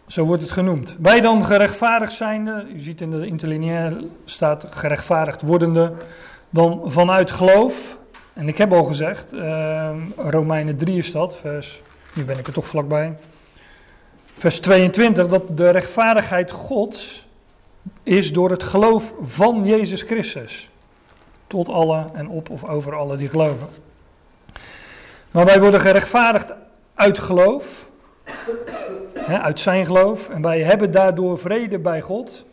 Zo 0.08 0.26
wordt 0.26 0.41
het 0.41 0.52
genoemd. 0.52 0.96
Wij 1.00 1.22
dan 1.22 1.46
gerechtvaardigd 1.46 2.14
zijnde, 2.14 2.66
u 2.74 2.80
ziet 2.80 3.02
in 3.02 3.12
de 3.12 3.26
interlineair 3.26 4.04
staat 4.26 4.66
gerechtvaardigd 4.70 5.41
wordende, 5.41 5.94
dan 6.50 6.82
vanuit 6.86 7.32
geloof. 7.32 8.02
En 8.34 8.48
ik 8.48 8.58
heb 8.58 8.74
al 8.74 8.84
gezegd, 8.84 9.34
uh, 9.34 9.96
Romeinen 10.18 10.78
3 10.78 10.98
is 10.98 11.12
dat, 11.12 11.36
vers, 11.36 11.82
nu 12.14 12.26
ben 12.26 12.38
ik 12.38 12.48
er 12.48 12.54
toch 12.54 12.68
vlakbij. 12.68 13.18
Vers 14.38 14.60
22, 14.60 15.28
dat 15.28 15.58
de 15.58 15.70
rechtvaardigheid 15.70 16.52
Gods 16.52 17.28
is 18.04 18.34
door 18.34 18.50
het 18.50 18.64
geloof 18.64 19.14
van 19.24 19.66
Jezus 19.66 20.02
Christus. 20.02 20.70
Tot 21.48 21.70
alle 21.70 22.06
en 22.14 22.28
op 22.28 22.50
of 22.50 22.64
over 22.66 22.96
alle 22.96 23.18
die 23.18 23.28
geloven. 23.28 23.68
Maar 25.32 25.46
wij 25.46 25.60
worden 25.60 25.80
gerechtvaardigd 25.80 26.54
uit 26.96 27.20
geloof 27.20 27.92
uit 29.28 29.60
zijn 29.60 29.86
geloof. 29.86 30.30
En 30.30 30.42
wij 30.42 30.62
hebben 30.64 30.92
daardoor 30.92 31.40
vrede 31.40 31.80
bij 31.80 32.02
God. 32.02 32.46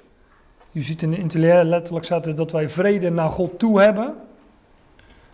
U 0.73 0.83
ziet 0.83 1.03
in 1.03 1.11
de 1.11 1.19
interlineair 1.19 1.65
letterlijk 1.65 2.07
er 2.09 2.35
dat 2.35 2.53
wij 2.53 2.69
vrede 2.69 3.11
naar 3.11 3.29
God 3.29 3.59
toe 3.59 3.81
hebben. 3.81 4.15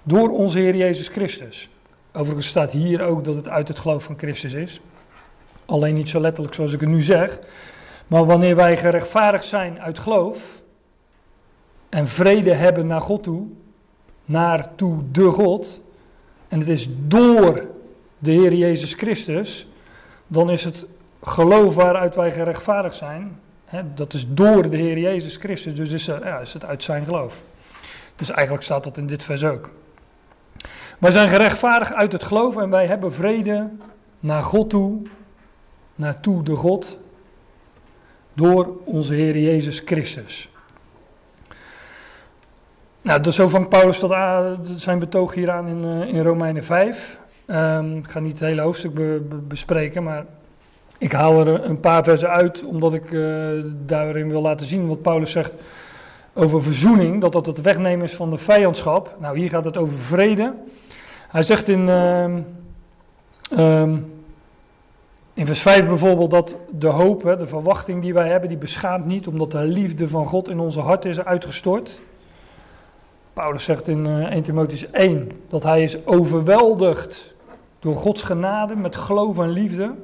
Door 0.09 0.31
onze 0.31 0.59
Heer 0.59 0.77
Jezus 0.77 1.09
Christus. 1.09 1.69
Overigens 2.13 2.47
staat 2.47 2.73
hier 2.73 3.03
ook 3.03 3.25
dat 3.25 3.35
het 3.35 3.49
uit 3.49 3.69
het 3.69 3.79
geloof 3.79 4.05
van 4.05 4.19
Christus 4.19 4.53
is. 4.53 4.81
Alleen 5.65 5.95
niet 5.95 6.09
zo 6.09 6.21
letterlijk 6.21 6.55
zoals 6.55 6.73
ik 6.73 6.81
het 6.81 6.89
nu 6.89 7.03
zeg. 7.03 7.39
Maar 8.07 8.27
wanneer 8.27 8.57
wij 8.57 8.77
gerechtvaardigd 8.77 9.45
zijn 9.45 9.81
uit 9.81 9.99
geloof. 9.99 10.63
En 11.89 12.07
vrede 12.07 12.55
hebben 12.55 12.87
naar 12.87 13.01
God 13.01 13.23
toe. 13.23 13.47
Naar 14.25 14.75
toe 14.75 15.03
de 15.11 15.31
God. 15.31 15.81
En 16.49 16.59
het 16.59 16.69
is 16.69 16.89
door 17.07 17.65
de 18.19 18.31
Heer 18.31 18.55
Jezus 18.55 18.95
Christus. 18.95 19.69
Dan 20.27 20.51
is 20.51 20.65
het 20.65 20.87
geloof 21.23 21.75
waaruit 21.75 22.15
wij 22.15 22.33
gerechtvaardigd 22.33 22.97
zijn, 22.97 23.41
hè, 23.65 23.95
dat 23.95 24.13
is 24.13 24.27
door 24.29 24.71
de 24.71 24.77
Heer 24.77 24.99
Jezus 24.99 25.37
Christus, 25.37 25.75
dus 25.75 25.91
is, 25.91 26.05
ja, 26.05 26.39
is 26.39 26.53
het 26.53 26.65
uit 26.65 26.83
zijn 26.83 27.05
geloof. 27.05 27.43
Dus 28.17 28.31
eigenlijk 28.31 28.65
staat 28.65 28.85
dat 28.85 28.97
in 28.97 29.07
dit 29.07 29.23
vers 29.23 29.45
ook. 29.45 29.71
Wij 30.99 31.11
zijn 31.11 31.29
gerechtvaardigd 31.29 31.93
uit 31.93 32.13
het 32.13 32.25
geloof 32.25 32.57
en 32.57 32.71
wij 32.71 32.87
hebben 32.87 33.13
vrede 33.13 33.69
naar 34.21 34.43
God 34.43 34.71
toe, 34.71 35.03
naartoe 35.95 36.43
de 36.43 36.55
God, 36.55 36.99
door 38.33 38.77
onze 38.85 39.15
Heer 39.15 39.39
Jezus 39.39 39.83
Christus. 39.85 40.51
Nou, 43.03 43.21
dus 43.21 43.35
zo 43.35 43.49
vangt 43.49 43.69
Paulus 43.69 43.99
dat 43.99 44.59
zijn 44.77 44.99
betoog 44.99 45.35
hier 45.35 45.51
aan 45.51 45.67
in, 45.69 45.85
uh, 45.85 46.15
in 46.15 46.23
Romeinen 46.23 46.65
5. 46.65 47.19
Um, 47.47 47.97
ik 47.97 48.09
ga 48.09 48.21
niet 48.21 48.39
het 48.39 48.49
hele 48.49 48.61
hoofdstuk 48.61 48.93
bespreken, 49.49 50.03
maar 50.03 50.25
ik 50.99 51.13
haal 51.13 51.47
er 51.47 51.65
een 51.65 51.81
paar 51.81 52.05
versen 52.05 52.31
uit, 52.31 52.65
omdat 52.65 52.95
ik 52.95 53.11
uh, 53.11 53.49
daarin 53.87 54.29
wil 54.29 54.43
laten 54.43 54.67
zien 54.67 54.89
wat 54.89 55.03
Paulus 55.03 55.31
zegt 55.31 55.53
over 56.35 56.63
verzoening, 56.63 57.21
dat 57.21 57.33
dat 57.33 57.47
het 57.47 57.61
wegnemen 57.61 58.05
is 58.05 58.15
van 58.15 58.31
de 58.31 58.39
vijandschap. 58.39 59.17
Nou, 59.19 59.39
hier 59.39 59.49
gaat 59.49 59.65
het 59.65 59.77
over 59.77 59.99
vrede. 59.99 60.53
Hij 61.29 61.43
zegt 61.43 61.69
in, 61.69 61.89
uh, 61.89 62.25
um, 63.81 64.13
in 65.35 65.47
vers 65.47 65.61
5 65.61 65.87
bijvoorbeeld 65.87 66.31
dat 66.31 66.57
de 66.71 66.87
hoop, 66.87 67.23
hè, 67.23 67.37
de 67.37 67.47
verwachting 67.47 68.03
die 68.03 68.15
wij 68.15 68.29
hebben, 68.29 68.49
die 68.49 68.59
beschaamt 68.59 69.07
niet, 69.07 69.27
omdat 69.27 69.51
de 69.51 69.63
liefde 69.63 70.09
van 70.09 70.27
God 70.27 70.49
in 70.49 70.59
onze 70.59 70.81
hart 70.81 71.05
is 71.05 71.21
uitgestort. 71.21 72.01
Paulus 73.33 73.65
zegt 73.65 73.89
in 73.89 74.07
uh, 74.07 74.31
1 74.31 74.43
Timotheüs 74.43 74.91
1 74.91 75.31
dat 75.49 75.63
hij 75.63 75.83
is 75.83 76.07
overweldigd 76.07 77.35
door 77.79 77.97
Gods 77.97 78.23
genade 78.23 78.77
met 78.77 78.97
geloof 78.97 79.39
en 79.39 79.51
liefde. 79.51 79.95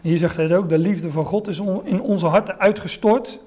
Hier 0.00 0.18
zegt 0.18 0.36
hij 0.36 0.56
ook, 0.56 0.68
de 0.68 0.78
liefde 0.78 1.10
van 1.10 1.24
God 1.24 1.48
is 1.48 1.62
in 1.82 2.00
onze 2.00 2.26
harten 2.26 2.58
uitgestort. 2.58 3.40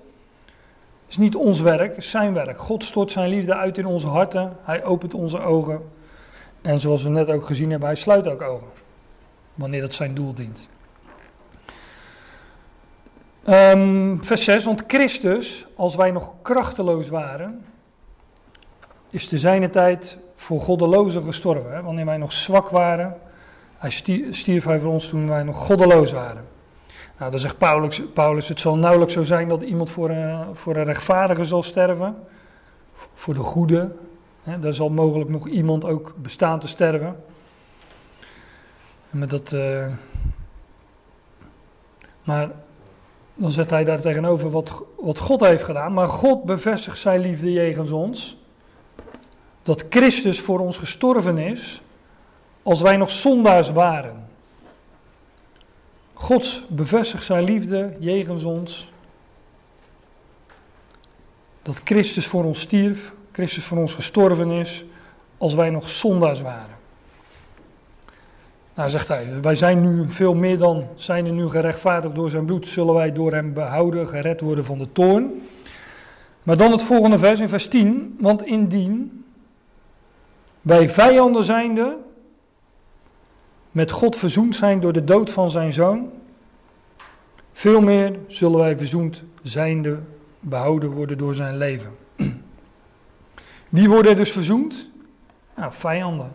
Is 1.07 1.17
niet 1.17 1.35
ons 1.35 1.61
werk, 1.61 1.97
is 1.97 2.09
zijn 2.09 2.33
werk. 2.33 2.59
God 2.59 2.83
stort 2.83 3.11
zijn 3.11 3.29
liefde 3.29 3.55
uit 3.55 3.77
in 3.77 3.85
onze 3.85 4.07
harten. 4.07 4.57
Hij 4.61 4.83
opent 4.83 5.13
onze 5.13 5.39
ogen. 5.39 5.81
En 6.61 6.79
zoals 6.79 7.03
we 7.03 7.09
net 7.09 7.29
ook 7.29 7.45
gezien 7.45 7.69
hebben, 7.69 7.87
hij 7.87 7.97
sluit 7.97 8.27
ook 8.27 8.41
ogen. 8.41 8.67
Wanneer 9.53 9.81
dat 9.81 9.93
zijn 9.93 10.15
doel 10.15 10.33
dient. 10.33 10.69
Um, 13.49 14.23
vers 14.23 14.43
6, 14.43 14.65
want 14.65 14.83
Christus, 14.87 15.65
als 15.75 15.95
wij 15.95 16.11
nog 16.11 16.33
krachteloos 16.41 17.09
waren, 17.09 17.65
is 19.09 19.27
te 19.27 19.37
zijne 19.37 19.69
tijd 19.69 20.17
voor 20.35 20.61
goddelozen 20.61 21.23
gestorven. 21.23 21.83
Wanneer 21.83 22.05
wij 22.05 22.17
nog 22.17 22.33
zwak 22.33 22.69
waren, 22.69 23.17
hij 23.77 23.89
stierf 24.31 24.63
hij 24.63 24.79
voor 24.79 24.91
ons 24.91 25.09
toen 25.09 25.27
wij 25.27 25.43
nog 25.43 25.65
goddeloos 25.65 26.11
waren. 26.11 26.45
Nou, 27.17 27.31
dan 27.31 27.39
zegt 27.39 27.57
Paulus, 27.57 28.01
Paulus, 28.13 28.47
het 28.47 28.59
zal 28.59 28.77
nauwelijks 28.77 29.13
zo 29.13 29.23
zijn 29.23 29.47
dat 29.47 29.61
iemand 29.61 29.89
voor 29.89 30.09
een, 30.09 30.55
voor 30.55 30.75
een 30.75 30.83
rechtvaardige 30.83 31.43
zal 31.43 31.63
sterven, 31.63 32.15
voor 33.13 33.33
de 33.33 33.39
goede. 33.39 33.91
Hè? 34.47 34.59
Daar 34.59 34.73
zal 34.73 34.89
mogelijk 34.89 35.29
nog 35.29 35.47
iemand 35.47 35.85
ook 35.85 36.13
bestaan 36.17 36.59
te 36.59 36.67
sterven. 36.67 37.23
En 39.09 39.19
met 39.19 39.29
dat, 39.29 39.51
uh, 39.51 39.93
maar 42.23 42.51
dan 43.35 43.51
zet 43.51 43.69
hij 43.69 43.83
daar 43.83 44.01
tegenover 44.01 44.49
wat, 44.49 44.83
wat 44.99 45.17
God 45.17 45.39
heeft 45.39 45.63
gedaan. 45.63 45.93
Maar 45.93 46.07
God 46.07 46.43
bevestigt 46.43 46.97
zijn 46.97 47.19
liefde 47.19 47.51
jegens 47.51 47.91
ons. 47.91 48.37
Dat 49.63 49.85
Christus 49.89 50.39
voor 50.39 50.59
ons 50.59 50.77
gestorven 50.77 51.37
is 51.37 51.81
als 52.63 52.81
wij 52.81 52.97
nog 52.97 53.11
zondaars 53.11 53.71
waren. 53.71 54.29
God 56.13 56.63
bevestigt 56.69 57.23
zijn 57.23 57.43
liefde 57.43 57.95
jegens 57.99 58.43
ons. 58.43 58.91
Dat 61.61 61.81
Christus 61.83 62.27
voor 62.27 62.43
ons 62.43 62.59
stierf, 62.59 63.13
Christus 63.37 63.63
voor 63.63 63.77
ons 63.77 63.93
gestorven 63.93 64.51
is, 64.51 64.85
als 65.37 65.53
wij 65.53 65.69
nog 65.69 65.89
zondaars 65.89 66.41
waren. 66.41 66.75
Nou, 68.73 68.89
zegt 68.89 69.07
hij, 69.07 69.41
wij 69.41 69.55
zijn 69.55 69.81
nu 69.81 70.09
veel 70.09 70.33
meer 70.33 70.57
dan, 70.57 70.87
zijn 70.95 71.25
er 71.25 71.31
nu 71.31 71.49
gerechtvaardigd 71.49 72.15
door 72.15 72.29
zijn 72.29 72.45
bloed, 72.45 72.67
zullen 72.67 72.93
wij 72.93 73.13
door 73.13 73.33
hem 73.33 73.53
behouden, 73.53 74.07
gered 74.07 74.41
worden 74.41 74.65
van 74.65 74.77
de 74.77 74.91
toorn. 74.91 75.47
Maar 76.43 76.57
dan 76.57 76.71
het 76.71 76.83
volgende 76.83 77.17
vers 77.17 77.39
in 77.39 77.47
vers 77.49 77.67
10, 77.67 78.17
want 78.19 78.45
indien 78.45 79.25
wij 80.61 80.89
vijanden 80.89 81.43
zijnde 81.43 81.97
met 83.71 83.91
God 83.91 84.15
verzoend 84.15 84.55
zijn 84.55 84.79
door 84.79 84.93
de 84.93 85.03
dood 85.03 85.31
van 85.31 85.51
zijn 85.51 85.73
zoon, 85.73 86.09
veel 87.51 87.81
meer 87.81 88.19
zullen 88.27 88.59
wij 88.59 88.77
verzoend 88.77 89.23
zijnde 89.41 89.99
behouden 90.39 90.89
worden 90.89 91.17
door 91.17 91.33
zijn 91.33 91.57
leven. 91.57 92.05
Wie 93.69 93.89
worden 93.89 94.15
dus 94.15 94.31
verzoend? 94.31 94.89
Nou, 95.55 95.73
vijanden. 95.73 96.31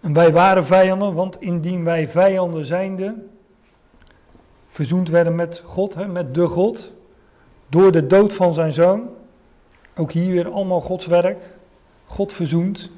En 0.00 0.12
wij 0.12 0.32
waren 0.32 0.66
vijanden, 0.66 1.14
want 1.14 1.40
indien 1.40 1.84
wij 1.84 2.08
vijanden 2.08 2.66
zijnde, 2.66 3.14
verzoend 4.70 5.08
werden 5.08 5.34
met 5.34 5.62
God, 5.64 5.94
hè, 5.94 6.06
met 6.06 6.34
de 6.34 6.46
God, 6.46 6.92
door 7.68 7.92
de 7.92 8.06
dood 8.06 8.32
van 8.32 8.54
zijn 8.54 8.72
zoon, 8.72 9.08
ook 9.96 10.12
hier 10.12 10.32
weer 10.32 10.50
allemaal 10.50 10.80
Gods 10.80 11.06
werk, 11.06 11.50
God 12.06 12.32
verzoend. 12.32 12.90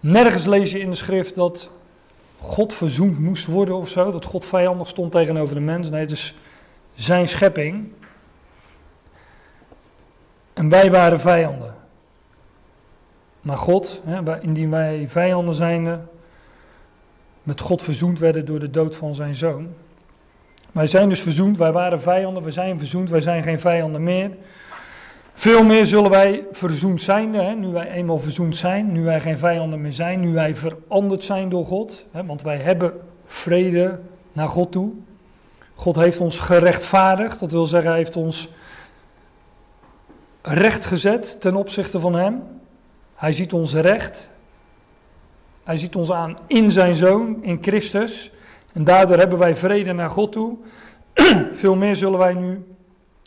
Nergens 0.00 0.46
lees 0.46 0.70
je 0.72 0.78
in 0.78 0.90
de 0.90 0.96
schrift 0.96 1.34
dat 1.34 1.70
God 2.38 2.72
verzoend 2.72 3.18
moest 3.18 3.46
worden 3.46 3.74
of 3.74 3.88
zo, 3.88 4.12
dat 4.12 4.24
God 4.24 4.44
vijandig 4.44 4.88
stond 4.88 5.12
tegenover 5.12 5.54
de 5.54 5.60
mens. 5.60 5.90
Nee, 5.90 6.00
het 6.00 6.10
is 6.10 6.34
zijn 6.94 7.28
schepping. 7.28 7.92
En 10.52 10.68
wij 10.68 10.90
waren 10.90 11.20
vijanden. 11.20 11.74
Maar 13.40 13.56
God, 13.56 14.00
hè, 14.04 14.40
indien 14.40 14.70
wij 14.70 15.04
vijanden 15.08 15.54
zijnde, 15.54 15.98
met 17.42 17.60
God 17.60 17.82
verzoend 17.82 18.18
werden 18.18 18.46
door 18.46 18.58
de 18.58 18.70
dood 18.70 18.96
van 18.96 19.14
zijn 19.14 19.34
zoon. 19.34 19.68
Wij 20.72 20.86
zijn 20.86 21.08
dus 21.08 21.20
verzoend, 21.20 21.58
wij 21.58 21.72
waren 21.72 22.00
vijanden, 22.00 22.42
we 22.42 22.50
zijn 22.50 22.78
verzoend, 22.78 23.10
wij 23.10 23.20
zijn 23.20 23.42
geen 23.42 23.60
vijanden 23.60 24.02
meer. 24.02 24.30
Veel 25.34 25.64
meer 25.64 25.86
zullen 25.86 26.10
wij 26.10 26.44
verzoend 26.52 27.02
zijn, 27.02 27.34
hè, 27.34 27.54
nu 27.54 27.68
wij 27.68 27.90
eenmaal 27.90 28.18
verzoend 28.18 28.56
zijn, 28.56 28.92
nu 28.92 29.04
wij 29.04 29.20
geen 29.20 29.38
vijanden 29.38 29.80
meer 29.80 29.92
zijn, 29.92 30.20
nu 30.20 30.32
wij 30.32 30.56
veranderd 30.56 31.24
zijn 31.24 31.48
door 31.48 31.64
God. 31.64 32.06
Hè, 32.10 32.26
want 32.26 32.42
wij 32.42 32.56
hebben 32.56 32.92
vrede 33.26 33.98
naar 34.32 34.48
God 34.48 34.72
toe. 34.72 34.92
God 35.74 35.96
heeft 35.96 36.20
ons 36.20 36.38
gerechtvaardigd, 36.38 37.40
dat 37.40 37.50
wil 37.50 37.66
zeggen, 37.66 37.90
hij 37.90 37.98
heeft 37.98 38.16
ons 38.16 38.48
recht 40.42 40.86
gezet 40.86 41.40
ten 41.40 41.54
opzichte 41.54 42.00
van 42.00 42.14
Hem. 42.14 42.42
Hij 43.20 43.32
ziet 43.32 43.52
ons 43.52 43.74
recht. 43.74 44.30
Hij 45.64 45.76
ziet 45.76 45.96
ons 45.96 46.12
aan 46.12 46.36
in 46.46 46.72
zijn 46.72 46.94
zoon, 46.94 47.42
in 47.42 47.58
Christus. 47.60 48.32
En 48.72 48.84
daardoor 48.84 49.16
hebben 49.16 49.38
wij 49.38 49.56
vrede 49.56 49.92
naar 49.92 50.10
God 50.10 50.32
toe. 50.32 50.56
Veel 51.52 51.76
meer 51.76 51.96
zullen 51.96 52.18
wij 52.18 52.34
nu 52.34 52.64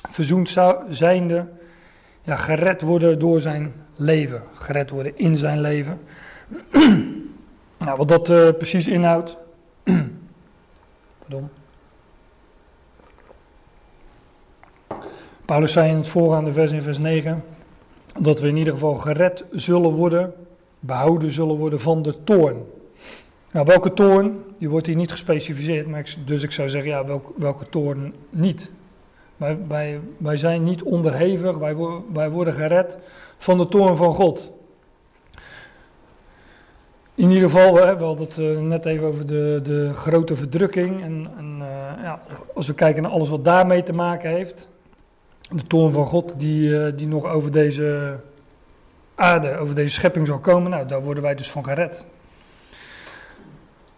verzoend 0.09 0.57
zijnde, 0.89 1.47
ja, 2.21 2.35
gered 2.35 2.81
worden 2.81 3.19
door 3.19 3.41
zijn 3.41 3.73
leven. 3.95 4.43
Gered 4.53 4.89
worden 4.89 5.17
in 5.17 5.37
zijn 5.37 5.61
leven. 5.61 6.01
nou, 7.85 7.97
wat 7.97 8.07
dat 8.07 8.29
uh, 8.29 8.49
precies 8.57 8.87
inhoudt. 8.87 9.37
Pardon. 11.19 11.49
Paulus 15.45 15.71
zei 15.71 15.89
in 15.89 15.97
het 15.97 16.07
voorgaande 16.07 16.53
vers 16.53 16.71
in 16.71 16.81
vers 16.81 16.97
9 16.97 17.43
dat 18.19 18.39
we 18.39 18.47
in 18.47 18.57
ieder 18.57 18.73
geval 18.73 18.93
gered 18.93 19.45
zullen 19.51 19.91
worden 19.91 20.33
behouden 20.85 21.31
zullen 21.31 21.55
worden 21.55 21.79
van 21.79 22.01
de 22.01 22.23
toorn. 22.23 22.65
Nou, 23.51 23.65
welke 23.65 23.93
toorn? 23.93 24.43
Die 24.57 24.69
wordt 24.69 24.87
hier 24.87 24.95
niet 24.95 25.11
gespecificeerd, 25.11 25.87
maar 25.87 26.15
dus 26.25 26.43
ik 26.43 26.51
zou 26.51 26.69
zeggen, 26.69 26.89
ja, 26.89 27.05
welke, 27.35 27.69
toorn 27.69 28.13
niet? 28.29 28.71
Wij, 29.37 29.57
wij, 29.67 29.99
wij 30.17 30.37
zijn 30.37 30.63
niet 30.63 30.83
onderhevig, 30.83 31.57
wij, 31.57 31.75
wij 32.13 32.29
worden 32.29 32.53
gered 32.53 32.97
van 33.37 33.57
de 33.57 33.67
toorn 33.67 33.97
van 33.97 34.13
God. 34.13 34.51
In 37.15 37.29
ieder 37.29 37.49
geval, 37.49 37.73
we 37.73 37.79
hadden 37.79 38.25
het 38.25 38.37
uh, 38.37 38.59
net 38.59 38.85
even 38.85 39.07
over 39.07 39.27
de, 39.27 39.59
de 39.63 39.93
grote 39.93 40.35
verdrukking. 40.35 41.03
En, 41.03 41.27
uh, 41.59 42.03
ja, 42.03 42.21
als 42.53 42.67
we 42.67 42.73
kijken 42.73 43.03
naar 43.03 43.11
alles 43.11 43.29
wat 43.29 43.45
daarmee 43.45 43.83
te 43.83 43.93
maken 43.93 44.29
heeft. 44.29 44.69
De 45.55 45.67
toorn 45.67 45.93
van 45.93 46.05
God 46.05 46.39
die, 46.39 46.69
uh, 46.69 46.91
die 46.95 47.07
nog 47.07 47.25
over 47.25 47.51
deze 47.51 48.19
aarde, 49.15 49.57
over 49.57 49.75
deze 49.75 49.93
schepping 49.93 50.27
zal 50.27 50.39
komen, 50.39 50.71
nou, 50.71 50.87
daar 50.87 51.01
worden 51.01 51.23
wij 51.23 51.35
dus 51.35 51.51
van 51.51 51.63
gered. 51.63 52.05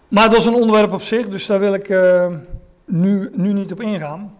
Maar 0.07 0.29
dat 0.29 0.39
is 0.39 0.45
een 0.45 0.55
onderwerp 0.55 0.91
op 0.91 1.01
zich, 1.01 1.29
dus 1.29 1.45
daar 1.45 1.59
wil 1.59 1.73
ik 1.73 1.89
uh, 1.89 2.27
nu, 2.85 3.29
nu 3.33 3.53
niet 3.53 3.71
op 3.71 3.81
ingaan. 3.81 4.33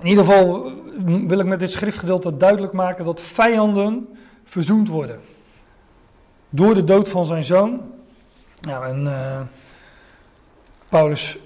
In 0.00 0.06
ieder 0.06 0.24
geval 0.24 0.66
eh, 0.66 0.72
wil 1.26 1.38
ik 1.38 1.46
met 1.46 1.60
dit 1.60 1.72
schriftgedeelte 1.72 2.36
duidelijk 2.36 2.72
maken 2.72 3.04
dat 3.04 3.20
vijanden 3.20 4.08
verzoend 4.44 4.88
worden. 4.88 5.20
Door 6.50 6.74
de 6.74 6.84
dood 6.84 7.08
van 7.08 7.26
zijn 7.26 7.44
zoon. 7.44 7.80
Nou, 8.60 8.86
en 8.86 9.08
Paulus 10.88 11.38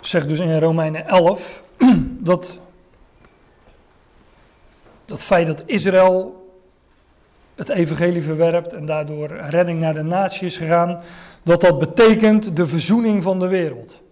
zegt 0.00 0.28
dus 0.28 0.38
in 0.38 0.58
Romeinen 0.58 1.06
11 1.06 1.62
dat 2.30 2.58
dat 5.10 5.22
feit 5.22 5.46
dat 5.46 5.62
Israël 5.66 6.48
het 7.54 7.68
evangelie 7.68 8.22
verwerpt 8.22 8.72
en 8.72 8.86
daardoor 8.86 9.28
redding 9.28 9.80
naar 9.80 9.94
de 9.94 10.02
natie 10.02 10.46
is 10.46 10.56
gegaan, 10.56 11.00
dat 11.42 11.60
dat 11.60 11.78
betekent 11.78 12.56
de 12.56 12.66
verzoening 12.66 13.22
van 13.22 13.38
de 13.38 13.46
wereld. 13.46 14.02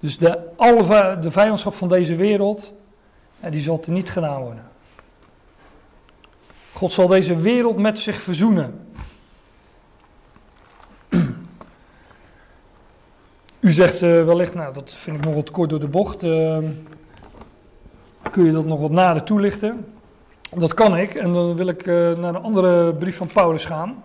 Dus 0.00 0.18
de, 0.18 0.38
alle, 0.56 1.18
de 1.18 1.30
vijandschap 1.30 1.74
van 1.74 1.88
deze 1.88 2.14
wereld, 2.14 2.72
die 3.50 3.60
zal 3.60 3.82
niet 3.86 4.10
gedaan 4.10 4.40
worden. 4.42 4.70
God 6.72 6.92
zal 6.92 7.06
deze 7.06 7.36
wereld 7.36 7.76
met 7.76 7.98
zich 7.98 8.22
verzoenen. 8.22 8.88
U 13.60 13.72
zegt 13.72 14.02
uh, 14.02 14.24
wellicht, 14.24 14.54
nou 14.54 14.74
dat 14.74 14.92
vind 14.92 15.16
ik 15.16 15.24
nog 15.24 15.34
wat 15.34 15.50
kort 15.50 15.70
door 15.70 15.80
de 15.80 15.88
bocht. 15.88 16.22
Uh, 16.22 16.58
kun 18.30 18.44
je 18.44 18.52
dat 18.52 18.66
nog 18.66 18.80
wat 18.80 18.90
nader 18.90 19.22
toelichten? 19.22 19.84
Dat 20.54 20.74
kan 20.74 20.96
ik. 20.96 21.14
En 21.14 21.32
dan 21.32 21.54
wil 21.54 21.66
ik 21.66 21.86
uh, 21.86 21.94
naar 21.94 22.34
een 22.34 22.42
andere 22.42 22.94
brief 22.94 23.16
van 23.16 23.26
Paulus 23.26 23.64
gaan. 23.64 24.02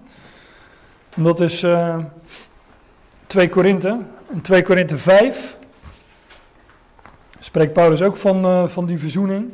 En 1.10 1.24
dat 1.24 1.40
is 1.40 1.66
2 3.28 3.50
Korinthe. 3.50 4.00
In 4.32 4.42
2 4.42 4.64
Korinthe 4.64 4.98
5 4.98 5.58
spreekt 7.40 7.74
Paulus 7.74 8.02
ook 8.02 8.18
van, 8.18 8.70
van 8.70 8.86
die 8.86 9.00
verzoening. 9.00 9.52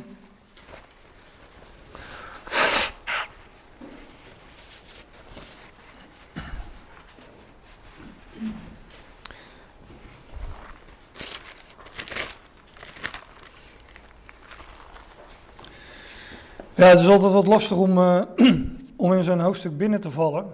Ja, 16.78 16.88
het 16.88 17.00
is 17.00 17.08
altijd 17.08 17.34
wat 17.34 17.48
lastig 17.48 17.78
om, 17.78 17.98
uh, 17.98 18.22
om 18.96 19.14
in 19.14 19.24
zo'n 19.24 19.40
hoofdstuk 19.40 19.78
binnen 19.78 20.02
te 20.02 20.12
vallen. 20.12 20.46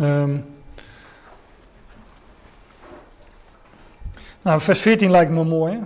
Um, 0.00 0.44
nou, 4.42 4.60
vers 4.60 4.80
14 4.80 5.10
lijkt 5.10 5.30
me 5.30 5.44
mooi. 5.44 5.72
Hè? 5.72 5.78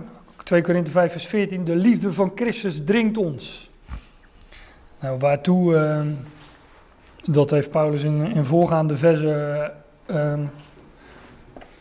2 0.43 0.61
Korinthe 0.61 0.91
5, 0.91 1.11
vers 1.11 1.27
14. 1.27 1.65
De 1.65 1.75
liefde 1.75 2.13
van 2.13 2.31
Christus 2.35 2.83
dringt 2.85 3.17
ons. 3.17 3.69
Nou, 4.99 5.19
waartoe, 5.19 5.73
uh, 5.73 6.01
dat 7.33 7.49
heeft 7.49 7.71
Paulus 7.71 8.03
in, 8.03 8.31
in 8.31 8.45
voorgaande 8.45 8.97
versen 8.97 9.71
uh, 10.07 10.39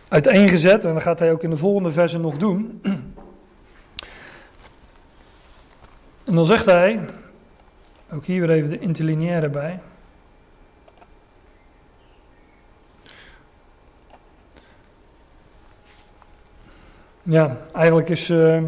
uiteengezet. 0.09 0.85
En 0.85 0.95
dat 0.95 1.03
gaat 1.03 1.18
hij 1.18 1.33
ook 1.33 1.43
in 1.43 1.51
de 1.51 1.57
volgende 1.57 1.93
versen 1.93 2.20
nog 2.20 2.37
doen. 2.37 2.81
En 6.24 6.37
dan 6.37 6.47
zegt 6.47 6.64
hij, 6.64 7.01
ook 8.12 8.24
hier 8.24 8.40
weer 8.40 8.50
even 8.50 8.70
de 8.70 8.78
interlineaire 8.78 9.48
bij. 9.48 9.80
Ja, 17.22 17.56
eigenlijk 17.72 18.08
is 18.08 18.28
uh, 18.28 18.62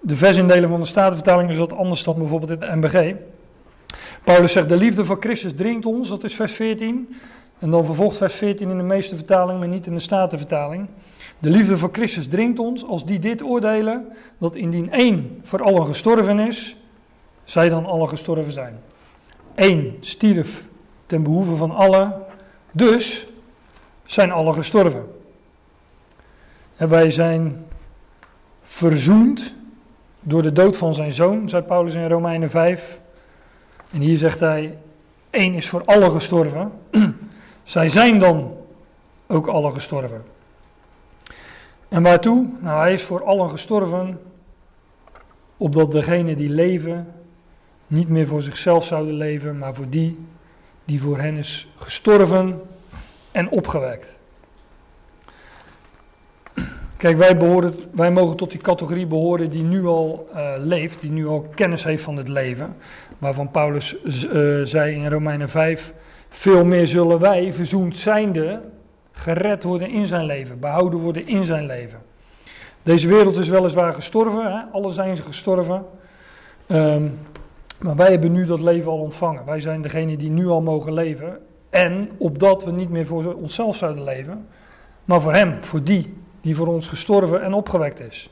de 0.00 0.16
versindeling 0.16 0.68
van 0.68 0.80
de 0.80 0.86
Statenvertaling 0.86 1.50
is 1.50 1.56
wat 1.56 1.72
anders 1.72 2.04
dan 2.04 2.18
bijvoorbeeld 2.18 2.50
in 2.50 2.60
de 2.60 2.76
MBG. 2.76 3.14
Paulus 4.24 4.52
zegt, 4.52 4.68
de 4.68 4.76
liefde 4.76 5.04
van 5.04 5.16
Christus 5.20 5.54
dringt 5.54 5.86
ons, 5.86 6.08
dat 6.08 6.24
is 6.24 6.34
vers 6.34 6.52
14. 6.52 7.16
En 7.58 7.70
dan 7.70 7.84
vervolgt 7.84 8.16
vers 8.16 8.34
14 8.34 8.70
in 8.70 8.76
de 8.76 8.82
meeste 8.82 9.16
vertalingen, 9.16 9.58
maar 9.58 9.68
niet 9.68 9.86
in 9.86 9.94
de 9.94 10.00
Statenvertaling. 10.00 10.88
De 11.38 11.50
liefde 11.50 11.78
van 11.78 11.88
Christus 11.92 12.26
dringt 12.26 12.58
ons, 12.58 12.86
als 12.86 13.06
die 13.06 13.18
dit 13.18 13.42
oordelen, 13.42 14.06
dat 14.38 14.56
indien 14.56 14.92
één 14.92 15.40
voor 15.42 15.62
allen 15.62 15.86
gestorven 15.86 16.38
is, 16.38 16.76
zij 17.44 17.68
dan 17.68 17.86
alle 17.86 18.06
gestorven 18.06 18.52
zijn. 18.52 18.80
Eén 19.54 19.96
stierf 20.00 20.66
ten 21.06 21.22
behoeve 21.22 21.56
van 21.56 21.70
allen, 21.70 22.22
dus 22.72 23.26
zijn 24.04 24.30
alle 24.30 24.52
gestorven. 24.52 25.12
En 26.76 26.88
wij 26.88 27.10
zijn 27.10 27.66
verzoend 28.62 29.52
door 30.20 30.42
de 30.42 30.52
dood 30.52 30.76
van 30.76 30.94
zijn 30.94 31.12
zoon, 31.12 31.48
zei 31.48 31.62
Paulus 31.62 31.94
in 31.94 32.08
Romeinen 32.08 32.50
5. 32.50 33.00
En 33.90 34.00
hier 34.00 34.16
zegt 34.16 34.40
hij, 34.40 34.78
één 35.30 35.54
is 35.54 35.68
voor 35.68 35.82
alle 35.84 36.10
gestorven. 36.10 36.72
Zij 37.62 37.88
zijn 37.88 38.18
dan 38.18 38.56
ook 39.26 39.46
alle 39.46 39.70
gestorven. 39.72 40.24
En 41.88 42.02
waartoe? 42.02 42.46
Nou, 42.60 42.80
hij 42.80 42.92
is 42.92 43.02
voor 43.02 43.24
allen 43.24 43.50
gestorven, 43.50 44.20
opdat 45.56 45.92
degenen 45.92 46.36
die 46.36 46.50
leven 46.50 47.14
niet 47.94 48.08
meer 48.08 48.26
voor 48.26 48.42
zichzelf 48.42 48.84
zouden 48.84 49.14
leven, 49.14 49.58
maar 49.58 49.74
voor 49.74 49.88
die 49.88 50.18
die 50.84 51.00
voor 51.00 51.18
hen 51.18 51.36
is 51.36 51.68
gestorven 51.76 52.60
en 53.32 53.48
opgewekt. 53.48 54.16
Kijk, 56.96 57.16
wij, 57.16 57.36
behoren, 57.36 57.74
wij 57.90 58.10
mogen 58.10 58.36
tot 58.36 58.50
die 58.50 58.60
categorie 58.60 59.06
behoren 59.06 59.50
die 59.50 59.62
nu 59.62 59.86
al 59.86 60.28
uh, 60.34 60.52
leeft, 60.58 61.00
die 61.00 61.10
nu 61.10 61.26
al 61.26 61.48
kennis 61.54 61.84
heeft 61.84 62.02
van 62.02 62.16
het 62.16 62.28
leven. 62.28 62.76
Waarvan 63.18 63.50
Paulus 63.50 63.96
uh, 64.04 64.10
zei 64.64 64.94
in 64.94 65.10
Romeinen 65.10 65.48
5, 65.48 65.92
veel 66.28 66.64
meer 66.64 66.86
zullen 66.86 67.18
wij, 67.18 67.52
verzoend 67.52 67.96
zijnde, 67.96 68.60
gered 69.12 69.62
worden 69.62 69.90
in 69.90 70.06
zijn 70.06 70.24
leven, 70.24 70.60
behouden 70.60 70.98
worden 70.98 71.26
in 71.26 71.44
zijn 71.44 71.66
leven. 71.66 72.02
Deze 72.82 73.08
wereld 73.08 73.36
is 73.36 73.48
weliswaar 73.48 73.92
gestorven, 73.92 74.52
hè? 74.52 74.60
alle 74.72 74.90
zijn 74.90 75.16
ze 75.16 75.22
gestorven. 75.22 75.84
Um, 76.68 77.18
maar 77.84 77.96
wij 77.96 78.10
hebben 78.10 78.32
nu 78.32 78.46
dat 78.46 78.60
leven 78.60 78.90
al 78.90 78.98
ontvangen. 78.98 79.44
Wij 79.44 79.60
zijn 79.60 79.82
degene 79.82 80.16
die 80.16 80.30
nu 80.30 80.48
al 80.48 80.62
mogen 80.62 80.92
leven. 80.92 81.38
En 81.70 82.10
opdat 82.18 82.64
we 82.64 82.70
niet 82.70 82.90
meer 82.90 83.06
voor 83.06 83.34
onszelf 83.34 83.76
zouden 83.76 84.04
leven, 84.04 84.46
maar 85.04 85.22
voor 85.22 85.32
Hem, 85.32 85.64
voor 85.64 85.82
die 85.82 86.14
die 86.40 86.56
voor 86.56 86.66
ons 86.66 86.88
gestorven 86.88 87.42
en 87.42 87.52
opgewekt 87.52 88.00
is. 88.00 88.30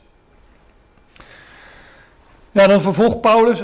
Ja, 2.51 2.67
dan 2.67 2.81
vervolgt 2.81 3.21
Paulus, 3.21 3.63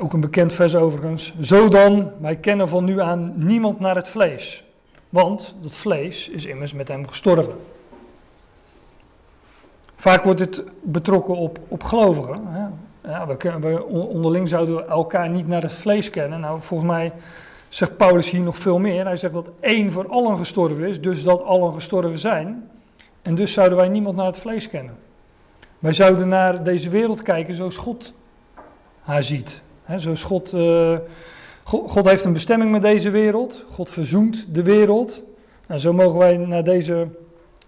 ook 0.00 0.12
een 0.12 0.20
bekend 0.20 0.52
vers 0.52 0.74
overigens. 0.74 1.34
Zo 1.40 1.68
dan, 1.68 2.10
wij 2.20 2.36
kennen 2.36 2.68
van 2.68 2.84
nu 2.84 3.00
aan 3.00 3.32
niemand 3.36 3.80
naar 3.80 3.96
het 3.96 4.08
vlees. 4.08 4.64
Want 5.08 5.54
dat 5.60 5.74
vlees 5.74 6.28
is 6.28 6.46
immers 6.46 6.72
met 6.72 6.88
hem 6.88 7.08
gestorven. 7.08 7.54
Vaak 9.96 10.24
wordt 10.24 10.40
het 10.40 10.62
betrokken 10.82 11.36
op, 11.36 11.58
op 11.68 11.82
gelovigen. 11.82 12.46
Hè? 12.46 12.66
Ja, 13.04 13.26
we, 13.26 13.58
we, 13.60 13.84
onderling 13.84 14.48
zouden 14.48 14.76
we 14.76 14.84
elkaar 14.84 15.28
niet 15.28 15.46
naar 15.46 15.62
het 15.62 15.72
vlees 15.72 16.10
kennen. 16.10 16.40
Nou, 16.40 16.60
volgens 16.60 16.90
mij 16.90 17.12
zegt 17.68 17.96
Paulus 17.96 18.30
hier 18.30 18.40
nog 18.40 18.56
veel 18.56 18.78
meer. 18.78 19.04
Hij 19.04 19.16
zegt 19.16 19.32
dat 19.32 19.50
één 19.60 19.92
voor 19.92 20.08
allen 20.08 20.36
gestorven 20.36 20.84
is, 20.84 21.00
dus 21.00 21.22
dat 21.22 21.42
allen 21.42 21.72
gestorven 21.72 22.18
zijn. 22.18 22.70
En 23.22 23.34
dus 23.34 23.52
zouden 23.52 23.78
wij 23.78 23.88
niemand 23.88 24.16
naar 24.16 24.26
het 24.26 24.38
vlees 24.38 24.68
kennen. 24.68 24.94
Wij 25.78 25.92
zouden 25.92 26.28
naar 26.28 26.62
deze 26.62 26.88
wereld 26.88 27.22
kijken 27.22 27.54
zoals 27.54 27.76
God 27.76 28.12
haar 29.00 29.22
ziet. 29.22 29.60
Zoals 29.96 30.22
God, 30.22 30.52
uh, 30.52 30.96
God, 31.62 31.90
God, 31.90 32.08
heeft 32.08 32.24
een 32.24 32.32
bestemming 32.32 32.70
met 32.70 32.82
deze 32.82 33.10
wereld. 33.10 33.64
God 33.70 33.90
verzoent 33.90 34.46
de 34.54 34.62
wereld. 34.62 35.22
En 35.66 35.80
zo 35.80 35.92
mogen 35.92 36.18
wij 36.18 36.36
naar 36.36 36.64
deze, 36.64 37.08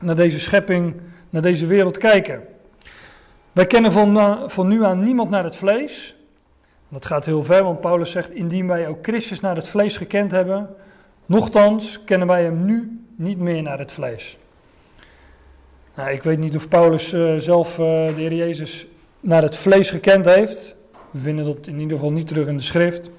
naar 0.01 0.17
deze 0.17 0.41
schepping, 0.41 0.95
naar 1.31 1.43
deze 1.43 1.67
wereld 1.67 1.99
kijken. 1.99 2.43
Wij 3.55 3.67
kennen 3.67 3.93
van, 3.93 4.17
uh, 4.17 4.43
van 4.47 4.69
nu 4.69 4.85
aan 4.85 5.03
niemand 5.03 5.31
naar 5.31 5.45
het 5.45 5.57
vlees. 5.57 6.17
Dat 6.89 7.07
gaat 7.07 7.25
heel 7.25 7.45
ver, 7.45 7.65
want 7.65 7.81
Paulus 7.81 8.11
zegt: 8.11 8.31
Indien 8.31 8.67
wij 8.67 8.89
ook 8.89 8.99
Christus 9.03 9.41
naar 9.41 9.57
het 9.57 9.69
vlees 9.69 9.97
gekend 9.97 10.31
hebben, 10.31 10.69
nochtans 11.27 12.05
kennen 12.05 12.29
wij 12.29 12.43
hem 12.43 12.65
nu 12.65 13.05
niet 13.17 13.39
meer 13.39 13.63
naar 13.63 13.79
het 13.79 13.93
vlees. 13.93 14.37
Nou, 15.95 16.11
ik 16.11 16.23
weet 16.23 16.39
niet 16.39 16.57
of 16.57 16.69
Paulus 16.69 17.13
uh, 17.13 17.37
zelf 17.37 17.71
uh, 17.73 17.77
de 18.07 18.13
Heer 18.17 18.35
Jezus 18.35 18.87
naar 19.21 19.43
het 19.43 19.57
vlees 19.57 19.91
gekend 19.91 20.25
heeft. 20.25 20.75
We 21.11 21.19
vinden 21.19 21.45
dat 21.45 21.67
in 21.67 21.81
ieder 21.81 21.97
geval 21.97 22.13
niet 22.13 22.27
terug 22.27 22.47
in 22.47 22.57
de 22.57 22.63
schrift. 22.63 23.11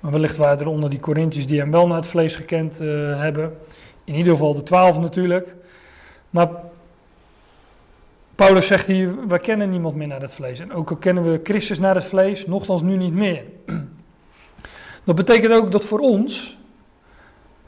Maar 0.00 0.12
wellicht 0.12 0.36
waren 0.36 0.60
er 0.60 0.68
onder 0.68 0.90
die 0.90 1.00
Corinthiërs 1.00 1.46
die 1.46 1.58
hem 1.58 1.70
wel 1.70 1.86
naar 1.86 1.96
het 1.96 2.06
vlees 2.06 2.34
gekend 2.36 2.78
hebben. 2.78 3.58
In 4.04 4.14
ieder 4.14 4.32
geval 4.32 4.54
de 4.54 4.62
twaalf 4.62 4.98
natuurlijk. 4.98 5.54
Maar 6.30 6.48
Paulus 8.38 8.66
zegt 8.66 8.86
hier, 8.86 9.28
wij 9.28 9.38
kennen 9.38 9.70
niemand 9.70 9.94
meer 9.94 10.06
naar 10.06 10.20
het 10.20 10.34
vlees. 10.34 10.60
En 10.60 10.72
ook 10.72 10.90
al 10.90 10.96
kennen 10.96 11.32
we 11.32 11.40
Christus 11.42 11.78
naar 11.78 11.94
het 11.94 12.04
vlees, 12.04 12.46
nogthans 12.46 12.82
nu 12.82 12.96
niet 12.96 13.12
meer. 13.12 13.42
Dat 15.04 15.14
betekent 15.14 15.52
ook 15.52 15.72
dat 15.72 15.84
voor 15.84 15.98
ons 15.98 16.56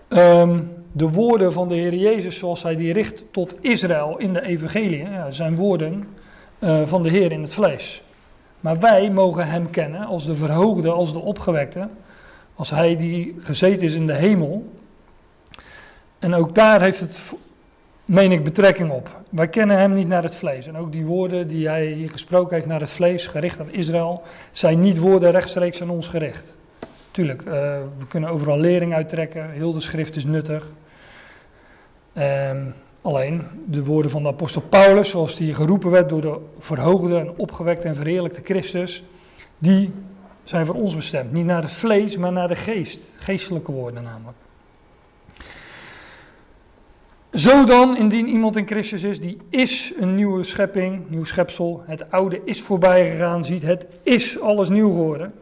um, 0.08 0.72
de 0.92 1.08
woorden 1.10 1.52
van 1.52 1.68
de 1.68 1.74
Heer 1.74 1.94
Jezus, 1.94 2.38
zoals 2.38 2.62
hij 2.62 2.76
die 2.76 2.92
richt 2.92 3.22
tot 3.30 3.54
Israël 3.60 4.18
in 4.18 4.32
de 4.32 4.42
evangelie, 4.42 4.98
ja, 4.98 5.30
zijn 5.30 5.56
woorden 5.56 6.08
uh, 6.58 6.86
van 6.86 7.02
de 7.02 7.08
Heer 7.08 7.32
in 7.32 7.42
het 7.42 7.54
vlees. 7.54 8.02
Maar 8.60 8.78
wij 8.78 9.10
mogen 9.10 9.46
hem 9.46 9.70
kennen 9.70 10.06
als 10.06 10.26
de 10.26 10.34
verhoogde, 10.34 10.90
als 10.90 11.12
de 11.12 11.18
opgewekte, 11.18 11.88
als 12.54 12.70
hij 12.70 12.96
die 12.96 13.36
gezeten 13.40 13.86
is 13.86 13.94
in 13.94 14.06
de 14.06 14.14
hemel. 14.14 14.72
En 16.18 16.34
ook 16.34 16.54
daar 16.54 16.82
heeft 16.82 17.00
het 17.00 17.32
meen 18.10 18.32
ik 18.32 18.44
betrekking 18.44 18.90
op. 18.90 19.20
Wij 19.28 19.48
kennen 19.48 19.78
hem 19.78 19.92
niet 19.92 20.08
naar 20.08 20.22
het 20.22 20.34
vlees. 20.34 20.66
En 20.66 20.76
ook 20.76 20.92
die 20.92 21.04
woorden 21.04 21.46
die 21.46 21.68
hij 21.68 21.86
hier 21.86 22.10
gesproken 22.10 22.54
heeft 22.54 22.66
naar 22.66 22.80
het 22.80 22.90
vlees, 22.90 23.26
gericht 23.26 23.60
aan 23.60 23.72
Israël, 23.72 24.22
zijn 24.52 24.80
niet 24.80 24.98
woorden 24.98 25.30
rechtstreeks 25.30 25.82
aan 25.82 25.90
ons 25.90 26.08
gericht. 26.08 26.56
tuurlijk, 27.10 27.42
uh, 27.42 27.52
we 27.98 28.06
kunnen 28.08 28.30
overal 28.30 28.58
lering 28.58 28.94
uittrekken. 28.94 29.50
Heel 29.50 29.72
de 29.72 29.80
schrift 29.80 30.16
is 30.16 30.24
nuttig. 30.24 30.66
Um, 32.14 32.74
alleen 33.02 33.46
de 33.66 33.84
woorden 33.84 34.10
van 34.10 34.22
de 34.22 34.28
apostel 34.28 34.60
Paulus, 34.60 35.10
zoals 35.10 35.36
die 35.36 35.54
geroepen 35.54 35.90
werd 35.90 36.08
door 36.08 36.20
de 36.20 36.38
verhoogde 36.58 37.18
en 37.18 37.32
opgewekte 37.36 37.88
en 37.88 37.94
verheerlijkte 37.94 38.40
Christus, 38.44 39.04
die 39.58 39.92
zijn 40.44 40.66
voor 40.66 40.74
ons 40.74 40.96
bestemd. 40.96 41.32
Niet 41.32 41.46
naar 41.46 41.62
het 41.62 41.72
vlees, 41.72 42.16
maar 42.16 42.32
naar 42.32 42.48
de 42.48 42.56
geest. 42.56 43.00
Geestelijke 43.18 43.72
woorden 43.72 44.02
namelijk. 44.02 44.36
Zo 47.34 47.64
dan, 47.64 47.96
indien 47.96 48.28
iemand 48.28 48.56
in 48.56 48.66
Christus 48.66 49.02
is, 49.02 49.20
die 49.20 49.38
is 49.48 49.92
een 49.98 50.14
nieuwe 50.14 50.44
schepping, 50.44 51.02
nieuw 51.08 51.24
schepsel. 51.24 51.82
Het 51.86 52.10
oude 52.10 52.40
is 52.44 52.62
voorbij 52.62 53.10
gegaan, 53.10 53.44
ziet, 53.44 53.62
het 53.62 53.86
is 54.02 54.40
alles 54.40 54.68
nieuw 54.68 54.90
geworden. 54.90 55.32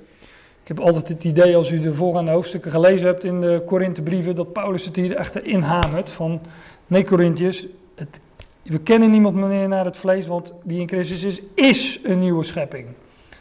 Ik 0.63 0.77
heb 0.77 0.81
altijd 0.81 1.09
het 1.09 1.25
idee, 1.25 1.57
als 1.57 1.71
u 1.71 1.81
de 1.81 1.95
voorgaande 1.95 2.31
hoofdstukken 2.31 2.71
gelezen 2.71 3.07
hebt 3.07 3.25
in 3.25 3.41
de 3.41 3.63
Korinthebrieven, 3.67 4.37
dat 4.37 4.53
Paulus 4.53 4.85
het 4.85 4.97
hier 4.97 5.17
echt 5.17 5.43
inhamert 5.43 6.11
van, 6.11 6.41
nee 6.87 7.05
Corinthiërs, 7.05 7.67
we 8.63 8.79
kennen 8.79 9.11
niemand 9.11 9.35
meer 9.35 9.69
naar 9.69 9.85
het 9.85 9.97
vlees, 9.97 10.27
want 10.27 10.53
wie 10.65 10.81
in 10.81 10.89
Christus 10.89 11.25
is, 11.25 11.41
is 11.55 12.01
een 12.03 12.19
nieuwe 12.19 12.45
schepping. 12.45 12.87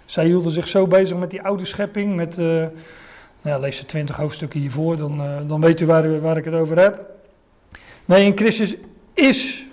Zij 0.05 0.25
hielden 0.25 0.51
zich 0.51 0.67
zo 0.67 0.87
bezig 0.87 1.17
met 1.17 1.29
die 1.29 1.41
oude 1.41 1.65
schepping, 1.65 2.15
met, 2.15 2.37
uh, 2.37 2.45
nou 2.45 2.69
ja, 3.41 3.57
lees 3.57 3.79
de 3.79 3.85
twintig 3.85 4.15
hoofdstukken 4.15 4.59
hiervoor, 4.59 4.97
dan, 4.97 5.21
uh, 5.21 5.37
dan 5.47 5.61
weet 5.61 5.81
u 5.81 5.85
waar, 5.85 6.21
waar 6.21 6.37
ik 6.37 6.45
het 6.45 6.53
over 6.53 6.79
heb. 6.79 7.16
Nee, 8.07 8.25
in 8.25 8.37
Christus 8.37 8.75
is, 9.13 9.67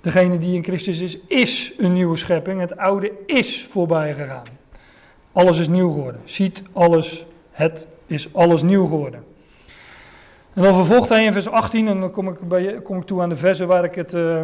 degene 0.00 0.38
die 0.38 0.54
in 0.54 0.64
Christus 0.64 1.00
is, 1.00 1.18
is 1.26 1.72
een 1.78 1.92
nieuwe 1.92 2.16
schepping. 2.16 2.60
Het 2.60 2.76
oude 2.76 3.12
is 3.26 3.66
voorbij 3.70 4.14
gegaan. 4.14 4.46
Alles 5.32 5.58
is 5.58 5.68
nieuw 5.68 5.90
geworden. 5.90 6.20
Ziet 6.24 6.62
alles, 6.72 7.26
het 7.50 7.88
is 8.06 8.34
alles 8.34 8.62
nieuw 8.62 8.86
geworden. 8.86 9.24
En 10.52 10.62
dan 10.62 10.74
vervolgt 10.74 11.08
hij 11.08 11.24
in 11.24 11.32
vers 11.32 11.48
18, 11.48 11.88
en 11.88 12.00
dan 12.00 12.10
kom 12.10 12.28
ik, 12.28 12.48
bij, 12.48 12.82
kom 12.82 12.96
ik 12.96 13.04
toe 13.04 13.22
aan 13.22 13.28
de 13.28 13.36
versen 13.36 13.66
waar 13.66 13.84
ik 13.84 13.94
het, 13.94 14.14
uh, 14.14 14.42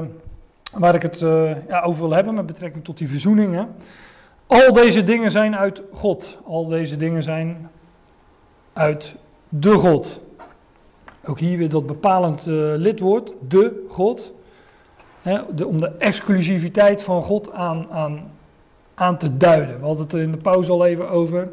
waar 0.72 0.94
ik 0.94 1.02
het 1.02 1.20
uh, 1.20 1.50
ja, 1.68 1.80
over 1.80 2.00
wil 2.00 2.14
hebben 2.14 2.34
met 2.34 2.46
betrekking 2.46 2.84
tot 2.84 2.98
die 2.98 3.08
verzoening. 3.08 3.54
Hè. 3.54 3.64
Al 4.46 4.72
deze 4.72 5.04
dingen 5.04 5.30
zijn 5.30 5.56
uit 5.56 5.82
God. 5.92 6.38
Al 6.44 6.66
deze 6.66 6.96
dingen 6.96 7.22
zijn 7.22 7.70
uit 8.72 9.14
de 9.48 9.72
God. 9.72 10.20
Ook 11.24 11.38
hier 11.38 11.58
weer 11.58 11.68
dat 11.68 11.86
bepalend 11.86 12.46
uh, 12.46 12.72
lidwoord, 12.76 13.32
de 13.48 13.86
God. 13.88 14.32
Hè, 15.22 15.54
de, 15.54 15.66
om 15.66 15.80
de 15.80 15.88
exclusiviteit 15.88 17.02
van 17.02 17.22
God 17.22 17.52
aan, 17.52 17.86
aan, 17.90 18.30
aan 18.94 19.18
te 19.18 19.36
duiden. 19.36 19.80
We 19.80 19.86
hadden 19.86 20.04
het 20.04 20.14
in 20.14 20.30
de 20.30 20.36
pauze 20.36 20.72
al 20.72 20.86
even 20.86 21.10
over. 21.10 21.52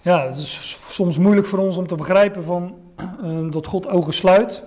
Ja, 0.00 0.26
het 0.26 0.36
is 0.36 0.78
soms 0.88 1.18
moeilijk 1.18 1.46
voor 1.46 1.58
ons 1.58 1.76
om 1.76 1.86
te 1.86 1.94
begrijpen 1.94 2.44
van, 2.44 2.78
uh, 3.22 3.50
dat 3.52 3.66
God 3.66 3.86
ogen 3.86 4.12
sluit. 4.12 4.62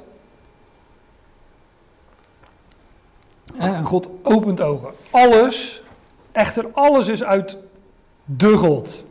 En 3.58 3.84
God 3.84 4.10
opent 4.24 4.62
ogen. 4.62 4.90
Alles, 5.12 5.84
echter 6.32 6.68
alles 6.74 7.08
is 7.08 7.24
uit 7.24 7.58
de 8.26 8.58
God. 8.58 9.04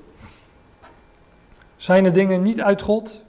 Zijn 1.77 2.05
er 2.05 2.13
dingen 2.13 2.43
niet 2.43 2.61
uit 2.61 2.83
God? 2.83 3.22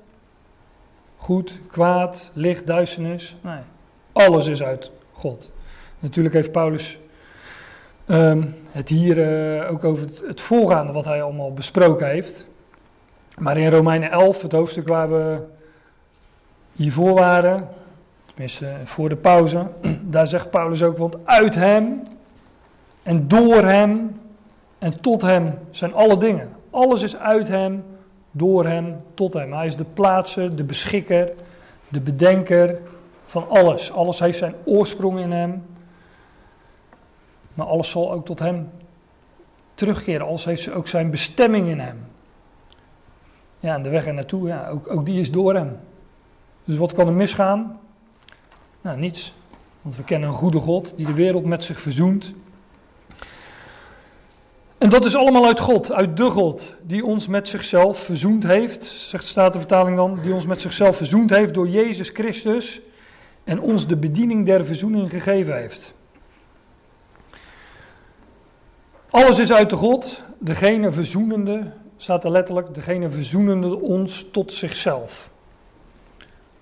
Goed, 1.23 1.59
kwaad, 1.71 2.31
licht, 2.33 2.67
duisternis? 2.67 3.35
Nee, 3.41 3.59
alles 4.11 4.47
is 4.47 4.63
uit 4.63 4.91
God. 5.11 5.51
Natuurlijk 5.99 6.35
heeft 6.35 6.51
Paulus 6.51 6.99
um, 8.07 8.55
het 8.71 8.89
hier 8.89 9.17
uh, 9.17 9.71
ook 9.71 9.83
over 9.83 10.05
het, 10.05 10.21
het, 10.27 10.41
voorgaande 10.41 10.91
wat 10.91 11.05
hij 11.05 11.23
allemaal 11.23 11.53
besproken 11.53 12.07
heeft. 12.07 12.45
Maar 13.37 13.57
in 13.57 13.71
Romeinen 13.71 14.11
11, 14.11 14.41
het 14.41 14.51
hoofdstuk 14.51 14.87
waar 14.87 15.11
we 15.11 15.39
hiervoor 16.73 17.13
waren, 17.13 17.69
tenminste 18.25 18.73
voor 18.83 19.09
de 19.09 19.15
pauze, 19.15 19.67
daar 20.01 20.27
zegt 20.27 20.49
Paulus 20.49 20.83
ook, 20.83 20.97
want 20.97 21.17
uit 21.23 21.55
hem 21.55 22.03
en 23.03 23.27
door 23.27 23.63
hem 23.63 24.19
en 24.79 25.01
tot 25.01 25.21
hem 25.21 25.59
zijn 25.71 25.93
alle 25.93 26.17
dingen. 26.17 26.49
Alles 26.69 27.01
is 27.01 27.17
uit 27.17 27.47
hem, 27.47 27.83
door 28.35 28.65
hem, 28.65 29.01
tot 29.13 29.33
hem. 29.33 29.53
Hij 29.53 29.67
is 29.67 29.75
de 29.75 29.83
plaatser, 29.83 30.55
de 30.55 30.63
beschikker, 30.63 31.31
de 31.87 31.99
bedenker 31.99 32.79
van 33.25 33.49
alles. 33.49 33.91
Alles 33.91 34.19
heeft 34.19 34.37
zijn 34.37 34.55
oorsprong 34.65 35.19
in 35.19 35.31
hem. 35.31 35.63
Maar 37.53 37.65
alles 37.65 37.89
zal 37.89 38.11
ook 38.11 38.25
tot 38.25 38.39
hem 38.39 38.69
terugkeren. 39.73 40.27
Alles 40.27 40.45
heeft 40.45 40.71
ook 40.71 40.87
zijn 40.87 41.09
bestemming 41.09 41.67
in 41.67 41.79
hem. 41.79 42.05
Ja, 43.59 43.75
en 43.75 43.83
de 43.83 43.89
weg 43.89 44.07
er 44.07 44.13
naartoe, 44.13 44.47
ja, 44.47 44.67
ook, 44.67 44.89
ook 44.89 45.05
die 45.05 45.19
is 45.19 45.31
door 45.31 45.53
hem. 45.53 45.79
Dus 46.63 46.77
wat 46.77 46.93
kan 46.93 47.07
er 47.07 47.13
misgaan? 47.13 47.79
Nou, 48.81 48.97
niets. 48.97 49.33
Want 49.81 49.95
we 49.95 50.03
kennen 50.03 50.29
een 50.29 50.35
goede 50.35 50.59
God 50.59 50.93
die 50.97 51.05
de 51.05 51.13
wereld 51.13 51.45
met 51.45 51.63
zich 51.63 51.81
verzoent. 51.81 52.33
En 54.83 54.89
dat 54.89 55.05
is 55.05 55.15
allemaal 55.15 55.45
uit 55.45 55.59
God, 55.59 55.91
uit 55.91 56.17
de 56.17 56.29
God, 56.29 56.75
die 56.81 57.05
ons 57.05 57.27
met 57.27 57.47
zichzelf 57.47 57.99
verzoend 57.99 58.43
heeft, 58.43 58.83
zegt 58.83 59.25
staat 59.25 59.53
de 59.53 59.59
vertaling 59.59 59.97
dan, 59.97 60.19
die 60.21 60.33
ons 60.33 60.45
met 60.45 60.61
zichzelf 60.61 60.97
verzoend 60.97 61.29
heeft 61.29 61.53
door 61.53 61.67
Jezus 61.67 62.09
Christus 62.09 62.81
en 63.43 63.61
ons 63.61 63.87
de 63.87 63.95
bediening 63.95 64.45
der 64.45 64.65
verzoening 64.65 65.09
gegeven 65.09 65.57
heeft. 65.57 65.93
Alles 69.09 69.39
is 69.39 69.53
uit 69.53 69.69
de 69.69 69.75
God, 69.75 70.23
degene 70.37 70.91
verzoenende, 70.91 71.71
staat 71.97 72.23
er 72.23 72.31
letterlijk, 72.31 72.73
degene 72.73 73.09
verzoenende 73.09 73.79
ons 73.79 74.25
tot 74.31 74.53
zichzelf. 74.53 75.31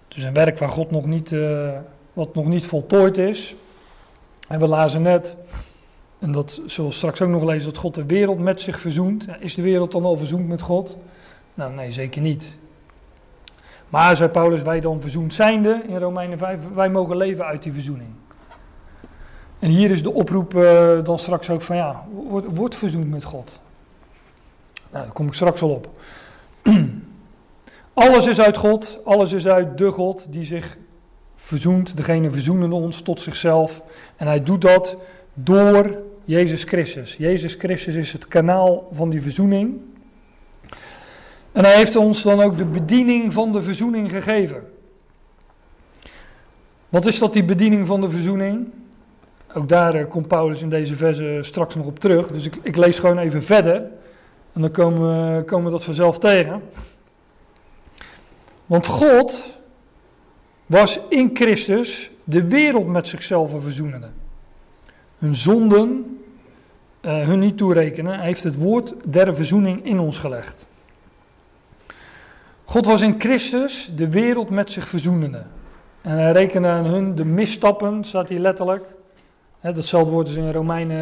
Dus 0.07 0.23
een 0.23 0.33
werk 0.33 0.59
waar 0.59 0.69
God 0.69 0.91
nog 0.91 1.05
niet, 1.05 1.31
uh, 1.31 1.71
wat 2.13 2.35
nog 2.35 2.45
niet 2.45 2.65
voltooid 2.65 3.17
is. 3.17 3.55
En 4.47 4.59
we 4.59 4.67
lazen 4.67 5.01
net, 5.01 5.35
en 6.21 6.31
dat 6.31 6.61
zullen 6.65 6.89
we 6.89 6.95
straks 6.95 7.21
ook 7.21 7.29
nog 7.29 7.43
lezen, 7.43 7.69
dat 7.69 7.77
God 7.77 7.95
de 7.95 8.05
wereld 8.05 8.39
met 8.39 8.61
zich 8.61 8.79
verzoent. 8.79 9.25
Is 9.39 9.55
de 9.55 9.61
wereld 9.61 9.91
dan 9.91 10.03
al 10.03 10.17
verzoend 10.17 10.47
met 10.47 10.61
God? 10.61 10.97
Nou, 11.53 11.73
nee, 11.73 11.91
zeker 11.91 12.21
niet. 12.21 12.43
Maar, 13.89 14.15
zei 14.15 14.29
Paulus, 14.29 14.61
wij 14.61 14.79
dan 14.79 15.01
verzoend 15.01 15.33
zijnde 15.33 15.81
in 15.87 15.97
Romeinen 15.97 16.37
5, 16.37 16.59
wij 16.73 16.89
mogen 16.89 17.17
leven 17.17 17.45
uit 17.45 17.63
die 17.63 17.73
verzoening. 17.73 18.09
En 19.59 19.69
hier 19.69 19.91
is 19.91 20.03
de 20.03 20.13
oproep 20.13 20.53
uh, 20.53 21.03
dan 21.03 21.19
straks 21.19 21.49
ook 21.49 21.61
van, 21.61 21.75
ja, 21.75 22.05
word, 22.11 22.45
word 22.49 22.75
verzoend 22.75 23.09
met 23.09 23.23
God. 23.23 23.59
Nou, 24.91 25.05
daar 25.05 25.13
kom 25.13 25.27
ik 25.27 25.33
straks 25.33 25.61
al 25.61 25.69
op. 25.69 25.89
alles 27.93 28.27
is 28.27 28.41
uit 28.41 28.57
God, 28.57 28.99
alles 29.03 29.33
is 29.33 29.47
uit 29.47 29.77
de 29.77 29.91
God 29.91 30.25
die 30.29 30.45
zich 30.45 30.77
verzoent, 31.35 31.97
degene 31.97 32.29
verzoenen 32.29 32.71
ons 32.71 33.01
tot 33.01 33.21
zichzelf. 33.21 33.83
En 34.15 34.27
hij 34.27 34.43
doet 34.43 34.61
dat 34.61 34.97
door 35.33 36.09
Jezus 36.31 36.63
Christus. 36.63 37.15
Jezus 37.17 37.53
Christus 37.53 37.95
is 37.95 38.13
het 38.13 38.27
kanaal 38.27 38.87
van 38.91 39.09
die 39.09 39.21
verzoening. 39.21 39.79
En 41.51 41.63
hij 41.63 41.75
heeft 41.75 41.95
ons 41.95 42.21
dan 42.23 42.41
ook 42.41 42.57
de 42.57 42.65
bediening 42.65 43.33
van 43.33 43.51
de 43.51 43.61
verzoening 43.61 44.11
gegeven. 44.11 44.63
Wat 46.89 47.05
is 47.05 47.19
dat, 47.19 47.33
die 47.33 47.43
bediening 47.43 47.87
van 47.87 48.01
de 48.01 48.09
verzoening? 48.09 48.67
Ook 49.53 49.69
daar 49.69 49.93
eh, 49.93 50.09
komt 50.09 50.27
Paulus 50.27 50.61
in 50.61 50.69
deze 50.69 50.95
verse 50.95 51.39
straks 51.41 51.75
nog 51.75 51.85
op 51.85 51.99
terug. 51.99 52.27
Dus 52.27 52.45
ik, 52.45 52.55
ik 52.61 52.75
lees 52.75 52.99
gewoon 52.99 53.17
even 53.17 53.43
verder. 53.43 53.75
En 54.53 54.61
dan 54.61 54.71
komen 54.71 55.01
we, 55.01 55.43
komen 55.43 55.65
we 55.65 55.71
dat 55.71 55.83
vanzelf 55.83 56.19
tegen. 56.19 56.61
Want 58.65 58.85
God 58.85 59.57
was 60.65 60.99
in 61.09 61.29
Christus 61.33 62.11
de 62.23 62.47
wereld 62.47 62.87
met 62.87 63.07
zichzelf 63.07 63.61
verzoenende. 63.61 64.09
Hun 65.17 65.35
zonden 65.35 66.19
uh, 67.01 67.21
hun 67.21 67.39
niet 67.39 67.57
toerekenen. 67.57 68.15
Hij 68.15 68.25
heeft 68.25 68.43
het 68.43 68.55
woord 68.55 68.93
der 69.05 69.35
verzoening 69.35 69.85
in 69.85 69.99
ons 69.99 70.19
gelegd. 70.19 70.65
God 72.63 72.85
was 72.85 73.01
in 73.01 73.15
Christus 73.19 73.91
de 73.95 74.09
wereld 74.09 74.49
met 74.49 74.71
zich 74.71 74.87
verzoenende. 74.87 75.43
En 76.01 76.17
hij 76.17 76.31
rekende 76.31 76.67
aan 76.67 76.85
hun 76.85 77.15
de 77.15 77.25
misstappen, 77.25 78.03
staat 78.03 78.29
hier 78.29 78.39
letterlijk. 78.39 78.85
datzelfde 79.61 80.11
woord 80.11 80.27
is 80.27 80.35
in 80.35 80.51
Romeinen, 80.51 80.97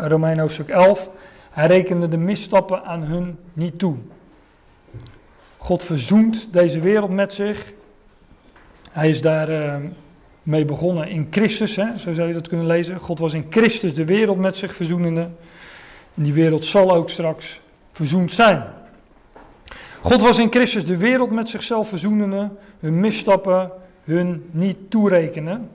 uh, 0.00 0.06
Romeinen 0.06 0.40
hoofdstuk 0.40 0.68
11. 0.68 1.10
Hij 1.50 1.66
rekende 1.66 2.08
de 2.08 2.16
misstappen 2.16 2.84
aan 2.84 3.02
hun 3.02 3.38
niet 3.52 3.78
toe. 3.78 3.96
God 5.56 5.84
verzoent 5.84 6.48
deze 6.52 6.80
wereld 6.80 7.10
met 7.10 7.34
zich. 7.34 7.72
Hij 8.90 9.10
is 9.10 9.20
daar 9.20 9.50
uh, 9.50 9.76
mee 10.44 10.64
begonnen 10.64 11.08
in 11.08 11.26
Christus, 11.30 11.76
hè, 11.76 11.98
zo 11.98 12.14
zou 12.14 12.28
je 12.28 12.34
dat 12.34 12.48
kunnen 12.48 12.66
lezen. 12.66 12.98
God 12.98 13.18
was 13.18 13.34
in 13.34 13.46
Christus 13.50 13.94
de 13.94 14.04
wereld 14.04 14.38
met 14.38 14.56
zich 14.56 14.74
verzoenende. 14.74 15.28
En 16.14 16.22
die 16.22 16.32
wereld 16.32 16.64
zal 16.64 16.94
ook 16.94 17.10
straks 17.10 17.60
verzoend 17.92 18.32
zijn. 18.32 18.64
God 20.00 20.20
was 20.20 20.38
in 20.38 20.50
Christus 20.50 20.84
de 20.84 20.96
wereld 20.96 21.30
met 21.30 21.48
zichzelf 21.48 21.88
verzoenende, 21.88 22.50
hun 22.80 23.00
misstappen 23.00 23.70
hun 24.04 24.48
niet 24.50 24.76
toerekenen. 24.88 25.70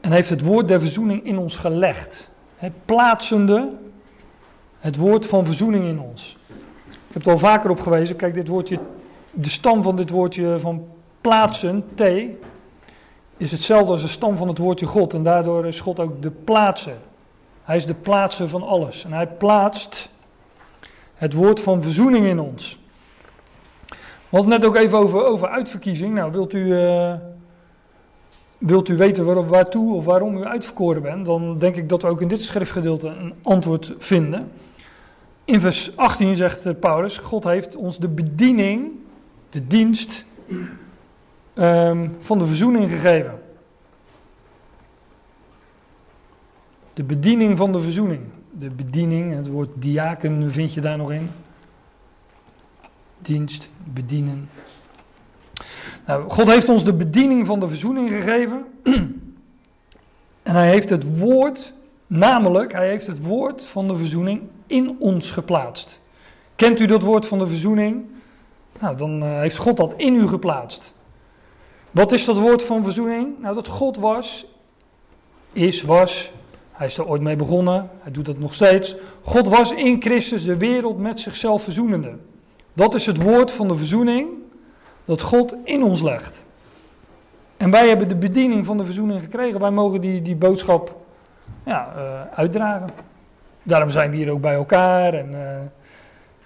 En 0.00 0.12
heeft 0.12 0.30
het 0.30 0.42
woord 0.42 0.68
der 0.68 0.80
verzoening 0.80 1.24
in 1.24 1.38
ons 1.38 1.56
gelegd. 1.56 2.30
Het 2.56 2.72
plaatsende 2.84 3.68
het 4.80 4.96
woord 4.96 5.26
van 5.26 5.44
verzoening 5.44 5.84
in 5.84 6.00
ons. 6.00 6.36
Ik 6.86 7.16
heb 7.16 7.24
het 7.24 7.32
al 7.32 7.38
vaker 7.38 7.70
op 7.70 7.80
gewezen. 7.80 8.16
Kijk, 8.16 8.34
dit 8.34 8.48
woordje, 8.48 8.78
de 9.30 9.50
stam 9.50 9.82
van 9.82 9.96
dit 9.96 10.10
woordje 10.10 10.58
van 10.58 10.86
plaatsen, 11.20 11.84
T, 11.94 12.02
is 13.40 13.50
hetzelfde 13.50 13.92
als 13.92 14.02
de 14.02 14.08
stam 14.08 14.36
van 14.36 14.48
het 14.48 14.58
woordje 14.58 14.86
God. 14.86 15.14
En 15.14 15.22
daardoor 15.22 15.66
is 15.66 15.80
God 15.80 16.00
ook 16.00 16.22
de 16.22 16.30
plaatser. 16.30 16.96
Hij 17.62 17.76
is 17.76 17.86
de 17.86 17.94
plaatser 17.94 18.48
van 18.48 18.62
alles. 18.62 19.04
En 19.04 19.12
hij 19.12 19.26
plaatst 19.26 20.08
het 21.14 21.32
woord 21.32 21.60
van 21.60 21.82
verzoening 21.82 22.26
in 22.26 22.40
ons. 22.40 22.78
We 23.88 24.36
hadden 24.36 24.48
net 24.48 24.64
ook 24.64 24.76
even 24.76 24.98
over, 24.98 25.24
over 25.24 25.48
uitverkiezing. 25.48 26.14
Nou, 26.14 26.32
wilt 26.32 26.52
u, 26.52 26.64
uh, 26.64 27.12
wilt 28.58 28.88
u 28.88 28.96
weten 28.96 29.24
waar, 29.24 29.46
waartoe 29.46 29.94
of 29.94 30.04
waarom 30.04 30.36
u 30.36 30.44
uitverkoren 30.44 31.02
bent, 31.02 31.24
dan 31.24 31.58
denk 31.58 31.76
ik 31.76 31.88
dat 31.88 32.02
we 32.02 32.08
ook 32.08 32.20
in 32.20 32.28
dit 32.28 32.42
schriftgedeelte 32.42 33.06
een 33.06 33.34
antwoord 33.42 33.94
vinden. 33.98 34.50
In 35.44 35.60
vers 35.60 35.96
18 35.96 36.36
zegt 36.36 36.66
eh, 36.66 36.74
Paulus: 36.80 37.16
God 37.16 37.44
heeft 37.44 37.76
ons 37.76 37.98
de 37.98 38.08
bediening, 38.08 38.90
de 39.50 39.66
dienst 39.66 40.24
um, 41.54 42.16
van 42.20 42.38
de 42.38 42.46
verzoening 42.46 42.90
gegeven. 42.90 43.42
De 46.94 47.02
bediening 47.02 47.56
van 47.56 47.72
de 47.72 47.80
verzoening. 47.80 48.20
De 48.50 48.70
bediening, 48.70 49.34
het 49.34 49.48
woord 49.48 49.68
diaken 49.74 50.52
vind 50.52 50.74
je 50.74 50.80
daar 50.80 50.96
nog 50.96 51.12
in. 51.12 51.30
Dienst, 53.18 53.68
bedienen. 53.84 54.48
Nou, 56.06 56.30
God 56.30 56.46
heeft 56.46 56.68
ons 56.68 56.84
de 56.84 56.94
bediening 56.94 57.46
van 57.46 57.60
de 57.60 57.68
verzoening 57.68 58.10
gegeven. 58.10 58.64
En 60.42 60.56
hij 60.56 60.68
heeft 60.68 60.88
het 60.90 61.18
woord, 61.18 61.72
namelijk, 62.06 62.72
hij 62.72 62.88
heeft 62.88 63.06
het 63.06 63.22
woord 63.22 63.64
van 63.64 63.88
de 63.88 63.96
verzoening 63.96 64.42
in 64.66 64.96
ons 64.98 65.30
geplaatst. 65.30 66.00
Kent 66.56 66.80
u 66.80 66.86
dat 66.86 67.02
woord 67.02 67.26
van 67.26 67.38
de 67.38 67.46
verzoening? 67.46 68.04
Nou, 68.80 68.96
dan 68.96 69.22
uh, 69.22 69.38
heeft 69.38 69.56
God 69.56 69.76
dat 69.76 69.94
in 69.96 70.14
u 70.14 70.26
geplaatst. 70.26 70.92
Wat 71.90 72.12
is 72.12 72.24
dat 72.24 72.38
woord 72.38 72.64
van 72.64 72.82
verzoening? 72.82 73.38
Nou, 73.38 73.54
dat 73.54 73.66
God 73.66 73.96
was, 73.96 74.46
is, 75.52 75.82
was, 75.82 76.32
hij 76.72 76.86
is 76.86 76.98
er 76.98 77.06
ooit 77.06 77.22
mee 77.22 77.36
begonnen, 77.36 77.90
hij 78.00 78.12
doet 78.12 78.26
dat 78.26 78.38
nog 78.38 78.54
steeds. 78.54 78.94
God 79.22 79.48
was 79.48 79.72
in 79.72 80.02
Christus 80.02 80.44
de 80.44 80.56
wereld 80.56 80.98
met 80.98 81.20
zichzelf 81.20 81.62
verzoenende. 81.62 82.16
Dat 82.72 82.94
is 82.94 83.06
het 83.06 83.22
woord 83.22 83.50
van 83.50 83.68
de 83.68 83.76
verzoening 83.76 84.28
dat 85.04 85.22
God 85.22 85.54
in 85.64 85.82
ons 85.82 86.02
legt. 86.02 86.44
En 87.56 87.70
wij 87.70 87.88
hebben 87.88 88.08
de 88.08 88.16
bediening 88.16 88.66
van 88.66 88.76
de 88.76 88.84
verzoening 88.84 89.20
gekregen. 89.20 89.60
Wij 89.60 89.70
mogen 89.70 90.00
die, 90.00 90.22
die 90.22 90.36
boodschap 90.36 90.96
ja, 91.64 91.92
uh, 91.96 92.38
uitdragen. 92.38 92.88
Daarom 93.62 93.90
zijn 93.90 94.10
we 94.10 94.16
hier 94.16 94.30
ook 94.30 94.40
bij 94.40 94.54
elkaar 94.54 95.14
en 95.14 95.32
uh, 95.32 95.38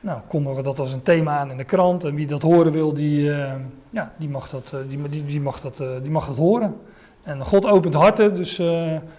nou, 0.04 0.20
kondigen 0.28 0.62
dat 0.62 0.78
als 0.78 0.92
een 0.92 1.02
thema 1.02 1.38
aan 1.38 1.50
in 1.50 1.56
de 1.56 1.64
krant. 1.64 2.04
En 2.04 2.14
wie 2.14 2.26
dat 2.26 2.42
horen 2.42 2.72
wil, 2.72 2.92
die, 2.92 3.20
uh, 3.20 3.52
ja, 3.90 4.12
die, 4.16 4.28
mag, 4.28 4.50
dat, 4.50 4.72
die, 4.88 5.24
die, 5.26 5.40
mag 5.40 5.60
dat, 5.60 5.76
die 6.02 6.10
mag 6.10 6.26
dat 6.26 6.36
horen. 6.36 6.76
En 7.22 7.44
God 7.44 7.66
opent 7.66 7.94
harten, 7.94 8.36
dus 8.36 8.60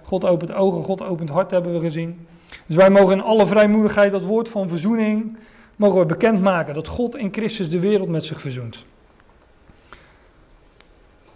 God 0.03 0.25
opent 0.25 0.53
ogen, 0.53 0.83
God 0.83 1.03
opent 1.03 1.29
hart 1.29 1.51
hebben 1.51 1.73
we 1.73 1.79
gezien. 1.79 2.27
Dus 2.65 2.75
wij 2.75 2.89
mogen 2.89 3.13
in 3.13 3.23
alle 3.23 3.45
vrijmoedigheid 3.45 4.11
dat 4.11 4.23
woord 4.23 4.49
van 4.49 4.69
verzoening, 4.69 5.37
mogen 5.75 5.99
we 5.99 6.05
bekendmaken. 6.05 6.73
Dat 6.73 6.87
God 6.87 7.15
in 7.15 7.33
Christus 7.33 7.69
de 7.69 7.79
wereld 7.79 8.09
met 8.09 8.25
zich 8.25 8.41
verzoent. 8.41 8.85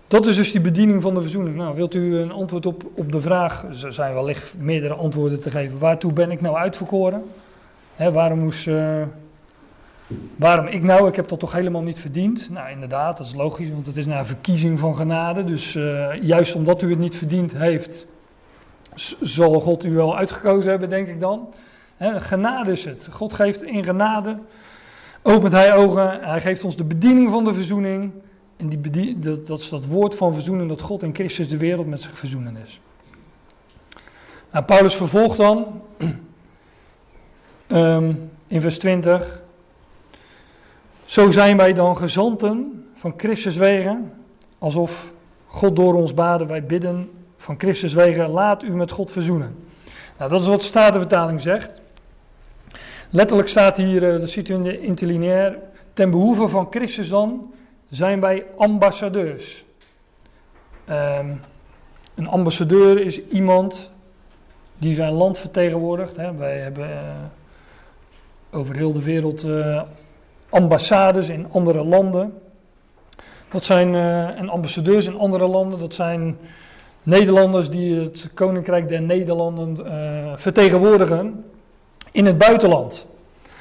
Dat 0.08 0.26
is 0.26 0.36
dus 0.36 0.52
die 0.52 0.62
bediening 0.62 1.02
van 1.02 1.14
de 1.14 1.22
verzoening. 1.22 1.56
Nou, 1.56 1.76
wilt 1.76 1.94
u 1.94 2.18
een 2.18 2.32
antwoord 2.32 2.66
op, 2.66 2.84
op 2.94 3.12
de 3.12 3.22
vraag, 3.22 3.64
er 3.84 3.94
zijn 3.94 4.14
wellicht 4.14 4.54
meerdere 4.58 4.94
antwoorden 4.94 5.42
te 5.42 5.52
geven, 5.52 5.78
waartoe 5.78 6.14
ben 6.14 6.32
ik 6.32 6.42
nou 6.42 6.56
uitverkoren? 6.56 7.24
He, 7.96 8.12
waarom 8.12 8.40
moest, 8.40 8.68
waarom 10.36 10.68
ik 10.68 10.84
nou, 10.84 11.08
ik 11.08 11.16
heb 11.16 11.28
dat 11.28 11.40
toch 11.40 11.52
helemaal 11.52 11.82
niet 11.82 12.00
verdiend? 12.00 12.50
Nou 12.50 12.70
inderdaad, 12.70 13.18
dat 13.18 13.26
is 13.26 13.34
logisch, 13.34 13.70
want 13.70 13.86
het 13.86 13.98
is 13.98 14.06
naar 14.06 14.26
verkiezing 14.26 14.80
van 14.80 14.96
genade. 14.96 15.44
Dus 15.44 15.76
uh, 15.76 16.14
juist 16.22 16.56
omdat 16.56 16.82
u 16.82 16.90
het 16.90 17.00
niet 17.00 17.16
verdiend 17.16 17.52
heeft, 17.54 18.06
zal 19.22 19.60
God 19.60 19.84
u 19.84 19.94
wel 19.94 20.18
uitgekozen 20.18 20.70
hebben, 20.70 20.90
denk 20.90 21.08
ik 21.08 21.20
dan. 21.20 21.54
Genade 22.00 22.72
is 22.72 22.86
het. 22.86 23.08
God 23.12 23.34
geeft 23.34 23.64
in 23.64 23.84
genade, 23.84 24.40
opent 25.22 25.54
hij 25.54 25.74
ogen, 25.74 26.20
hij 26.22 26.42
geeft 26.42 26.64
ons 26.64 26.76
de 26.76 26.84
bediening 26.84 27.32
van 27.32 27.44
de 27.44 27.54
verzoening. 27.54 28.12
En 28.58 28.70
die 28.70 29.20
dat, 29.20 29.48
dat 29.48 29.60
is 29.60 29.70
dat 29.70 29.86
woord 29.86 30.16
van 30.16 30.34
verzoening 30.34 30.70
dat 30.70 30.82
God 30.82 31.04
in 31.04 31.16
Christus 31.16 31.50
de 31.50 31.58
wereld 31.58 31.88
met 31.88 32.02
zich 32.02 32.18
verzoenen 32.18 32.58
is. 32.66 32.82
Nou, 34.52 34.66
Paulus 34.66 34.96
vervolgt 34.96 35.38
dan 35.38 35.82
um, 37.68 38.30
in 38.48 38.62
vers 38.62 38.78
20. 38.80 39.42
Zo 41.10 41.32
zijn 41.32 41.58
wij 41.58 41.74
dan 41.74 41.98
gezanten 41.98 42.86
van 42.94 43.14
Christus 43.18 43.56
wegen, 43.56 44.14
alsof 44.58 45.12
God 45.46 45.76
door 45.76 45.94
ons 45.94 46.14
baden, 46.14 46.48
wij 46.48 46.66
bidden 46.66 47.12
van 47.38 47.56
Christus 47.58 47.94
wegen, 47.94 48.30
laat 48.30 48.64
u 48.64 48.70
met 48.70 48.92
God 48.92 49.12
verzoenen. 49.12 49.56
Nou, 50.18 50.32
dat 50.32 50.42
is 50.42 50.48
wat 50.48 50.60
de 50.60 50.66
Statenvertaling 50.66 51.42
zegt. 51.42 51.70
Letterlijk 53.10 53.48
staat 53.50 53.78
hier, 53.78 54.14
uh, 54.14 54.20
dat 54.20 54.30
ziet 54.30 54.50
u 54.50 54.54
in 54.54 54.64
de 54.64 54.82
interlineair, 54.82 55.58
ten 55.94 56.10
behoeve 56.10 56.48
van 56.48 56.68
Christus 56.70 57.10
dan, 57.10 57.54
zijn 57.90 58.20
wij 58.20 58.46
ambassadeurs. 58.58 59.66
Um, 60.90 61.42
een 62.16 62.28
ambassadeur 62.28 63.00
is 63.00 63.28
iemand 63.28 63.92
die 64.78 64.94
zijn 64.94 65.14
land 65.14 65.38
vertegenwoordigt. 65.38 66.16
Hè. 66.16 66.36
Wij 66.36 66.58
hebben 66.58 66.90
uh, 66.90 66.98
over 68.52 68.76
heel 68.76 68.94
de 68.94 69.04
wereld 69.04 69.44
uh, 69.44 69.82
ambassades 70.50 71.30
in 71.30 71.48
andere 71.52 71.84
landen. 71.84 72.34
Dat 73.52 73.66
zijn 73.66 73.94
uh, 73.94 74.40
en 74.40 74.50
ambassadeurs 74.50 75.06
in 75.06 75.18
andere 75.18 75.48
landen. 75.48 75.80
Dat 75.80 75.94
zijn 75.94 76.38
Nederlanders 77.04 77.70
die 77.70 77.96
het 77.96 78.30
Koninkrijk 78.34 78.88
der 78.88 79.02
Nederlanden 79.02 79.78
vertegenwoordigen 80.40 81.46
in 82.12 82.26
het 82.26 82.38
buitenland. 82.38 83.08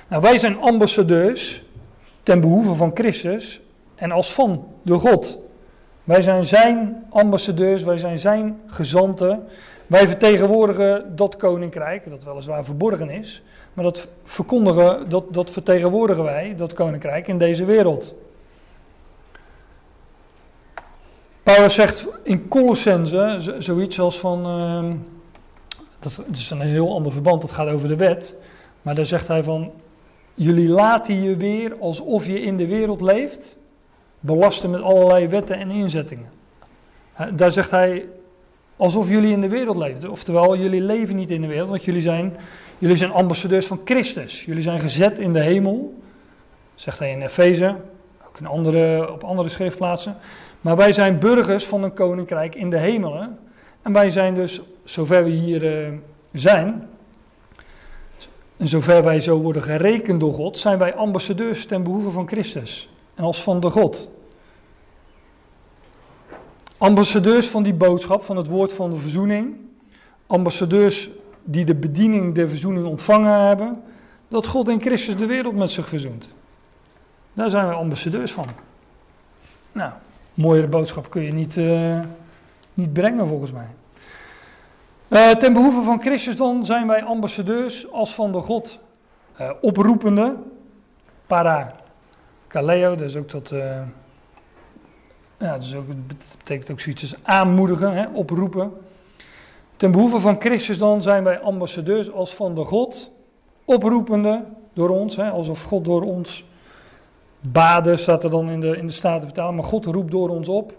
Nou, 0.08 0.22
wij 0.22 0.38
zijn 0.38 0.58
ambassadeurs 0.60 1.62
ten 2.22 2.40
behoeve 2.40 2.74
van 2.74 2.90
Christus 2.94 3.60
en 3.94 4.10
als 4.10 4.32
van 4.32 4.66
de 4.82 4.94
God. 4.94 5.38
Wij 6.04 6.22
zijn 6.22 6.46
zijn 6.46 7.04
ambassadeurs, 7.10 7.82
wij 7.82 7.98
zijn 7.98 8.18
zijn 8.18 8.60
gezanten. 8.66 9.46
Wij 9.88 10.08
vertegenwoordigen 10.08 11.16
dat 11.16 11.36
koninkrijk, 11.36 12.10
dat 12.10 12.24
weliswaar 12.24 12.64
verborgen 12.64 13.10
is, 13.10 13.42
maar 13.72 13.84
dat 13.84 14.08
verkondigen, 14.24 15.08
dat, 15.08 15.24
dat 15.34 15.50
vertegenwoordigen 15.50 16.24
wij, 16.24 16.54
dat 16.56 16.72
koninkrijk, 16.72 17.28
in 17.28 17.38
deze 17.38 17.64
wereld. 17.64 18.14
Paulus 21.42 21.74
zegt 21.74 22.06
in 22.22 22.48
Colossense 22.48 23.54
zoiets 23.58 24.00
als 24.00 24.18
van, 24.18 24.38
uh, 24.46 24.94
dat 25.98 26.24
is 26.32 26.50
een 26.50 26.60
heel 26.60 26.94
ander 26.94 27.12
verband, 27.12 27.40
dat 27.40 27.52
gaat 27.52 27.68
over 27.68 27.88
de 27.88 27.96
wet, 27.96 28.34
maar 28.82 28.94
daar 28.94 29.06
zegt 29.06 29.28
hij 29.28 29.42
van, 29.42 29.72
jullie 30.34 30.68
laten 30.68 31.22
je 31.22 31.36
weer 31.36 31.76
alsof 31.80 32.26
je 32.26 32.40
in 32.40 32.56
de 32.56 32.66
wereld 32.66 33.00
leeft, 33.00 33.58
belasten 34.20 34.70
met 34.70 34.82
allerlei 34.82 35.28
wetten 35.28 35.56
en 35.56 35.70
inzettingen. 35.70 36.30
Daar 37.34 37.52
zegt 37.52 37.70
hij, 37.70 38.06
alsof 38.78 39.08
jullie 39.08 39.32
in 39.32 39.40
de 39.40 39.48
wereld 39.48 39.76
leefden. 39.76 40.10
Oftewel, 40.10 40.56
jullie 40.56 40.80
leven 40.80 41.16
niet 41.16 41.30
in 41.30 41.40
de 41.40 41.46
wereld, 41.46 41.68
want 41.68 41.84
jullie 41.84 42.00
zijn, 42.00 42.36
jullie 42.78 42.96
zijn 42.96 43.10
ambassadeurs 43.10 43.66
van 43.66 43.80
Christus. 43.84 44.44
Jullie 44.44 44.62
zijn 44.62 44.80
gezet 44.80 45.18
in 45.18 45.32
de 45.32 45.40
hemel, 45.40 46.02
zegt 46.74 46.98
hij 46.98 47.10
in 47.10 47.22
Efeze, 47.22 47.74
ook 48.28 48.38
in 48.38 48.46
andere, 48.46 49.12
op 49.12 49.24
andere 49.24 49.48
schriftplaatsen. 49.48 50.16
Maar 50.60 50.76
wij 50.76 50.92
zijn 50.92 51.18
burgers 51.18 51.64
van 51.64 51.82
een 51.82 51.94
koninkrijk 51.94 52.54
in 52.54 52.70
de 52.70 52.78
hemelen. 52.78 53.38
En 53.82 53.92
wij 53.92 54.10
zijn 54.10 54.34
dus, 54.34 54.60
zover 54.84 55.24
we 55.24 55.30
hier 55.30 55.62
uh, 55.62 55.92
zijn, 56.32 56.88
en 58.56 58.68
zover 58.68 59.04
wij 59.04 59.20
zo 59.20 59.38
worden 59.38 59.62
gerekend 59.62 60.20
door 60.20 60.34
God, 60.34 60.58
zijn 60.58 60.78
wij 60.78 60.94
ambassadeurs 60.94 61.66
ten 61.66 61.82
behoeve 61.82 62.10
van 62.10 62.28
Christus 62.28 62.88
en 63.14 63.24
als 63.24 63.42
van 63.42 63.60
de 63.60 63.70
God. 63.70 64.10
Ambassadeurs 66.78 67.46
van 67.48 67.62
die 67.62 67.74
boodschap, 67.74 68.22
van 68.22 68.36
het 68.36 68.46
woord 68.46 68.72
van 68.72 68.90
de 68.90 68.96
verzoening. 68.96 69.56
Ambassadeurs 70.26 71.10
die 71.44 71.64
de 71.64 71.74
bediening 71.74 72.34
der 72.34 72.48
verzoening 72.48 72.86
ontvangen 72.86 73.46
hebben. 73.46 73.82
Dat 74.28 74.46
God 74.46 74.68
in 74.68 74.80
Christus 74.80 75.16
de 75.16 75.26
wereld 75.26 75.56
met 75.56 75.70
zich 75.70 75.88
verzoent. 75.88 76.28
Daar 77.32 77.50
zijn 77.50 77.66
wij 77.66 77.74
ambassadeurs 77.74 78.32
van. 78.32 78.46
Nou, 79.72 79.92
mooiere 80.34 80.66
boodschap 80.66 81.10
kun 81.10 81.22
je 81.22 81.32
niet, 81.32 81.56
uh, 81.56 82.00
niet 82.74 82.92
brengen 82.92 83.26
volgens 83.26 83.52
mij. 83.52 83.68
Uh, 85.08 85.30
ten 85.30 85.52
behoeve 85.52 85.82
van 85.82 86.00
Christus 86.00 86.36
dan 86.36 86.64
zijn 86.64 86.86
wij 86.86 87.02
ambassadeurs 87.02 87.90
als 87.90 88.14
van 88.14 88.32
de 88.32 88.40
God. 88.40 88.78
Uh, 89.40 89.50
oproepende, 89.60 90.34
para 91.26 91.74
Kaleo, 92.46 92.96
dat 92.96 93.06
is 93.06 93.16
ook 93.16 93.30
dat. 93.30 93.52
Ja, 95.38 95.52
dat, 95.52 95.62
is 95.62 95.74
ook, 95.74 95.86
betekent 96.38 96.70
ook 96.70 96.80
zoiets 96.80 97.02
als 97.02 97.16
aanmoedigen, 97.22 97.92
hè, 97.92 98.06
oproepen. 98.06 98.72
Ten 99.76 99.90
behoeve 99.90 100.20
van 100.20 100.40
Christus 100.40 100.78
dan 100.78 101.02
zijn 101.02 101.24
wij 101.24 101.40
ambassadeurs 101.40 102.12
als 102.12 102.34
van 102.34 102.54
de 102.54 102.64
God, 102.64 103.10
oproepende 103.64 104.44
door 104.72 104.88
ons, 104.88 105.16
hè, 105.16 105.30
alsof 105.30 105.62
God 105.62 105.84
door 105.84 106.02
ons 106.02 106.44
baden, 107.40 107.98
staat 107.98 108.24
er 108.24 108.30
dan 108.30 108.50
in 108.50 108.60
de, 108.60 108.76
in 108.76 108.86
de 108.86 108.92
Statenvertaling, 108.92 109.56
maar 109.56 109.68
God 109.68 109.84
roept 109.84 110.10
door 110.10 110.28
ons 110.28 110.48
op. 110.48 110.74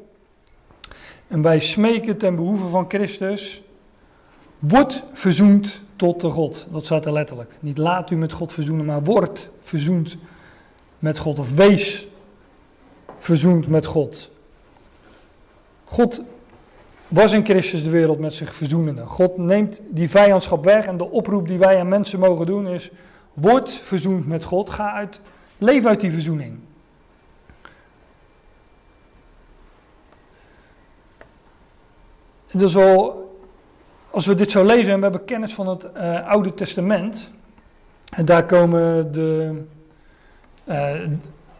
En 1.27 1.41
wij 1.41 1.59
smeken 1.59 2.17
ten 2.17 2.35
behoeve 2.35 2.67
van 2.67 2.85
Christus, 2.87 3.61
wordt 4.59 5.03
verzoend 5.13 5.81
tot 5.95 6.21
de 6.21 6.29
God. 6.29 6.67
Dat 6.71 6.85
staat 6.85 7.05
er 7.05 7.11
letterlijk. 7.11 7.57
Niet 7.59 7.77
laat 7.77 8.09
u 8.09 8.15
met 8.15 8.33
God 8.33 8.53
verzoenen, 8.53 8.85
maar 8.85 9.03
wordt 9.03 9.49
verzoend 9.59 10.17
met 10.99 11.17
God. 11.17 11.39
Of 11.39 11.55
wees 11.55 12.07
verzoend 13.15 13.67
met 13.67 13.85
God. 13.85 14.31
God 15.89 16.21
was 17.07 17.33
in 17.33 17.45
Christus 17.45 17.83
de 17.83 17.89
wereld 17.89 18.19
met 18.19 18.33
zich 18.33 18.55
verzoenende. 18.55 19.05
God 19.05 19.37
neemt 19.37 19.79
die 19.89 20.09
vijandschap 20.09 20.63
weg 20.63 20.85
en 20.85 20.97
de 20.97 21.11
oproep 21.11 21.47
die 21.47 21.57
wij 21.57 21.79
aan 21.79 21.87
mensen 21.87 22.19
mogen 22.19 22.45
doen 22.45 22.67
is, 22.67 22.91
word 23.33 23.71
verzoend 23.71 24.27
met 24.27 24.43
God, 24.43 24.69
ga 24.69 24.93
uit, 24.93 25.19
leef 25.57 25.85
uit 25.85 25.99
die 25.99 26.11
verzoening. 26.11 26.59
Is 32.47 32.73
wel, 32.73 33.27
als 34.09 34.25
we 34.25 34.35
dit 34.35 34.51
zo 34.51 34.65
lezen 34.65 34.91
en 34.91 34.97
we 34.97 35.03
hebben 35.03 35.25
kennis 35.25 35.53
van 35.53 35.67
het 35.67 35.87
uh, 35.95 36.27
Oude 36.27 36.53
Testament, 36.53 37.31
en 38.09 38.25
daar 38.25 38.45
komen 38.45 39.11
de, 39.11 39.61
uh, 40.65 40.91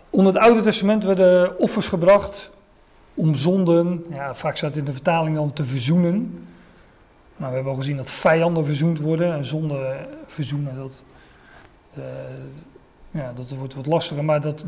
onder 0.10 0.34
het 0.34 0.43
Oude 0.43 0.61
Testament 0.61 1.03
werden 1.03 1.60
offers 1.60 1.88
gebracht 1.88 2.51
om 3.20 3.36
zonden, 3.36 4.06
ja, 4.10 4.36
vaak 4.36 4.58
staat 4.58 4.76
in 4.76 4.86
de 4.86 4.91
vertaling 4.91 5.36
dan 5.36 5.54
te 5.54 5.64
verzoenen. 5.64 6.48
Maar 7.38 7.50
we 7.50 7.56
hebben 7.56 7.74
al 7.74 7.80
gezien 7.80 7.98
dat 7.98 8.10
vijanden 8.10 8.66
verzoend 8.66 9.00
worden 9.00 9.34
en 9.34 9.46
zonden 9.46 10.08
verzoenen, 10.26 10.76
dat, 10.76 11.04
uh, 11.98 12.04
ja, 13.12 13.34
dat 13.36 13.50
wordt 13.52 13.74
wat 13.74 13.86
lastiger. 13.86 14.26
Maar 14.26 14.41
dat, 14.41 14.66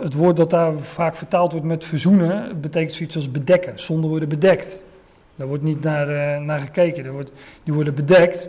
het 0.00 0.14
woord 0.14 0.36
dat 0.36 0.50
daar 0.50 0.76
vaak 0.76 1.16
vertaald 1.16 1.52
wordt 1.52 1.66
met 1.66 1.84
verzoenen, 1.84 2.60
betekent 2.60 2.92
zoiets 2.92 3.16
als 3.16 3.30
bedekken. 3.30 3.78
Zonden 3.78 4.10
worden 4.10 4.28
bedekt. 4.28 4.82
Daar 5.36 5.46
wordt 5.46 5.62
niet 5.62 5.80
naar, 5.80 6.40
naar 6.42 6.60
gekeken, 6.60 7.12
wordt, 7.12 7.32
die 7.64 7.74
worden 7.74 7.94
bedekt. 7.94 8.48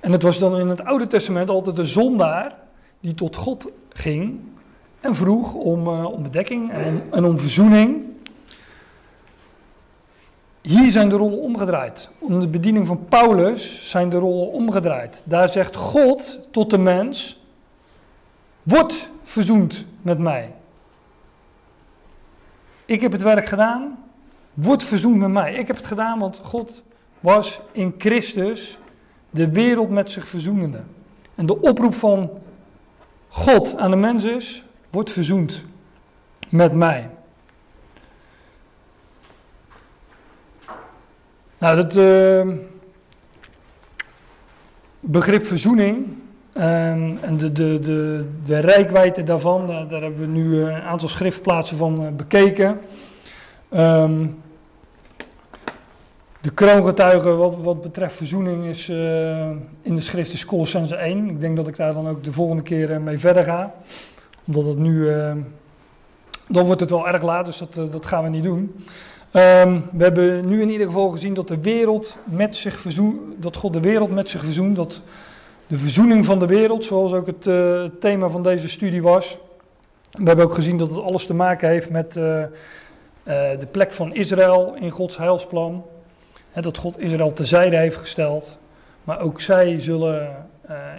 En 0.00 0.12
het 0.12 0.22
was 0.22 0.38
dan 0.38 0.58
in 0.58 0.68
het 0.68 0.84
Oude 0.84 1.06
Testament 1.06 1.48
altijd 1.48 1.76
de 1.76 1.86
zondaar 1.86 2.54
die 3.00 3.14
tot 3.14 3.36
God 3.36 3.68
ging 3.88 4.40
en 5.00 5.14
vroeg 5.14 5.54
om, 5.54 5.86
uh, 5.86 6.04
om 6.04 6.22
bedekking 6.22 6.72
en, 6.72 7.02
en 7.10 7.24
om 7.24 7.38
verzoening. 7.38 8.11
Hier 10.62 10.90
zijn 10.90 11.08
de 11.08 11.16
rollen 11.16 11.38
omgedraaid. 11.38 12.10
Onder 12.18 12.40
de 12.40 12.46
bediening 12.46 12.86
van 12.86 13.04
Paulus 13.08 13.90
zijn 13.90 14.08
de 14.08 14.16
rollen 14.16 14.52
omgedraaid. 14.52 15.22
Daar 15.24 15.48
zegt 15.48 15.76
God 15.76 16.38
tot 16.50 16.70
de 16.70 16.78
mens: 16.78 17.40
Word 18.62 19.10
verzoend 19.22 19.84
met 20.02 20.18
mij. 20.18 20.54
Ik 22.84 23.00
heb 23.00 23.12
het 23.12 23.22
werk 23.22 23.46
gedaan. 23.46 24.04
Word 24.54 24.84
verzoend 24.84 25.16
met 25.16 25.30
mij. 25.30 25.54
Ik 25.54 25.66
heb 25.66 25.76
het 25.76 25.86
gedaan, 25.86 26.18
want 26.18 26.40
God 26.42 26.82
was 27.20 27.60
in 27.72 27.94
Christus 27.98 28.78
de 29.30 29.50
wereld 29.50 29.90
met 29.90 30.10
zich 30.10 30.28
verzoenende. 30.28 30.80
En 31.34 31.46
de 31.46 31.60
oproep 31.60 31.94
van 31.94 32.30
God 33.28 33.76
aan 33.76 33.90
de 33.90 33.96
mens 33.96 34.24
is: 34.24 34.64
Word 34.90 35.10
verzoend 35.10 35.64
met 36.48 36.72
mij. 36.72 37.10
Nou, 41.62 41.76
het 41.76 41.96
uh, 41.96 42.54
begrip 45.00 45.44
verzoening 45.44 46.06
um, 46.54 47.18
en 47.20 47.36
de, 47.36 47.52
de, 47.52 47.78
de, 47.80 48.24
de 48.44 48.58
rijkwijde 48.58 49.22
daarvan, 49.22 49.66
daar, 49.66 50.02
hebben 50.02 50.20
we 50.20 50.26
nu 50.26 50.62
een 50.62 50.82
aantal 50.82 51.08
schriftplaatsen 51.08 51.76
van 51.76 52.02
uh, 52.02 52.08
bekeken. 52.16 52.80
Um, 53.76 54.42
de 56.40 56.50
kroongetuige 56.50 57.30
wat, 57.30 57.56
wat 57.56 57.82
betreft 57.82 58.16
verzoening 58.16 58.64
is 58.64 58.88
uh, 58.88 59.50
in 59.82 59.94
de 59.94 60.00
schrift 60.00 60.32
is 60.32 60.44
Colossense 60.44 60.96
1. 60.96 61.28
Ik 61.28 61.40
denk 61.40 61.56
dat 61.56 61.68
ik 61.68 61.76
daar 61.76 61.94
dan 61.94 62.08
ook 62.08 62.24
de 62.24 62.32
volgende 62.32 62.62
keer 62.62 63.00
mee 63.00 63.18
verder 63.18 63.44
ga. 63.44 63.74
Omdat 64.46 64.64
het 64.64 64.78
nu, 64.78 65.10
dan 66.48 66.64
wordt 66.64 66.80
het 66.80 66.90
wel 66.90 67.08
erg 67.08 67.22
laat, 67.22 67.46
dus 67.46 67.58
dat, 67.58 67.92
dat 67.92 68.06
gaan 68.06 68.22
we 68.22 68.28
niet 68.28 68.44
doen. 68.44 68.74
Um, 69.36 69.84
we 69.92 70.02
hebben 70.02 70.48
nu 70.48 70.60
in 70.60 70.70
ieder 70.70 70.86
geval 70.86 71.08
gezien 71.08 71.34
dat 71.34 71.48
de 71.48 71.60
wereld 71.60 72.16
met 72.24 72.56
zich 72.56 72.80
verzoent, 72.80 73.42
dat 73.42 73.56
God 73.56 73.72
de 73.72 73.80
wereld 73.80 74.10
met 74.10 74.28
zich 74.28 74.44
verzoent, 74.44 74.76
dat 74.76 75.00
de 75.66 75.78
verzoening 75.78 76.24
van 76.24 76.38
de 76.38 76.46
wereld, 76.46 76.84
zoals 76.84 77.12
ook 77.12 77.26
het 77.26 77.46
uh, 77.46 77.84
thema 78.00 78.28
van 78.28 78.42
deze 78.42 78.68
studie 78.68 79.02
was. 79.02 79.38
We 80.10 80.24
hebben 80.24 80.44
ook 80.44 80.54
gezien 80.54 80.78
dat 80.78 80.90
het 80.90 81.02
alles 81.02 81.26
te 81.26 81.34
maken 81.34 81.68
heeft 81.68 81.90
met 81.90 82.16
uh, 82.16 82.24
uh, 82.24 82.46
de 83.58 83.66
plek 83.70 83.92
van 83.92 84.14
Israël 84.14 84.74
in 84.80 84.90
Gods 84.90 85.16
heilsplan. 85.16 85.84
He, 86.50 86.62
dat 86.62 86.78
God 86.78 87.00
Israël 87.00 87.32
terzijde 87.32 87.76
heeft 87.76 87.96
gesteld, 87.96 88.58
maar 89.04 89.20
ook 89.20 89.40
zij 89.40 89.80
zullen 89.80 90.46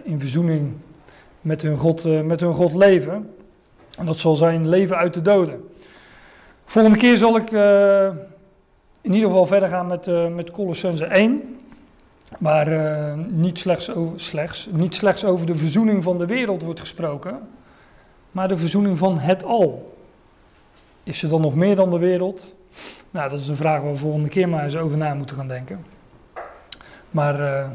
in 0.04 0.20
verzoening 0.20 0.74
met 1.42 1.62
hun, 1.62 1.78
God, 1.78 2.24
met 2.26 2.40
hun 2.40 2.54
God 2.54 2.74
leven. 2.74 3.30
En 3.98 4.06
dat 4.06 4.18
zal 4.18 4.36
zijn 4.36 4.70
leven 4.70 4.98
uit 4.98 5.14
de 5.14 5.22
doden. 5.22 5.62
Volgende 6.66 6.98
keer 6.98 7.18
zal 7.18 7.38
ik 7.38 7.52
uh, 7.52 8.06
in 9.02 9.14
ieder 9.14 9.30
geval 9.30 9.46
verder 9.46 9.70
gaan 9.70 9.88
met, 9.88 10.08
uh, 10.08 10.28
met 10.28 10.52
Colossense 10.52 11.06
1. 11.06 11.60
Waar 12.40 12.72
uh, 12.72 13.14
niet, 13.28 13.60
slechts 13.60 13.94
over, 13.94 14.20
slechts, 14.20 14.68
niet 14.72 14.96
slechts 14.96 15.26
over 15.26 15.46
de 15.46 15.56
verzoening 15.56 16.04
van 16.04 16.18
de 16.18 16.26
wereld 16.26 16.62
wordt 16.62 16.80
gesproken, 16.80 17.40
maar 18.32 18.48
de 18.48 18.58
verzoening 18.58 18.98
van 18.98 19.20
het 19.20 19.44
al. 19.44 19.98
Is 21.04 21.24
er 21.24 21.30
dan 21.30 21.42
nog 21.42 21.56
meer 21.56 21.76
dan 21.76 21.90
de 21.90 21.98
wereld? 21.98 22.54
Nou, 23.12 23.30
dat 23.30 23.40
is 23.40 23.48
een 23.48 23.56
vraag 23.56 23.82
waar 23.82 23.92
we 23.92 23.98
volgende 23.98 24.30
keer 24.30 24.50
maar 24.50 24.64
eens 24.64 24.76
over 24.76 24.98
na 24.98 25.14
moeten 25.14 25.36
gaan 25.36 25.48
denken. 25.48 25.86
Maar 27.12 27.68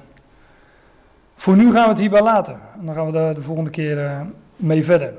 voor 1.36 1.56
nu 1.56 1.72
gaan 1.72 1.82
we 1.82 1.88
het 1.88 1.98
hierbij 1.98 2.22
laten. 2.22 2.60
En 2.80 2.86
dan 2.86 2.94
gaan 2.94 3.06
we 3.06 3.12
daar 3.12 3.34
de 3.34 3.42
volgende 3.42 3.70
keer 3.70 4.26
mee 4.56 4.84
verder. 4.84 5.12